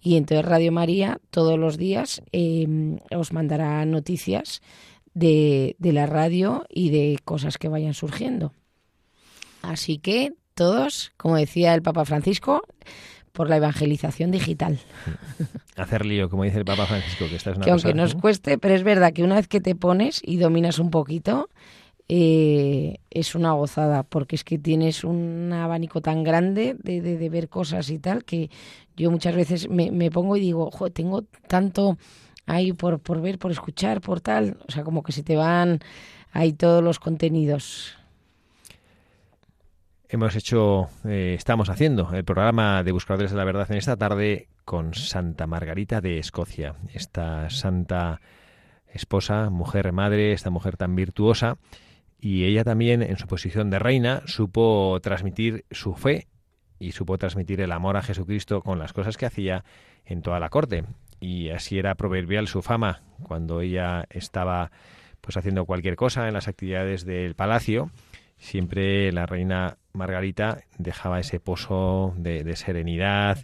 y 0.01 0.17
entonces 0.17 0.45
Radio 0.45 0.73
María 0.73 1.21
todos 1.29 1.57
los 1.57 1.77
días 1.77 2.21
eh, 2.33 2.67
os 3.15 3.31
mandará 3.31 3.85
noticias 3.85 4.61
de, 5.13 5.77
de 5.79 5.93
la 5.93 6.05
radio 6.05 6.65
y 6.67 6.89
de 6.89 7.17
cosas 7.23 7.57
que 7.57 7.69
vayan 7.69 7.93
surgiendo. 7.93 8.51
Así 9.61 9.99
que 9.99 10.33
todos, 10.53 11.13
como 11.15 11.37
decía 11.37 11.73
el 11.73 11.81
Papa 11.81 12.03
Francisco, 12.03 12.61
por 13.33 13.49
la 13.49 13.57
evangelización 13.57 14.31
digital. 14.31 14.79
Hacer 15.75 16.05
lío, 16.05 16.29
como 16.29 16.43
dice 16.43 16.59
el 16.59 16.65
Papa 16.65 16.85
Francisco, 16.85 17.25
que 17.27 17.35
esta 17.35 17.49
es 17.51 17.57
una 17.57 17.65
que 17.65 17.71
cosa, 17.71 17.87
aunque 17.89 17.99
nos 17.99 18.15
¿no? 18.15 18.21
cueste, 18.21 18.57
pero 18.59 18.75
es 18.75 18.83
verdad 18.83 19.11
que 19.11 19.23
una 19.23 19.35
vez 19.35 19.47
que 19.47 19.59
te 19.59 19.75
pones 19.75 20.21
y 20.23 20.37
dominas 20.37 20.77
un 20.79 20.91
poquito, 20.91 21.49
eh, 22.07 22.97
es 23.09 23.33
una 23.33 23.53
gozada, 23.53 24.03
porque 24.03 24.35
es 24.35 24.43
que 24.43 24.59
tienes 24.59 25.03
un 25.03 25.51
abanico 25.51 25.99
tan 26.01 26.23
grande 26.23 26.75
de, 26.83 27.01
de- 27.01 27.17
de 27.17 27.29
ver 27.29 27.49
cosas 27.49 27.89
y 27.89 27.97
tal, 27.97 28.23
que 28.23 28.51
yo 28.95 29.09
muchas 29.09 29.35
veces 29.35 29.67
me, 29.67 29.89
me 29.91 30.11
pongo 30.11 30.37
y 30.37 30.41
digo, 30.41 30.69
"Jo, 30.71 30.91
tengo 30.91 31.23
tanto 31.47 31.97
ahí 32.45 32.71
por, 32.71 32.99
por 32.99 33.19
ver, 33.21 33.39
por 33.39 33.51
escuchar, 33.51 33.99
por 33.99 34.21
tal, 34.21 34.57
o 34.67 34.71
sea, 34.71 34.83
como 34.83 35.01
que 35.01 35.11
se 35.11 35.23
te 35.23 35.35
van 35.35 35.79
ahí 36.33 36.53
todos 36.53 36.83
los 36.83 36.99
contenidos. 36.99 37.95
Hemos 40.13 40.35
hecho, 40.35 40.89
eh, 41.05 41.33
estamos 41.35 41.69
haciendo 41.69 42.13
el 42.13 42.23
programa 42.23 42.83
de 42.83 42.91
Buscadores 42.91 43.31
de 43.31 43.37
la 43.37 43.45
Verdad 43.45 43.71
en 43.71 43.77
esta 43.77 43.97
tarde 43.97 44.47
con 44.63 44.93
Santa 44.93 45.47
Margarita 45.47 46.01
de 46.01 46.19
Escocia, 46.19 46.75
esta 46.93 47.49
santa 47.49 48.21
esposa, 48.87 49.49
mujer 49.49 49.91
madre, 49.91 50.31
esta 50.31 50.51
mujer 50.51 50.77
tan 50.77 50.95
virtuosa, 50.95 51.57
y 52.21 52.43
ella 52.43 52.63
también 52.63 53.01
en 53.01 53.17
su 53.17 53.25
posición 53.25 53.71
de 53.71 53.79
reina 53.79 54.21
supo 54.27 54.99
transmitir 55.01 55.65
su 55.71 55.95
fe 55.95 56.27
y 56.77 56.91
supo 56.91 57.17
transmitir 57.17 57.59
el 57.59 57.71
amor 57.71 57.97
a 57.97 58.03
Jesucristo 58.03 58.61
con 58.61 58.77
las 58.77 58.93
cosas 58.93 59.17
que 59.17 59.25
hacía 59.25 59.63
en 60.05 60.21
toda 60.21 60.39
la 60.39 60.49
corte. 60.49 60.85
Y 61.21 61.49
así 61.49 61.79
era 61.79 61.95
proverbial 61.95 62.47
su 62.47 62.61
fama 62.61 63.01
cuando 63.23 63.61
ella 63.61 64.05
estaba 64.11 64.69
pues 65.21 65.37
haciendo 65.37 65.65
cualquier 65.65 65.95
cosa 65.95 66.27
en 66.27 66.35
las 66.35 66.47
actividades 66.47 67.03
del 67.03 67.33
palacio. 67.33 67.89
Siempre 68.43 69.09
la 69.13 69.25
reina 69.25 69.77
Margarita 69.93 70.65
dejaba 70.77 71.21
ese 71.21 71.39
pozo 71.39 72.13
de, 72.17 72.43
de 72.43 72.57
serenidad 72.57 73.37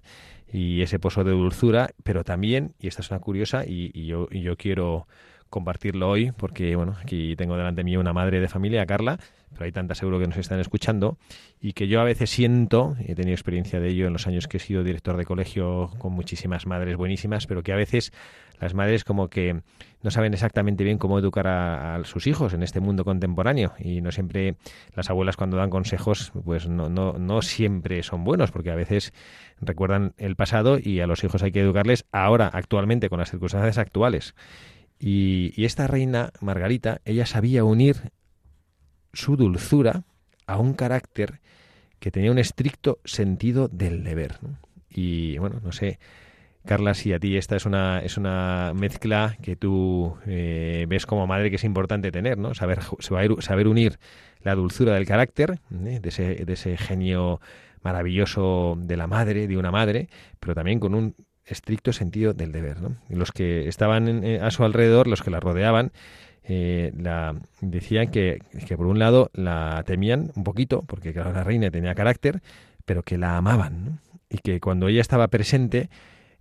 y 0.51 0.81
ese 0.81 0.99
pozo 0.99 1.23
de 1.23 1.31
dulzura, 1.31 1.91
pero 2.03 2.25
también, 2.25 2.73
y 2.79 2.89
esta 2.89 3.01
es 3.01 3.09
una 3.09 3.21
curiosa, 3.21 3.63
y, 3.65 3.91
y 3.93 4.07
yo, 4.07 4.27
y 4.29 4.41
yo 4.41 4.57
quiero 4.57 5.07
compartirlo 5.49 6.09
hoy, 6.09 6.31
porque 6.31 6.75
bueno, 6.75 6.95
aquí 7.01 7.35
tengo 7.35 7.57
delante 7.57 7.83
mío 7.83 7.99
una 7.99 8.13
madre 8.13 8.39
de 8.39 8.47
familia, 8.47 8.85
Carla, 8.85 9.19
pero 9.51 9.65
hay 9.65 9.71
tantas 9.71 9.97
seguro 9.97 10.19
que 10.19 10.27
nos 10.27 10.37
están 10.37 10.59
escuchando, 10.59 11.17
y 11.59 11.73
que 11.73 11.87
yo 11.87 11.99
a 12.01 12.03
veces 12.03 12.29
siento, 12.29 12.95
he 12.99 13.15
tenido 13.15 13.33
experiencia 13.33 13.79
de 13.79 13.89
ello 13.89 14.07
en 14.07 14.13
los 14.13 14.27
años 14.27 14.47
que 14.47 14.57
he 14.57 14.59
sido 14.59 14.83
director 14.83 15.17
de 15.17 15.25
colegio 15.25 15.91
con 15.97 16.13
muchísimas 16.13 16.65
madres 16.65 16.95
buenísimas, 16.97 17.47
pero 17.47 17.63
que 17.63 17.73
a 17.73 17.75
veces 17.75 18.13
las 18.59 18.73
madres 18.73 19.03
como 19.03 19.29
que 19.29 19.61
no 20.01 20.11
saben 20.11 20.33
exactamente 20.33 20.83
bien 20.83 20.97
cómo 20.97 21.17
educar 21.17 21.47
a, 21.47 21.95
a 21.95 22.03
sus 22.03 22.27
hijos 22.27 22.53
en 22.53 22.61
este 22.61 22.81
mundo 22.81 23.05
contemporáneo 23.05 23.73
y 23.79 24.01
no 24.01 24.11
siempre 24.11 24.55
las 24.95 25.09
abuelas 25.09 25.37
cuando 25.37 25.55
dan 25.55 25.69
consejos 25.69 26.33
pues 26.43 26.67
no, 26.67 26.89
no, 26.89 27.13
no 27.13 27.41
siempre 27.41 28.03
son 28.03 28.25
buenos 28.25 28.51
porque 28.51 28.71
a 28.71 28.75
veces 28.75 29.13
recuerdan 29.61 30.13
el 30.17 30.35
pasado 30.35 30.77
y 30.81 30.99
a 30.99 31.07
los 31.07 31.23
hijos 31.23 31.43
hay 31.43 31.51
que 31.51 31.61
educarles 31.61 32.05
ahora, 32.11 32.49
actualmente, 32.51 33.09
con 33.09 33.19
las 33.19 33.31
circunstancias 33.31 33.77
actuales. 33.77 34.35
Y, 34.99 35.53
y 35.55 35.65
esta 35.65 35.87
reina 35.87 36.31
Margarita, 36.41 37.01
ella 37.05 37.25
sabía 37.25 37.63
unir 37.63 38.11
su 39.13 39.37
dulzura 39.37 40.03
a 40.45 40.57
un 40.57 40.73
carácter 40.73 41.39
que 41.99 42.11
tenía 42.11 42.31
un 42.31 42.39
estricto 42.39 42.99
sentido 43.05 43.67
del 43.67 44.03
deber. 44.03 44.39
Y 44.89 45.37
bueno, 45.37 45.61
no 45.63 45.71
sé, 45.71 45.99
Carla, 46.65 46.93
si 46.93 47.13
a 47.13 47.19
ti 47.19 47.37
esta 47.37 47.55
es 47.55 47.65
una, 47.65 47.99
es 47.99 48.17
una 48.17 48.73
mezcla 48.75 49.37
que 49.41 49.55
tú 49.55 50.17
eh, 50.25 50.85
ves 50.87 51.05
como 51.05 51.27
madre 51.27 51.49
que 51.49 51.55
es 51.55 51.63
importante 51.63 52.11
tener, 52.11 52.37
¿no? 52.37 52.53
Saber, 52.53 52.79
saber, 52.99 53.41
saber 53.41 53.67
unir 53.67 53.99
la 54.41 54.55
dulzura 54.55 54.93
del 54.93 55.05
carácter, 55.05 55.59
¿eh? 55.85 55.99
de, 56.01 56.09
ese, 56.09 56.45
de 56.45 56.53
ese 56.53 56.77
genio 56.77 57.41
maravilloso 57.81 58.77
de 58.77 58.97
la 58.97 59.07
madre, 59.07 59.47
de 59.47 59.57
una 59.57 59.71
madre, 59.71 60.09
pero 60.39 60.53
también 60.53 60.79
con 60.79 60.95
un 60.95 61.15
estricto 61.45 61.93
sentido 61.93 62.33
del 62.33 62.51
deber. 62.51 62.81
¿no? 62.81 62.95
Los 63.09 63.31
que 63.31 63.67
estaban 63.67 64.07
en- 64.07 64.23
eh, 64.23 64.39
a 64.41 64.51
su 64.51 64.63
alrededor, 64.63 65.07
los 65.07 65.21
que 65.21 65.31
la 65.31 65.39
rodeaban, 65.39 65.91
eh, 66.43 66.91
la, 66.97 67.35
decían 67.61 68.09
que, 68.09 68.39
que 68.67 68.77
por 68.77 68.87
un 68.87 68.99
lado 68.99 69.29
la 69.33 69.83
temían 69.85 70.31
un 70.35 70.43
poquito, 70.43 70.83
porque 70.87 71.13
claro, 71.13 71.31
la 71.33 71.43
reina 71.43 71.69
tenía 71.69 71.93
carácter, 71.95 72.41
pero 72.85 73.03
que 73.03 73.17
la 73.17 73.37
amaban, 73.37 73.99
y 74.29 74.37
que 74.39 74.59
cuando 74.59 74.87
ella 74.87 75.01
estaba 75.01 75.27
presente 75.27 75.89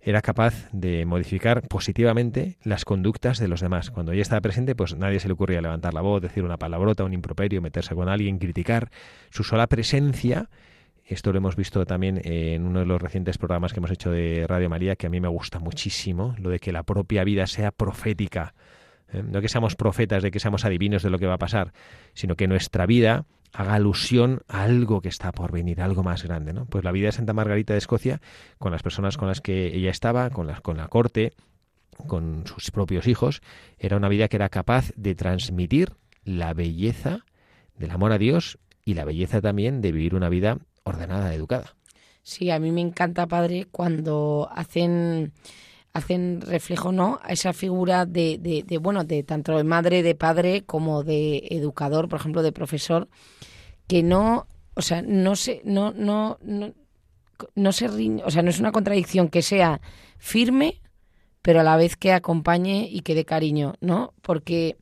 era 0.01 0.21
capaz 0.21 0.69
de 0.71 1.05
modificar 1.05 1.67
positivamente 1.67 2.55
las 2.63 2.85
conductas 2.85 3.37
de 3.37 3.49
los 3.49 3.59
demás. 3.59 3.91
Cuando 3.91 4.13
ella 4.13 4.21
estaba 4.21 4.39
presente, 4.41 4.73
pues 4.73 4.95
nadie 4.95 5.19
se 5.19 5.27
le 5.27 5.33
ocurría 5.33 5.61
levantar 5.61 5.93
la 5.93 6.01
voz, 6.01 6.21
decir 6.21 6.43
una 6.43 6.57
palabrota, 6.57 7.03
un 7.03 7.13
improperio, 7.13 7.61
meterse 7.61 7.93
con 7.95 8.07
alguien, 8.07 8.39
criticar. 8.39 8.89
Su 9.29 9.43
sola 9.43 9.67
presencia, 9.67 10.49
esto 11.13 11.31
lo 11.31 11.39
hemos 11.39 11.55
visto 11.55 11.85
también 11.85 12.21
en 12.23 12.65
uno 12.65 12.79
de 12.79 12.85
los 12.85 13.01
recientes 13.01 13.37
programas 13.37 13.73
que 13.73 13.79
hemos 13.79 13.89
hecho 13.89 14.11
de 14.11 14.45
Radio 14.47 14.69
María, 14.69 14.95
que 14.95 15.07
a 15.07 15.09
mí 15.09 15.19
me 15.19 15.27
gusta 15.27 15.59
muchísimo, 15.59 16.35
lo 16.37 16.51
de 16.51 16.59
que 16.59 16.71
la 16.71 16.83
propia 16.83 17.23
vida 17.23 17.47
sea 17.47 17.71
profética. 17.71 18.53
¿eh? 19.11 19.23
No 19.23 19.41
que 19.41 19.49
seamos 19.49 19.75
profetas, 19.75 20.21
de 20.21 20.29
que 20.29 20.39
seamos 20.39 20.65
adivinos 20.65 21.01
de 21.01 21.09
lo 21.09 21.17
que 21.17 21.25
va 21.25 21.33
a 21.33 21.39
pasar, 21.39 21.73
sino 22.13 22.35
que 22.35 22.47
nuestra 22.47 22.85
vida 22.85 23.25
haga 23.53 23.73
alusión 23.73 24.41
a 24.47 24.63
algo 24.63 25.01
que 25.01 25.09
está 25.09 25.31
por 25.31 25.51
venir, 25.51 25.81
algo 25.81 26.03
más 26.03 26.23
grande, 26.23 26.53
¿no? 26.53 26.65
Pues 26.65 26.83
la 26.83 26.91
vida 26.91 27.07
de 27.07 27.13
Santa 27.13 27.33
Margarita 27.33 27.73
de 27.73 27.79
Escocia, 27.79 28.21
con 28.59 28.71
las 28.71 28.83
personas 28.83 29.17
con 29.17 29.27
las 29.27 29.41
que 29.41 29.75
ella 29.75 29.89
estaba, 29.89 30.29
con 30.29 30.45
la, 30.45 30.61
con 30.61 30.77
la 30.77 30.87
corte, 30.89 31.33
con 32.05 32.45
sus 32.45 32.69
propios 32.69 33.07
hijos, 33.07 33.41
era 33.79 33.97
una 33.97 34.09
vida 34.09 34.27
que 34.27 34.37
era 34.37 34.49
capaz 34.49 34.91
de 34.95 35.15
transmitir 35.15 35.93
la 36.23 36.53
belleza 36.53 37.25
del 37.77 37.91
amor 37.91 38.11
a 38.11 38.19
Dios 38.19 38.59
y 38.85 38.93
la 38.93 39.05
belleza 39.05 39.41
también 39.41 39.81
de 39.81 39.91
vivir 39.91 40.15
una 40.15 40.29
vida 40.29 40.59
ordenada, 40.89 41.33
educada. 41.33 41.75
Sí, 42.21 42.51
a 42.51 42.59
mí 42.59 42.71
me 42.71 42.81
encanta, 42.81 43.27
padre, 43.27 43.67
cuando 43.71 44.49
hacen 44.51 45.33
hacen 45.93 46.41
reflejo 46.41 46.91
no 46.91 47.19
a 47.23 47.33
esa 47.33 47.53
figura 47.53 48.05
de, 48.05 48.37
de, 48.39 48.63
de, 48.63 48.77
bueno 48.77 49.03
de 49.03 49.23
tanto 49.23 49.57
de 49.57 49.63
madre 49.63 50.03
de 50.03 50.15
padre 50.15 50.63
como 50.63 51.03
de 51.03 51.47
educador 51.49 52.07
por 52.07 52.19
ejemplo 52.19 52.43
de 52.43 52.51
profesor 52.51 53.09
que 53.87 54.03
no 54.03 54.47
o 54.75 54.81
sea 54.81 55.01
no 55.01 55.35
se 55.35 55.61
no 55.65 55.91
no 55.91 56.37
no, 56.41 56.73
no 57.55 57.71
se 57.71 57.87
riñe, 57.87 58.23
o 58.23 58.29
sea 58.29 58.43
no 58.43 58.49
es 58.51 58.59
una 58.59 58.71
contradicción 58.71 59.29
que 59.29 59.41
sea 59.41 59.81
firme 60.19 60.81
pero 61.41 61.61
a 61.61 61.63
la 61.63 61.77
vez 61.77 61.95
que 61.97 62.13
acompañe 62.13 62.87
y 62.89 63.01
que 63.01 63.15
dé 63.15 63.25
cariño 63.25 63.73
no 63.81 64.13
porque 64.21 64.77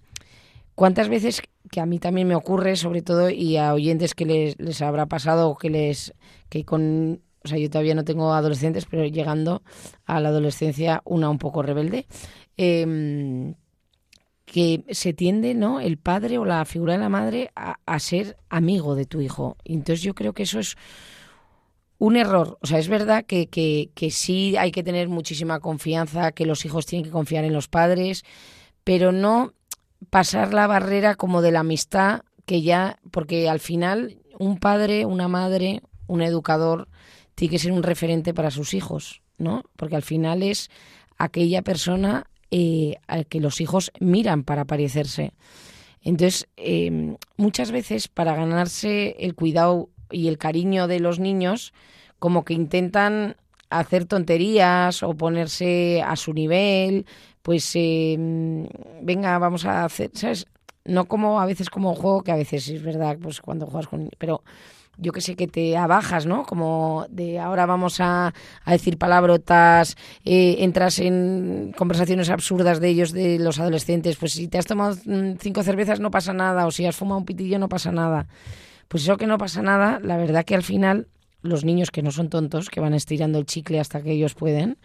cuántas 0.75 1.07
veces 1.07 1.41
que 1.67 1.79
a 1.79 1.85
mí 1.85 1.99
también 1.99 2.27
me 2.27 2.35
ocurre 2.35 2.75
sobre 2.75 3.01
todo 3.01 3.29
y 3.29 3.57
a 3.57 3.73
oyentes 3.73 4.15
que 4.15 4.25
les, 4.25 4.59
les 4.59 4.81
habrá 4.81 5.05
pasado 5.05 5.55
que 5.55 5.69
les 5.69 6.13
que 6.49 6.63
con 6.65 7.21
o 7.43 7.47
sea, 7.47 7.57
yo 7.57 7.69
todavía 7.69 7.95
no 7.95 8.03
tengo 8.03 8.33
adolescentes, 8.33 8.85
pero 8.85 9.05
llegando 9.05 9.63
a 10.05 10.19
la 10.19 10.29
adolescencia, 10.29 11.01
una 11.05 11.29
un 11.29 11.37
poco 11.37 11.61
rebelde, 11.61 12.05
eh, 12.57 13.53
que 14.43 14.85
se 14.89 15.13
tiende, 15.13 15.53
¿no? 15.53 15.81
El 15.81 15.97
padre 15.97 16.37
o 16.37 16.45
la 16.45 16.63
figura 16.65 16.93
de 16.93 16.99
la 16.99 17.09
madre 17.09 17.51
a, 17.55 17.79
a, 17.85 17.99
ser 17.99 18.37
amigo 18.49 18.95
de 18.95 19.05
tu 19.05 19.19
hijo. 19.19 19.57
Entonces 19.65 20.01
yo 20.01 20.15
creo 20.15 20.33
que 20.33 20.43
eso 20.43 20.59
es 20.59 20.77
un 21.97 22.15
error. 22.15 22.57
O 22.61 22.65
sea, 22.65 22.79
es 22.79 22.87
verdad 22.87 23.25
que, 23.25 23.47
que, 23.47 23.91
que 23.93 24.09
sí 24.09 24.55
hay 24.55 24.71
que 24.71 24.83
tener 24.83 25.09
muchísima 25.09 25.59
confianza, 25.59 26.31
que 26.31 26.45
los 26.45 26.65
hijos 26.65 26.85
tienen 26.85 27.03
que 27.03 27.11
confiar 27.11 27.43
en 27.43 27.53
los 27.53 27.67
padres, 27.67 28.23
pero 28.85 29.11
no 29.11 29.53
pasar 30.09 30.53
la 30.53 30.67
barrera 30.67 31.15
como 31.15 31.41
de 31.41 31.51
la 31.51 31.61
amistad 31.61 32.21
que 32.45 32.61
ya, 32.61 32.99
porque 33.11 33.49
al 33.49 33.59
final 33.59 34.17
un 34.39 34.57
padre, 34.57 35.05
una 35.05 35.27
madre, 35.27 35.81
un 36.07 36.21
educador, 36.21 36.87
tiene 37.35 37.51
que 37.51 37.59
ser 37.59 37.71
un 37.71 37.83
referente 37.83 38.33
para 38.33 38.51
sus 38.51 38.73
hijos, 38.73 39.21
¿no? 39.37 39.63
Porque 39.75 39.95
al 39.95 40.01
final 40.03 40.43
es 40.43 40.69
aquella 41.17 41.61
persona 41.61 42.25
eh, 42.49 42.95
al 43.07 43.25
que 43.25 43.41
los 43.41 43.59
hijos 43.59 43.91
miran 43.99 44.43
para 44.43 44.65
parecerse. 44.65 45.33
Entonces, 46.01 46.47
eh, 46.55 47.17
muchas 47.35 47.71
veces 47.71 48.07
para 48.07 48.35
ganarse 48.35 49.17
el 49.19 49.35
cuidado 49.35 49.89
y 50.09 50.29
el 50.29 50.37
cariño 50.37 50.87
de 50.87 51.01
los 51.01 51.19
niños, 51.19 51.73
como 52.19 52.45
que 52.45 52.53
intentan 52.53 53.35
hacer 53.69 54.05
tonterías 54.05 55.03
o 55.03 55.13
ponerse 55.15 56.01
a 56.01 56.15
su 56.15 56.33
nivel, 56.33 57.05
pues 57.47 57.71
eh, 57.75 58.17
venga, 59.01 59.39
vamos 59.39 59.63
a 59.63 59.85
hacer, 59.85 60.11
¿sabes? 60.15 60.47
No 60.83 61.05
como 61.05 61.39
a 61.39 61.45
veces 61.45 61.69
como 61.69 61.95
juego, 61.95 62.21
que 62.21 62.33
a 62.33 62.35
veces 62.35 62.67
es 62.67 62.83
verdad, 62.83 63.17
pues 63.21 63.39
cuando 63.39 63.65
juegas 63.65 63.87
con... 63.87 64.09
Pero 64.17 64.43
yo 64.97 65.13
que 65.13 65.21
sé, 65.21 65.37
que 65.37 65.47
te 65.47 65.77
abajas, 65.77 66.25
¿no? 66.25 66.43
Como 66.43 67.05
de 67.09 67.39
ahora 67.39 67.65
vamos 67.65 68.01
a, 68.01 68.33
a 68.65 68.71
decir 68.73 68.97
palabrotas, 68.97 69.95
eh, 70.25 70.57
entras 70.59 70.99
en 70.99 71.73
conversaciones 71.77 72.29
absurdas 72.29 72.81
de 72.81 72.89
ellos, 72.89 73.13
de 73.13 73.39
los 73.39 73.61
adolescentes, 73.61 74.17
pues 74.17 74.33
si 74.33 74.49
te 74.49 74.57
has 74.57 74.65
tomado 74.65 74.97
cinco 75.39 75.63
cervezas 75.63 76.01
no 76.01 76.11
pasa 76.11 76.33
nada, 76.33 76.67
o 76.67 76.71
si 76.71 76.85
has 76.85 76.97
fumado 76.97 77.19
un 77.19 77.25
pitillo 77.25 77.59
no 77.59 77.69
pasa 77.69 77.93
nada. 77.93 78.27
Pues 78.89 79.03
eso 79.03 79.15
que 79.15 79.25
no 79.25 79.37
pasa 79.37 79.61
nada, 79.61 80.01
la 80.03 80.17
verdad 80.17 80.43
que 80.43 80.55
al 80.55 80.63
final 80.63 81.07
los 81.43 81.63
niños 81.63 81.91
que 81.91 82.03
no 82.03 82.11
son 82.11 82.29
tontos, 82.29 82.69
que 82.69 82.81
van 82.81 82.93
estirando 82.93 83.39
el 83.39 83.45
chicle 83.45 83.79
hasta 83.79 84.01
que 84.01 84.11
ellos 84.11 84.33
pueden, 84.33 84.79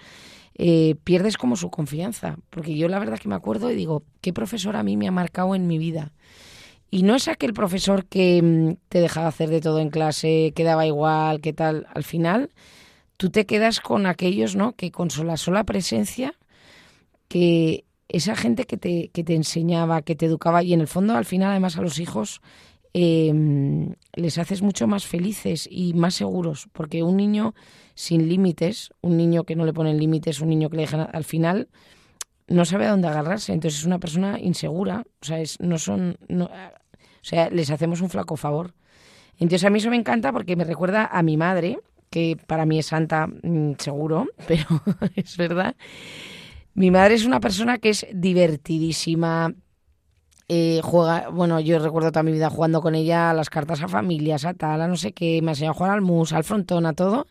eh, 0.54 0.96
pierdes 1.04 1.36
como 1.36 1.56
su 1.56 1.70
confianza. 1.70 2.36
Porque 2.50 2.76
yo 2.76 2.88
la 2.88 2.98
verdad 2.98 3.18
que 3.18 3.28
me 3.28 3.34
acuerdo 3.34 3.70
y 3.70 3.74
digo, 3.74 4.04
¿qué 4.20 4.32
profesor 4.32 4.76
a 4.76 4.82
mí 4.82 4.96
me 4.96 5.08
ha 5.08 5.12
marcado 5.12 5.54
en 5.54 5.66
mi 5.66 5.78
vida? 5.78 6.12
Y 6.90 7.04
no 7.04 7.14
es 7.14 7.26
aquel 7.26 7.54
profesor 7.54 8.04
que 8.04 8.76
te 8.90 9.00
dejaba 9.00 9.28
hacer 9.28 9.48
de 9.48 9.62
todo 9.62 9.78
en 9.78 9.88
clase, 9.88 10.52
que 10.54 10.62
daba 10.62 10.86
igual, 10.86 11.40
que 11.40 11.54
tal. 11.54 11.86
Al 11.94 12.04
final, 12.04 12.50
tú 13.16 13.30
te 13.30 13.46
quedas 13.46 13.80
con 13.80 14.04
aquellos, 14.04 14.56
¿no? 14.56 14.72
Que 14.76 14.90
con 14.90 15.08
la 15.24 15.38
sola 15.38 15.64
presencia, 15.64 16.34
que 17.28 17.84
esa 18.08 18.36
gente 18.36 18.64
que 18.66 18.76
te, 18.76 19.08
que 19.08 19.24
te 19.24 19.34
enseñaba, 19.34 20.02
que 20.02 20.14
te 20.14 20.26
educaba, 20.26 20.62
y 20.62 20.74
en 20.74 20.82
el 20.82 20.86
fondo, 20.86 21.14
al 21.14 21.24
final, 21.24 21.52
además, 21.52 21.78
a 21.78 21.82
los 21.82 21.98
hijos 21.98 22.42
eh, 22.94 23.32
les 24.14 24.38
haces 24.38 24.62
mucho 24.62 24.86
más 24.86 25.06
felices 25.06 25.68
y 25.70 25.94
más 25.94 26.14
seguros, 26.14 26.68
porque 26.72 27.02
un 27.02 27.16
niño 27.16 27.54
sin 27.94 28.28
límites, 28.28 28.90
un 29.00 29.16
niño 29.16 29.44
que 29.44 29.56
no 29.56 29.64
le 29.64 29.72
ponen 29.72 29.98
límites, 29.98 30.40
un 30.40 30.48
niño 30.48 30.70
que 30.70 30.76
le 30.76 30.82
dejan 30.82 31.08
al 31.12 31.24
final 31.24 31.68
no 32.48 32.64
sabe 32.64 32.86
a 32.86 32.90
dónde 32.90 33.08
agarrarse, 33.08 33.52
entonces 33.52 33.80
es 33.80 33.86
una 33.86 33.98
persona 33.98 34.38
insegura, 34.38 35.04
o 35.20 35.24
sea, 35.24 35.40
es, 35.40 35.58
no 35.60 35.78
son, 35.78 36.18
o 36.30 36.48
sea, 37.22 37.50
les 37.50 37.70
hacemos 37.70 38.00
un 38.00 38.10
flaco 38.10 38.36
favor. 38.36 38.74
Entonces 39.38 39.64
a 39.64 39.70
mí 39.70 39.78
eso 39.78 39.90
me 39.90 39.96
encanta 39.96 40.32
porque 40.32 40.56
me 40.56 40.64
recuerda 40.64 41.06
a 41.06 41.22
mi 41.22 41.36
madre, 41.36 41.78
que 42.10 42.36
para 42.46 42.66
mí 42.66 42.78
es 42.78 42.86
santa, 42.86 43.26
mmm, 43.26 43.72
seguro, 43.78 44.26
pero 44.46 44.66
es 45.16 45.36
verdad. 45.36 45.76
Mi 46.74 46.90
madre 46.90 47.14
es 47.14 47.24
una 47.24 47.40
persona 47.40 47.78
que 47.78 47.90
es 47.90 48.06
divertidísima. 48.12 49.54
Eh, 50.54 50.82
juega, 50.84 51.30
bueno, 51.30 51.60
yo 51.60 51.78
recuerdo 51.78 52.12
toda 52.12 52.24
mi 52.24 52.32
vida 52.32 52.50
jugando 52.50 52.82
con 52.82 52.94
ella 52.94 53.30
a 53.30 53.32
las 53.32 53.48
cartas 53.48 53.80
a 53.80 53.88
familias, 53.88 54.44
a 54.44 54.52
tal, 54.52 54.82
a 54.82 54.86
no 54.86 54.96
sé 54.96 55.12
qué, 55.14 55.40
me 55.40 55.50
ha 55.50 55.52
enseñado 55.52 55.70
a 55.70 55.74
jugar 55.78 55.92
al 55.92 56.02
mus, 56.02 56.34
al 56.34 56.44
frontón, 56.44 56.84
a 56.84 56.92
todo. 56.92 57.26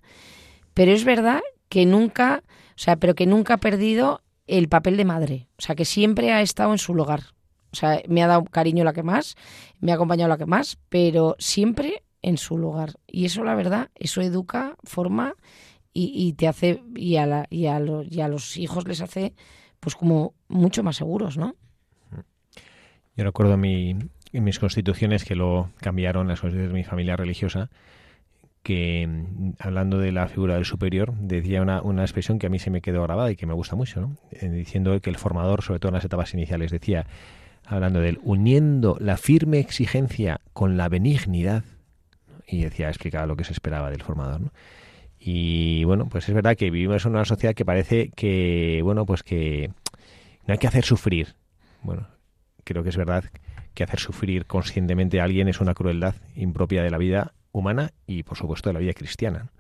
Pero 0.74 0.92
es 0.92 1.06
verdad 1.06 1.42
que 1.70 1.86
nunca, 1.86 2.42
o 2.48 2.80
sea, 2.80 2.96
pero 2.96 3.14
que 3.14 3.28
nunca 3.28 3.54
ha 3.54 3.58
perdido 3.58 4.24
el 4.48 4.70
papel 4.70 4.98
de 4.98 5.06
madre. 5.06 5.48
O 5.60 5.62
sea, 5.62 5.76
que 5.76 5.86
siempre 5.86 6.32
ha 6.32 6.42
estado 6.42 6.72
en 6.72 6.80
su 6.80 6.96
lugar. 6.96 7.22
O 7.72 7.76
sea, 7.76 8.02
me 8.08 8.24
ha 8.24 8.28
dado 8.28 8.44
cariño 8.44 8.84
la 8.84 8.94
que 8.94 9.04
más, 9.04 9.36
me 9.80 9.92
ha 9.92 9.96
acompañado 9.96 10.28
la 10.28 10.40
que 10.40 10.48
más, 10.48 10.80
pero 10.90 11.36
siempre 11.38 12.02
en 12.24 12.40
su 12.40 12.58
lugar. 12.58 12.94
Y 13.06 13.26
eso, 13.26 13.44
la 13.44 13.54
verdad, 13.54 13.92
eso 13.94 14.22
educa, 14.22 14.78
forma 14.84 15.36
y, 15.94 16.12
y 16.16 16.34
te 16.34 16.48
hace, 16.48 16.82
y 16.96 17.18
a, 17.18 17.28
la, 17.28 17.46
y, 17.52 17.68
a 17.68 17.80
lo, 17.80 18.02
y 18.02 18.22
a 18.22 18.28
los 18.28 18.58
hijos 18.58 18.88
les 18.88 19.00
hace, 19.00 19.36
pues 19.80 19.96
como 19.96 20.34
mucho 20.48 20.82
más 20.82 20.96
seguros, 20.96 21.38
¿no? 21.38 21.54
Yo 23.16 23.24
recuerdo 23.24 23.58
mi, 23.58 23.96
en 24.34 24.44
mis 24.44 24.60
constituciones 24.60 25.26
que 25.26 25.36
lo 25.36 25.72
cambiaron 25.80 26.28
las 26.28 26.40
constituciones 26.40 26.74
de 26.74 26.80
mi 26.80 26.84
familia 26.84 27.16
religiosa, 27.16 27.70
que 28.64 29.10
hablando 29.60 29.98
de 29.98 30.12
la 30.12 30.28
figura 30.28 30.56
del 30.56 30.66
superior, 30.66 31.14
decía 31.16 31.62
una, 31.62 31.82
una, 31.82 32.04
expresión 32.04 32.40
que 32.40 32.48
a 32.48 32.50
mí 32.50 32.60
se 32.60 32.70
me 32.70 32.82
quedó 32.82 33.02
grabada 33.04 33.32
y 33.32 33.36
que 33.36 33.48
me 33.48 33.54
gusta 33.54 33.76
mucho, 33.76 34.02
¿no? 34.02 34.18
Eh, 34.32 34.50
diciendo 34.50 35.00
que 35.02 35.10
el 35.10 35.18
formador, 35.18 35.64
sobre 35.64 35.80
todo 35.80 35.90
en 35.90 35.96
las 35.96 36.06
etapas 36.06 36.34
iniciales, 36.34 36.72
decía, 36.72 37.08
hablando 37.66 38.00
de 38.00 38.10
él, 38.10 38.20
uniendo 38.24 38.98
la 39.00 39.18
firme 39.18 39.60
exigencia 39.60 40.42
con 40.54 40.78
la 40.78 40.90
benignidad, 40.90 41.64
y 42.48 42.64
decía, 42.64 42.90
explicaba 42.90 43.26
lo 43.26 43.36
que 43.36 43.44
se 43.44 43.54
esperaba 43.54 43.90
del 43.90 44.04
formador, 44.04 44.42
¿no? 44.42 44.52
Y 45.24 45.84
bueno, 45.84 46.10
pues 46.10 46.28
es 46.28 46.34
verdad 46.34 46.58
que 46.58 46.72
vivimos 46.72 47.06
en 47.06 47.12
una 47.12 47.26
sociedad 47.26 47.54
que 47.54 47.64
parece 47.64 48.10
que, 48.10 48.82
bueno, 48.84 49.06
pues 49.06 49.22
que 49.22 49.70
no 50.48 50.54
hay 50.54 50.58
que 50.58 50.68
hacer 50.68 50.84
sufrir. 50.84 51.36
Bueno, 51.84 52.08
creo 52.64 52.84
que 52.84 52.90
es 52.90 52.98
verdad 52.98 53.26
que 53.74 53.84
hacer 53.84 54.00
sufrir 54.00 54.46
conscientemente 54.46 55.22
a 55.22 55.24
alguien 55.24 55.48
es 55.48 55.62
una 55.62 55.74
crueldad 55.74 56.16
impropia 56.36 56.84
de 56.84 56.92
la 56.92 56.98
vida 56.98 57.34
humana 57.52 57.92
y, 58.08 58.24
por 58.24 58.38
supuesto, 58.38 58.70
de 58.70 58.74
la 58.74 58.80
vida 58.80 58.94
cristiana. 58.94 59.52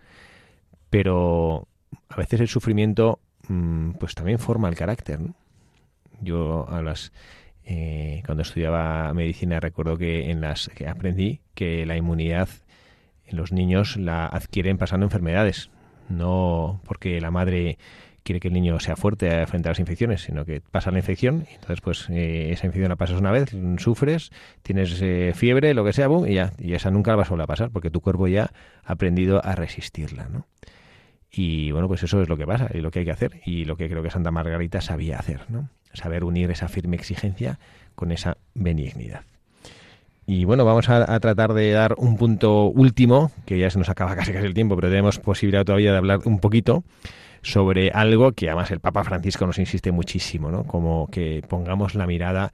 Pero 0.90 1.68
a 2.10 2.16
veces 2.18 2.42
el 2.42 2.48
sufrimiento, 2.48 3.20
pues 4.00 4.16
también 4.16 4.40
forma 4.40 4.70
el 4.70 4.76
carácter. 4.76 5.20
Yo 6.22 6.68
a 6.70 6.82
las 6.82 7.12
eh, 7.64 8.24
cuando 8.26 8.42
estudiaba 8.42 9.14
medicina 9.14 9.60
recuerdo 9.60 9.98
que 9.98 10.32
en 10.32 10.42
las 10.42 10.70
que 10.70 10.88
aprendí 10.88 11.42
que 11.54 11.86
la 11.86 11.96
inmunidad 11.96 12.50
en 13.26 13.38
los 13.38 13.52
niños 13.52 13.98
la 13.98 14.26
adquieren 14.26 14.78
pasando 14.78 15.06
enfermedades, 15.06 15.70
no 16.10 16.82
porque 16.84 17.22
la 17.22 17.32
madre 17.32 17.78
quiere 18.24 18.40
que 18.40 18.50
el 18.50 18.54
niño 18.54 18.80
sea 18.80 18.96
fuerte 18.96 19.46
frente 19.48 19.70
a 19.70 19.72
las 19.72 19.80
infecciones, 19.80 20.22
sino 20.22 20.46
que 20.46 20.62
pasa 20.62 20.92
la 20.92 21.00
infección 21.00 21.46
y 21.50 21.56
entonces 21.56 21.82
pues 21.82 22.10
eh, 22.10 22.52
esa 22.52 22.68
infección 22.68 22.90
la 22.90 22.96
pasas 22.96 23.20
una 23.20 23.32
vez, 23.32 23.56
sufres, 23.78 24.32
tienes 24.62 25.02
eh, 25.02 25.34
fiebre, 25.36 25.74
lo 25.74 25.84
que 25.84 25.94
sea, 25.94 26.08
boom, 26.08 26.28
y 26.28 26.36
ya, 26.36 26.54
y 26.60 26.74
esa 26.74 26.92
nunca 26.92 27.12
la 27.12 27.18
vas 27.18 27.28
a 27.28 27.32
volver 27.32 27.44
a 27.44 27.48
pasar 27.48 27.72
porque 27.72 27.90
tu 27.90 28.02
cuerpo 28.02 28.28
ya 28.28 28.52
ha 28.84 28.92
aprendido 28.94 29.44
a 29.44 29.56
resistirla, 29.56 30.28
¿no? 30.30 30.46
Y 31.32 31.72
bueno, 31.72 31.88
pues 31.88 32.04
eso 32.04 32.22
es 32.22 32.28
lo 32.28 32.36
que 32.36 32.46
pasa 32.46 32.70
y 32.74 32.82
lo 32.82 32.92
que 32.92 33.00
hay 33.00 33.06
que 33.06 33.12
hacer 33.12 33.40
y 33.46 33.64
lo 33.64 33.78
que 33.78 33.90
creo 33.90 34.04
que 34.04 34.12
Santa 34.12 34.32
Margarita 34.32 34.82
sabía 34.82 35.18
hacer, 35.18 35.46
¿no? 35.50 35.70
Saber 35.94 36.24
unir 36.24 36.52
esa 36.52 36.68
firme 36.68 36.98
exigencia 36.98 37.58
con 37.96 38.12
esa 38.12 38.38
benignidad. 38.54 39.22
Y 40.28 40.46
bueno, 40.46 40.66
vamos 40.66 40.88
a, 40.90 41.14
a, 41.14 41.20
tratar 41.20 41.54
de 41.54 41.72
dar 41.72 41.96
un 41.98 42.16
punto 42.16 42.66
último, 42.66 43.32
que 43.46 43.58
ya 43.58 43.70
se 43.70 43.80
nos 43.80 43.90
acaba 43.90 44.16
casi 44.18 44.34
casi 44.34 44.46
el 44.46 44.54
tiempo, 44.54 44.76
pero 44.76 44.90
tenemos 44.90 45.20
posibilidad 45.20 45.66
todavía 45.66 45.92
de 45.92 45.98
hablar 45.98 46.20
un 46.26 46.40
poquito 46.40 46.84
sobre 47.42 47.92
algo 47.92 48.34
que 48.34 48.50
además 48.50 48.72
el 48.72 48.80
Papa 48.80 49.04
Francisco 49.04 49.46
nos 49.46 49.60
insiste 49.60 49.92
muchísimo, 49.92 50.52
¿no? 50.52 50.64
Como 50.66 51.08
que 51.08 51.44
pongamos 51.48 51.96
la 51.96 52.08
mirada 52.08 52.54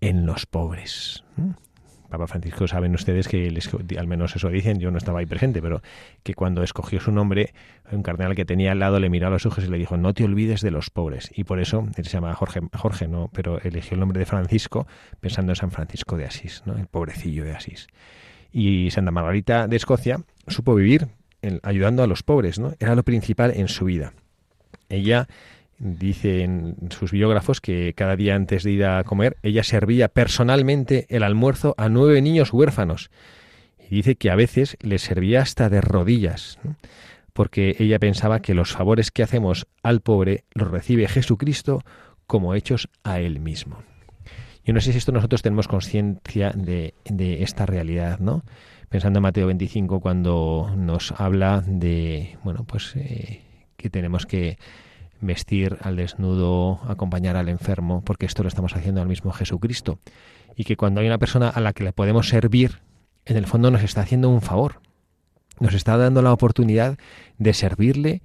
en 0.00 0.26
los 0.26 0.46
pobres. 0.46 1.24
Papa 2.14 2.26
Francisco 2.28 2.68
saben 2.68 2.94
ustedes 2.94 3.26
que, 3.26 3.52
al 3.98 4.06
menos 4.06 4.36
eso 4.36 4.48
dicen, 4.48 4.78
yo 4.78 4.92
no 4.92 4.98
estaba 4.98 5.18
ahí 5.18 5.26
presente, 5.26 5.60
pero 5.60 5.82
que 6.22 6.34
cuando 6.34 6.62
escogió 6.62 7.00
su 7.00 7.10
nombre, 7.10 7.52
un 7.90 8.04
cardenal 8.04 8.36
que 8.36 8.44
tenía 8.44 8.70
al 8.72 8.78
lado 8.78 9.00
le 9.00 9.10
miró 9.10 9.26
a 9.26 9.30
los 9.30 9.46
ojos 9.46 9.64
y 9.64 9.68
le 9.68 9.78
dijo, 9.78 9.96
no 9.96 10.14
te 10.14 10.22
olvides 10.22 10.60
de 10.60 10.70
los 10.70 10.90
pobres. 10.90 11.30
Y 11.34 11.42
por 11.42 11.58
eso, 11.58 11.88
él 11.96 12.04
se 12.04 12.10
llama 12.10 12.32
Jorge, 12.34 12.60
Jorge 12.72 13.08
no, 13.08 13.30
pero 13.32 13.60
eligió 13.62 13.94
el 13.94 14.00
nombre 14.00 14.20
de 14.20 14.26
Francisco 14.26 14.86
pensando 15.20 15.52
en 15.52 15.56
San 15.56 15.72
Francisco 15.72 16.16
de 16.16 16.26
Asís, 16.26 16.62
¿no? 16.66 16.76
el 16.76 16.86
pobrecillo 16.86 17.44
de 17.44 17.52
Asís. 17.52 17.88
Y 18.52 18.92
Santa 18.92 19.10
Margarita 19.10 19.66
de 19.66 19.74
Escocia 19.74 20.20
supo 20.46 20.76
vivir 20.76 21.08
ayudando 21.62 22.02
a 22.02 22.06
los 22.06 22.22
pobres, 22.22 22.58
¿no? 22.58 22.74
Era 22.78 22.94
lo 22.94 23.02
principal 23.02 23.52
en 23.56 23.68
su 23.68 23.86
vida. 23.86 24.12
Ella 24.88 25.28
dice 25.78 26.42
en 26.42 26.76
sus 26.90 27.12
biógrafos 27.12 27.60
que 27.60 27.92
cada 27.94 28.16
día 28.16 28.34
antes 28.34 28.62
de 28.62 28.72
ir 28.72 28.84
a 28.84 29.02
comer, 29.04 29.36
ella 29.42 29.62
servía 29.62 30.08
personalmente 30.08 31.06
el 31.08 31.22
almuerzo 31.22 31.74
a 31.78 31.88
nueve 31.88 32.22
niños 32.22 32.52
huérfanos. 32.52 33.10
Y 33.90 33.96
dice 33.96 34.16
que 34.16 34.30
a 34.30 34.36
veces 34.36 34.76
les 34.80 35.02
servía 35.02 35.42
hasta 35.42 35.68
de 35.68 35.80
rodillas, 35.80 36.58
porque 37.32 37.76
ella 37.78 37.98
pensaba 37.98 38.40
que 38.40 38.54
los 38.54 38.72
favores 38.72 39.10
que 39.10 39.22
hacemos 39.22 39.66
al 39.82 40.00
pobre 40.00 40.44
los 40.54 40.70
recibe 40.70 41.08
Jesucristo 41.08 41.82
como 42.26 42.54
hechos 42.54 42.88
a 43.02 43.20
él 43.20 43.40
mismo. 43.40 43.82
Yo 44.64 44.72
no 44.72 44.80
sé 44.80 44.92
si 44.92 44.98
esto 44.98 45.12
nosotros 45.12 45.42
tenemos 45.42 45.68
conciencia 45.68 46.50
de, 46.50 46.94
de 47.04 47.42
esta 47.42 47.66
realidad, 47.66 48.18
¿no? 48.18 48.42
Pensando 48.88 49.18
en 49.18 49.24
Mateo 49.24 49.46
25 49.48 50.00
cuando 50.00 50.72
nos 50.76 51.12
habla 51.12 51.62
de, 51.66 52.38
bueno, 52.44 52.64
pues 52.64 52.96
eh, 52.96 53.43
que 53.84 53.90
tenemos 53.90 54.24
que 54.24 54.56
vestir 55.20 55.76
al 55.82 55.96
desnudo, 55.96 56.80
acompañar 56.88 57.36
al 57.36 57.50
enfermo, 57.50 58.02
porque 58.02 58.24
esto 58.24 58.42
lo 58.42 58.48
estamos 58.48 58.74
haciendo 58.74 59.02
al 59.02 59.08
mismo 59.08 59.30
Jesucristo. 59.30 59.98
Y 60.56 60.64
que 60.64 60.78
cuando 60.78 61.02
hay 61.02 61.06
una 61.06 61.18
persona 61.18 61.50
a 61.50 61.60
la 61.60 61.74
que 61.74 61.84
le 61.84 61.92
podemos 61.92 62.30
servir, 62.30 62.80
en 63.26 63.36
el 63.36 63.46
fondo 63.46 63.70
nos 63.70 63.82
está 63.82 64.00
haciendo 64.00 64.30
un 64.30 64.40
favor. 64.40 64.80
Nos 65.60 65.74
está 65.74 65.98
dando 65.98 66.22
la 66.22 66.32
oportunidad 66.32 66.96
de 67.36 67.52
servirle 67.52 68.22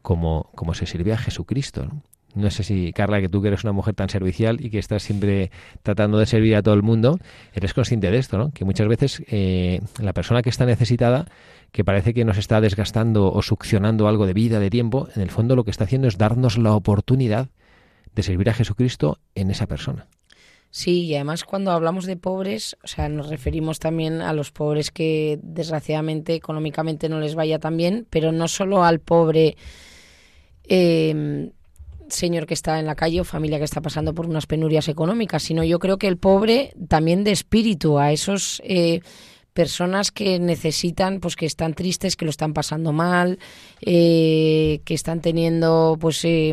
como, 0.00 0.50
como 0.54 0.72
se 0.72 0.86
sirve 0.86 1.12
a 1.12 1.18
Jesucristo. 1.18 1.86
No 2.34 2.50
sé 2.50 2.64
si, 2.64 2.92
Carla, 2.92 3.20
que 3.20 3.28
tú 3.28 3.40
que 3.40 3.48
eres 3.48 3.62
una 3.62 3.72
mujer 3.72 3.94
tan 3.94 4.08
servicial 4.08 4.58
y 4.60 4.70
que 4.70 4.78
estás 4.78 5.02
siempre 5.02 5.50
tratando 5.82 6.18
de 6.18 6.26
servir 6.26 6.56
a 6.56 6.62
todo 6.62 6.74
el 6.74 6.82
mundo, 6.82 7.18
eres 7.52 7.74
consciente 7.74 8.10
de 8.10 8.18
esto, 8.18 8.38
¿no? 8.38 8.50
Que 8.50 8.64
muchas 8.64 8.88
veces 8.88 9.22
eh, 9.28 9.80
la 10.00 10.12
persona 10.12 10.42
que 10.42 10.50
está 10.50 10.66
necesitada, 10.66 11.26
que 11.70 11.84
parece 11.84 12.12
que 12.12 12.24
nos 12.24 12.36
está 12.36 12.60
desgastando 12.60 13.32
o 13.32 13.42
succionando 13.42 14.08
algo 14.08 14.26
de 14.26 14.32
vida, 14.32 14.58
de 14.58 14.70
tiempo, 14.70 15.08
en 15.14 15.22
el 15.22 15.30
fondo 15.30 15.54
lo 15.54 15.64
que 15.64 15.70
está 15.70 15.84
haciendo 15.84 16.08
es 16.08 16.18
darnos 16.18 16.58
la 16.58 16.74
oportunidad 16.74 17.48
de 18.14 18.22
servir 18.22 18.50
a 18.50 18.54
Jesucristo 18.54 19.18
en 19.34 19.50
esa 19.50 19.66
persona. 19.66 20.06
Sí, 20.70 21.02
y 21.04 21.14
además 21.14 21.44
cuando 21.44 21.70
hablamos 21.70 22.04
de 22.04 22.16
pobres, 22.16 22.76
o 22.82 22.88
sea, 22.88 23.08
nos 23.08 23.28
referimos 23.28 23.78
también 23.78 24.20
a 24.20 24.32
los 24.32 24.50
pobres 24.50 24.90
que 24.90 25.38
desgraciadamente 25.40 26.34
económicamente 26.34 27.08
no 27.08 27.20
les 27.20 27.36
vaya 27.36 27.60
tan 27.60 27.76
bien, 27.76 28.08
pero 28.10 28.32
no 28.32 28.48
solo 28.48 28.82
al 28.82 28.98
pobre 28.98 29.56
eh, 30.64 31.52
señor 32.08 32.46
que 32.46 32.54
está 32.54 32.78
en 32.78 32.86
la 32.86 32.94
calle 32.94 33.20
o 33.20 33.24
familia 33.24 33.58
que 33.58 33.64
está 33.64 33.80
pasando 33.80 34.14
por 34.14 34.26
unas 34.26 34.46
penurias 34.46 34.88
económicas, 34.88 35.42
sino 35.42 35.64
yo 35.64 35.78
creo 35.78 35.98
que 35.98 36.08
el 36.08 36.16
pobre 36.16 36.74
también 36.88 37.24
de 37.24 37.32
espíritu, 37.32 37.98
a 37.98 38.12
esos 38.12 38.62
eh, 38.64 39.00
personas 39.52 40.10
que 40.10 40.38
necesitan, 40.38 41.20
pues 41.20 41.36
que 41.36 41.46
están 41.46 41.74
tristes, 41.74 42.16
que 42.16 42.24
lo 42.24 42.30
están 42.30 42.52
pasando 42.52 42.92
mal, 42.92 43.38
eh, 43.80 44.80
que 44.84 44.94
están 44.94 45.20
teniendo 45.20 45.96
pues 46.00 46.24
eh, 46.24 46.52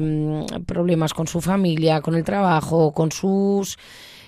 problemas 0.66 1.14
con 1.14 1.28
su 1.28 1.42
familia, 1.42 2.02
con 2.02 2.16
el 2.16 2.24
trabajo, 2.24 2.94
con 2.94 3.12
sus 3.12 3.78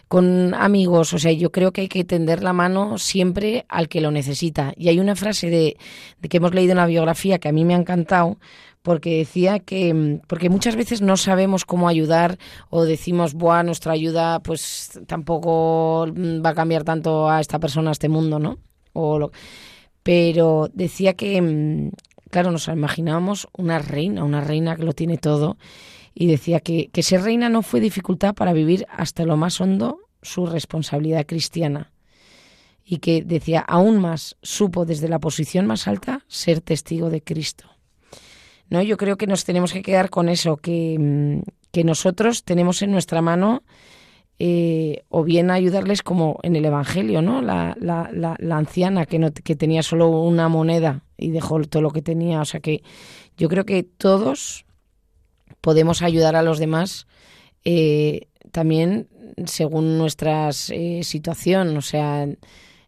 con 0.07 0.53
amigos, 0.53 1.11
o 1.13 1.17
sea, 1.17 1.31
yo 1.31 1.51
creo 1.51 1.71
que 1.71 1.81
hay 1.81 1.87
que 1.87 2.03
tender 2.03 2.43
la 2.43 2.53
mano 2.53 2.99
siempre 2.99 3.65
al 3.67 3.89
que 3.89 3.99
lo 3.99 4.11
necesita. 4.11 4.71
Y 4.77 4.89
hay 4.89 4.99
una 4.99 5.15
frase 5.15 5.49
de, 5.49 5.75
de 6.21 6.29
que 6.29 6.37
hemos 6.37 6.53
leído 6.53 6.73
en 6.73 6.77
la 6.77 6.85
biografía 6.85 7.39
que 7.39 7.49
a 7.49 7.51
mí 7.51 7.65
me 7.65 7.73
ha 7.73 7.77
encantado, 7.77 8.37
porque 8.83 9.17
decía 9.17 9.59
que 9.59 10.19
porque 10.27 10.49
muchas 10.49 10.75
veces 10.75 11.01
no 11.01 11.17
sabemos 11.17 11.65
cómo 11.65 11.87
ayudar 11.87 12.37
o 12.69 12.83
decimos, 12.83 13.33
"Buah, 13.33 13.63
nuestra 13.63 13.93
ayuda 13.93 14.39
pues 14.41 14.99
tampoco 15.07 16.05
va 16.45 16.49
a 16.49 16.53
cambiar 16.53 16.83
tanto 16.83 17.29
a 17.29 17.39
esta 17.41 17.59
persona, 17.59 17.89
a 17.89 17.93
este 17.93 18.09
mundo", 18.09 18.37
¿no? 18.39 18.59
O 18.93 19.17
lo- 19.17 19.31
pero 20.03 20.69
decía 20.73 21.13
que 21.13 21.41
mm, 21.41 21.91
claro, 22.29 22.51
nos 22.51 22.67
imaginábamos 22.67 23.47
una 23.57 23.79
reina, 23.79 24.23
una 24.23 24.41
reina 24.41 24.75
que 24.75 24.83
lo 24.83 24.93
tiene 24.93 25.17
todo 25.17 25.57
y 26.13 26.27
decía 26.27 26.59
que 26.59 26.89
que 26.91 27.03
ser 27.03 27.21
reina 27.23 27.49
no 27.49 27.61
fue 27.61 27.79
dificultad 27.79 28.35
para 28.35 28.53
vivir 28.53 28.85
hasta 28.89 29.23
lo 29.25 29.37
más 29.37 29.61
hondo 29.61 29.99
su 30.21 30.45
responsabilidad 30.45 31.25
cristiana 31.25 31.91
y 32.85 32.97
que 32.97 33.23
decía 33.23 33.61
aún 33.61 33.99
más 33.99 34.35
supo 34.41 34.85
desde 34.85 35.07
la 35.07 35.19
posición 35.19 35.65
más 35.67 35.87
alta 35.87 36.25
ser 36.27 36.59
testigo 36.59 37.09
de 37.09 37.21
Cristo. 37.21 37.72
¿No? 38.69 38.81
Yo 38.81 38.97
creo 38.97 39.17
que 39.17 39.27
nos 39.27 39.43
tenemos 39.45 39.73
que 39.73 39.81
quedar 39.81 40.09
con 40.09 40.29
eso, 40.29 40.57
que, 40.57 40.97
mm, 40.99 41.41
que 41.71 41.83
nosotros 41.83 42.43
tenemos 42.43 42.81
en 42.81 42.91
nuestra 42.91 43.21
mano 43.21 43.63
eh, 44.39 45.03
o 45.09 45.23
bien 45.23 45.51
ayudarles 45.51 46.01
como 46.01 46.39
en 46.43 46.55
el 46.55 46.65
Evangelio, 46.65 47.21
¿no? 47.21 47.41
La, 47.41 47.77
la, 47.79 48.09
la, 48.11 48.35
la 48.39 48.57
anciana 48.57 49.05
que, 49.05 49.19
no, 49.19 49.31
que 49.31 49.55
tenía 49.55 49.83
solo 49.83 50.09
una 50.09 50.49
moneda 50.49 51.03
y 51.17 51.31
dejó 51.31 51.61
todo 51.61 51.81
lo 51.81 51.91
que 51.91 52.01
tenía. 52.01 52.41
O 52.41 52.45
sea 52.45 52.59
que 52.59 52.83
yo 53.37 53.47
creo 53.47 53.65
que 53.65 53.83
todos 53.83 54.65
podemos 55.61 56.01
ayudar 56.01 56.35
a 56.35 56.43
los 56.43 56.59
demás 56.59 57.07
eh, 57.63 58.27
también 58.51 59.07
según 59.45 59.97
nuestra 59.97 60.49
eh, 60.69 61.01
situación. 61.03 61.77
O 61.77 61.81
sea, 61.81 62.27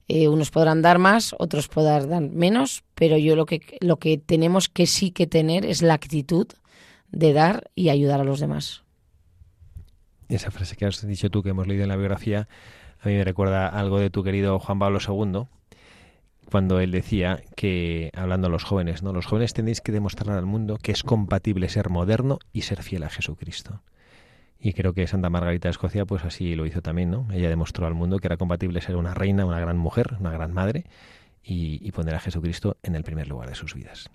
eh, 0.08 0.28
unos 0.28 0.52
podrán 0.52 0.82
dar 0.82 1.00
más, 1.00 1.36
otros 1.40 1.68
podrán 1.68 2.10
dar 2.10 2.22
menos, 2.22 2.84
pero 2.94 3.18
yo 3.18 3.36
lo 3.36 3.46
que, 3.46 3.78
lo 3.82 3.98
que 3.98 4.18
tenemos 4.18 4.70
que 4.70 4.86
sí 4.86 5.12
que 5.12 5.28
tener 5.28 5.66
es 5.66 5.82
la 5.82 5.96
actitud 5.96 6.48
de 7.12 7.34
dar 7.34 7.72
y 7.76 7.90
ayudar 7.90 8.20
a 8.20 8.24
los 8.24 8.40
demás. 8.40 8.84
Esa 10.30 10.52
frase 10.52 10.76
que 10.76 10.86
has 10.86 11.06
dicho 11.06 11.30
tú, 11.30 11.44
que 11.44 11.50
hemos 11.50 11.68
leído 11.68 11.84
en 11.84 11.90
la 11.90 11.96
biografía, 11.96 12.48
a 13.00 13.08
mí 13.08 13.16
me 13.16 13.24
recuerda 13.24 13.68
algo 13.68 14.00
de 14.00 14.10
tu 14.10 14.24
querido 14.24 14.60
Juan 14.60 14.80
Pablo 14.80 15.00
II, 15.00 15.48
cuando 16.50 16.80
él 16.80 16.92
decía 16.92 17.42
que, 17.56 18.12
hablando 18.16 18.48
a 18.48 18.50
los 18.50 18.64
jóvenes, 18.64 19.02
¿no? 19.04 19.14
los 19.14 19.26
jóvenes 19.26 19.54
tenéis 19.54 19.82
que 19.82 19.92
demostrar 19.92 20.38
al 20.38 20.46
mundo 20.46 20.78
que 20.78 20.92
es 20.92 21.04
compatible 21.04 21.70
ser 21.70 21.90
moderno 21.90 22.40
y 22.54 22.62
ser 22.62 22.84
fiel 22.84 23.04
a 23.04 23.10
Jesucristo. 23.10 23.82
Y 24.60 24.74
creo 24.74 24.94
que 24.94 25.06
Santa 25.08 25.30
Margarita 25.30 25.68
de 25.68 25.72
Escocia, 25.72 26.06
pues 26.06 26.24
así 26.24 26.56
lo 26.56 26.66
hizo 26.66 26.82
también, 26.82 27.12
¿no? 27.12 27.28
Ella 27.32 27.50
demostró 27.50 27.86
al 27.86 27.94
mundo 27.94 28.20
que 28.20 28.28
era 28.28 28.38
compatible 28.38 28.82
ser 28.82 28.96
una 28.96 29.14
reina, 29.14 29.46
una 29.46 29.60
gran 29.60 29.78
mujer, 29.78 30.16
una 30.20 30.32
gran 30.32 30.54
madre, 30.54 30.86
y, 31.44 31.86
y 31.88 31.92
poner 31.92 32.16
a 32.16 32.20
Jesucristo 32.20 32.78
en 32.82 32.96
el 32.96 33.04
primer 33.04 33.28
lugar 33.28 33.50
de 33.50 33.56
sus 33.56 33.76
vidas. 33.76 34.10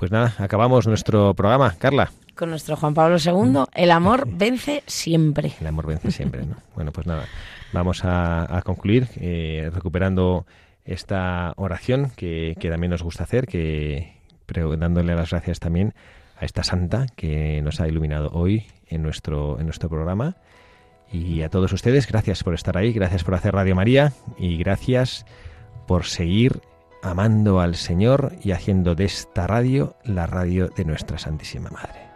Pues 0.00 0.10
nada, 0.10 0.34
acabamos 0.38 0.86
nuestro 0.86 1.34
programa. 1.34 1.74
Carla. 1.78 2.10
Con 2.34 2.48
nuestro 2.48 2.74
Juan 2.74 2.94
Pablo 2.94 3.18
II, 3.22 3.64
el 3.74 3.90
amor 3.90 4.26
vence 4.26 4.82
siempre. 4.86 5.52
El 5.60 5.66
amor 5.66 5.86
vence 5.86 6.10
siempre, 6.10 6.46
¿no? 6.46 6.56
Bueno, 6.74 6.90
pues 6.90 7.06
nada, 7.06 7.26
vamos 7.74 8.02
a, 8.06 8.56
a 8.56 8.62
concluir 8.62 9.08
eh, 9.16 9.70
recuperando 9.74 10.46
esta 10.86 11.52
oración 11.56 12.12
que, 12.16 12.56
que, 12.58 12.70
también 12.70 12.92
nos 12.92 13.02
gusta 13.02 13.24
hacer, 13.24 13.46
que 13.46 14.14
pero 14.46 14.74
dándole 14.74 15.14
las 15.14 15.32
gracias 15.32 15.60
también 15.60 15.92
a 16.38 16.46
esta 16.46 16.64
santa 16.64 17.04
que 17.14 17.60
nos 17.60 17.80
ha 17.82 17.86
iluminado 17.86 18.30
hoy 18.32 18.64
en 18.90 19.02
nuestro, 19.02 19.58
en 19.58 19.66
nuestro 19.66 19.88
programa. 19.88 20.36
Y 21.12 21.42
a 21.42 21.48
todos 21.48 21.72
ustedes, 21.72 22.06
gracias 22.06 22.44
por 22.44 22.54
estar 22.54 22.76
ahí, 22.76 22.92
gracias 22.92 23.24
por 23.24 23.34
hacer 23.34 23.54
Radio 23.54 23.74
María 23.74 24.12
y 24.38 24.56
gracias 24.58 25.26
por 25.86 26.04
seguir 26.04 26.60
amando 27.02 27.60
al 27.60 27.74
Señor 27.74 28.32
y 28.42 28.52
haciendo 28.52 28.94
de 28.94 29.06
esta 29.06 29.46
radio 29.46 29.96
la 30.04 30.26
radio 30.26 30.68
de 30.68 30.84
nuestra 30.84 31.18
Santísima 31.18 31.70
Madre. 31.70 32.09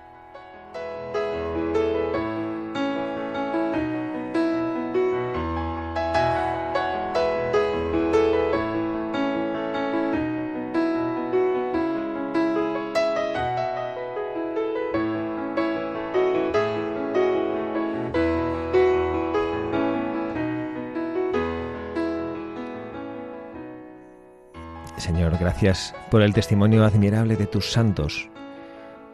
Señor, 25.04 25.36
gracias 25.38 25.94
por 26.10 26.22
el 26.22 26.32
testimonio 26.32 26.82
admirable 26.82 27.36
de 27.36 27.46
tus 27.46 27.70
santos. 27.70 28.30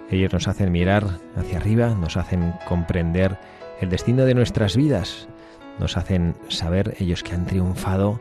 Ellos 0.09 0.33
nos 0.33 0.47
hacen 0.47 0.71
mirar 0.71 1.19
hacia 1.35 1.59
arriba, 1.59 1.97
nos 1.97 2.17
hacen 2.17 2.55
comprender 2.69 3.37
el 3.81 3.91
destino 3.91 4.25
de 4.25 4.35
nuestras 4.35 4.77
vidas, 4.77 5.27
nos 5.81 5.97
hacen 5.97 6.37
saber 6.47 6.95
ellos 7.01 7.25
que 7.25 7.35
han 7.35 7.45
triunfado, 7.45 8.21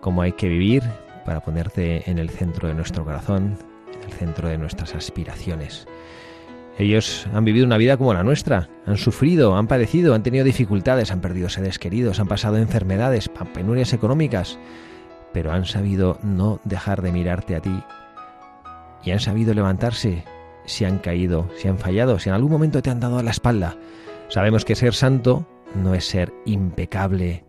cómo 0.00 0.22
hay 0.22 0.30
que 0.30 0.46
vivir 0.46 0.84
para 1.24 1.40
ponerte 1.40 2.08
en 2.08 2.18
el 2.18 2.30
centro 2.30 2.68
de 2.68 2.74
nuestro 2.74 3.04
corazón, 3.04 3.58
en 3.96 4.08
el 4.08 4.12
centro 4.12 4.48
de 4.48 4.58
nuestras 4.58 4.94
aspiraciones. 4.94 5.88
Ellos 6.78 7.26
han 7.34 7.44
vivido 7.44 7.66
una 7.66 7.78
vida 7.78 7.96
como 7.96 8.14
la 8.14 8.22
nuestra, 8.22 8.68
han 8.86 8.96
sufrido, 8.96 9.56
han 9.56 9.66
padecido, 9.66 10.14
han 10.14 10.22
tenido 10.22 10.44
dificultades, 10.44 11.10
han 11.10 11.20
perdido 11.20 11.48
seres 11.48 11.80
queridos, 11.80 12.20
han 12.20 12.28
pasado 12.28 12.58
enfermedades, 12.58 13.28
penurias 13.52 13.92
económicas, 13.92 14.56
pero 15.38 15.52
han 15.52 15.66
sabido 15.66 16.18
no 16.24 16.58
dejar 16.64 17.00
de 17.00 17.12
mirarte 17.12 17.54
a 17.54 17.60
ti 17.60 17.84
y 19.04 19.12
han 19.12 19.20
sabido 19.20 19.54
levantarse 19.54 20.24
si 20.64 20.84
han 20.84 20.98
caído, 20.98 21.48
si 21.56 21.68
han 21.68 21.78
fallado, 21.78 22.18
si 22.18 22.28
en 22.28 22.34
algún 22.34 22.50
momento 22.50 22.82
te 22.82 22.90
han 22.90 22.98
dado 22.98 23.18
a 23.18 23.22
la 23.22 23.30
espalda. 23.30 23.76
Sabemos 24.30 24.64
que 24.64 24.74
ser 24.74 24.94
santo 24.94 25.46
no 25.76 25.94
es 25.94 26.08
ser 26.08 26.34
impecable. 26.44 27.44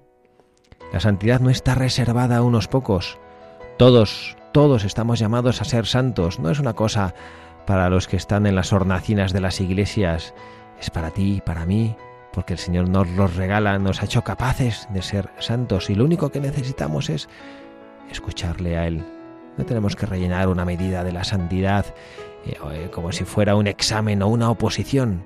La 0.93 0.99
santidad 0.99 1.39
no 1.39 1.49
está 1.49 1.73
reservada 1.73 2.37
a 2.37 2.43
unos 2.43 2.67
pocos. 2.67 3.17
Todos, 3.79 4.37
todos 4.51 4.83
estamos 4.83 5.17
llamados 5.17 5.59
a 5.59 5.65
ser 5.65 5.87
santos. 5.87 6.37
No 6.37 6.51
es 6.51 6.59
una 6.59 6.75
cosa 6.75 7.15
para 7.65 7.89
los 7.89 8.07
que 8.07 8.17
están 8.17 8.45
en 8.45 8.53
las 8.53 8.71
hornacinas 8.71 9.33
de 9.33 9.41
las 9.41 9.61
iglesias. 9.61 10.35
Es 10.79 10.91
para 10.91 11.09
ti, 11.09 11.41
para 11.43 11.65
mí, 11.65 11.95
porque 12.33 12.53
el 12.53 12.59
Señor 12.59 12.87
nos 12.87 13.09
los 13.09 13.35
regala, 13.35 13.79
nos 13.79 14.03
ha 14.03 14.05
hecho 14.05 14.23
capaces 14.23 14.87
de 14.91 15.01
ser 15.01 15.31
santos 15.39 15.89
y 15.89 15.95
lo 15.95 16.05
único 16.05 16.29
que 16.29 16.39
necesitamos 16.39 17.09
es 17.09 17.27
escucharle 18.09 18.77
a 18.77 18.87
Él. 18.87 19.03
No 19.57 19.65
tenemos 19.65 19.95
que 19.95 20.05
rellenar 20.05 20.47
una 20.47 20.65
medida 20.65 21.03
de 21.03 21.11
la 21.11 21.23
santidad 21.23 21.85
eh, 22.45 22.57
eh, 22.71 22.89
como 22.91 23.11
si 23.11 23.25
fuera 23.25 23.55
un 23.55 23.67
examen 23.67 24.21
o 24.21 24.27
una 24.27 24.49
oposición. 24.49 25.25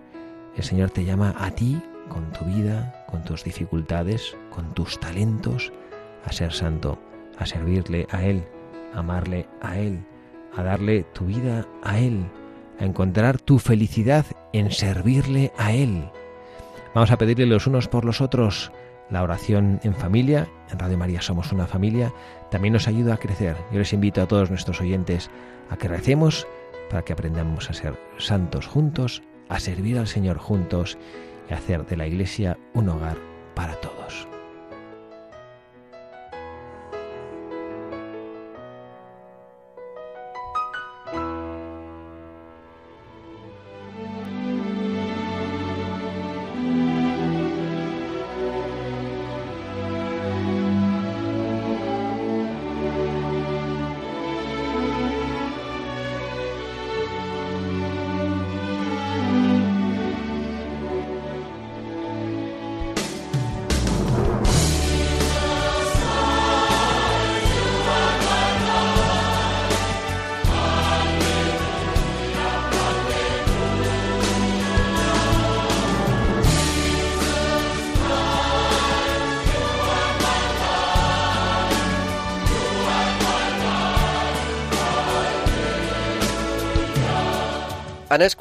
El 0.55 0.63
Señor 0.63 0.89
te 0.91 1.05
llama 1.05 1.35
a 1.37 1.51
ti, 1.51 1.81
con 2.09 2.31
tu 2.31 2.45
vida, 2.45 3.05
con 3.07 3.23
tus 3.23 3.43
dificultades, 3.43 4.35
con 4.49 4.73
tus 4.73 4.99
talentos, 4.99 5.71
a 6.25 6.31
ser 6.31 6.53
santo, 6.53 6.99
a 7.37 7.45
servirle 7.45 8.07
a 8.11 8.23
Él, 8.23 8.43
a 8.93 8.99
amarle 8.99 9.47
a 9.61 9.77
Él, 9.77 10.05
a 10.55 10.63
darle 10.63 11.03
tu 11.13 11.25
vida 11.25 11.65
a 11.83 11.99
Él, 11.99 12.25
a 12.79 12.85
encontrar 12.85 13.39
tu 13.39 13.59
felicidad 13.59 14.25
en 14.51 14.71
servirle 14.71 15.51
a 15.57 15.73
Él. 15.73 16.09
Vamos 16.93 17.11
a 17.11 17.17
pedirle 17.17 17.45
los 17.45 17.65
unos 17.65 17.87
por 17.87 18.05
los 18.05 18.21
otros. 18.21 18.71
La 19.09 19.21
oración 19.21 19.79
en 19.83 19.93
familia, 19.93 20.47
en 20.71 20.79
Radio 20.79 20.97
María 20.97 21.21
somos 21.21 21.51
una 21.51 21.67
familia, 21.67 22.13
también 22.49 22.73
nos 22.73 22.87
ayuda 22.87 23.15
a 23.15 23.17
crecer. 23.17 23.55
Yo 23.71 23.79
les 23.79 23.93
invito 23.93 24.21
a 24.21 24.27
todos 24.27 24.49
nuestros 24.49 24.81
oyentes 24.81 25.29
a 25.69 25.77
que 25.77 25.87
recemos 25.87 26.47
para 26.89 27.03
que 27.03 27.13
aprendamos 27.13 27.69
a 27.69 27.73
ser 27.73 27.99
santos 28.17 28.67
juntos, 28.67 29.21
a 29.49 29.59
servir 29.59 29.97
al 29.97 30.07
Señor 30.07 30.37
juntos 30.37 30.97
y 31.49 31.53
a 31.53 31.57
hacer 31.57 31.85
de 31.85 31.97
la 31.97 32.07
Iglesia 32.07 32.57
un 32.73 32.89
hogar 32.89 33.17
para 33.55 33.75
todos. 33.75 34.32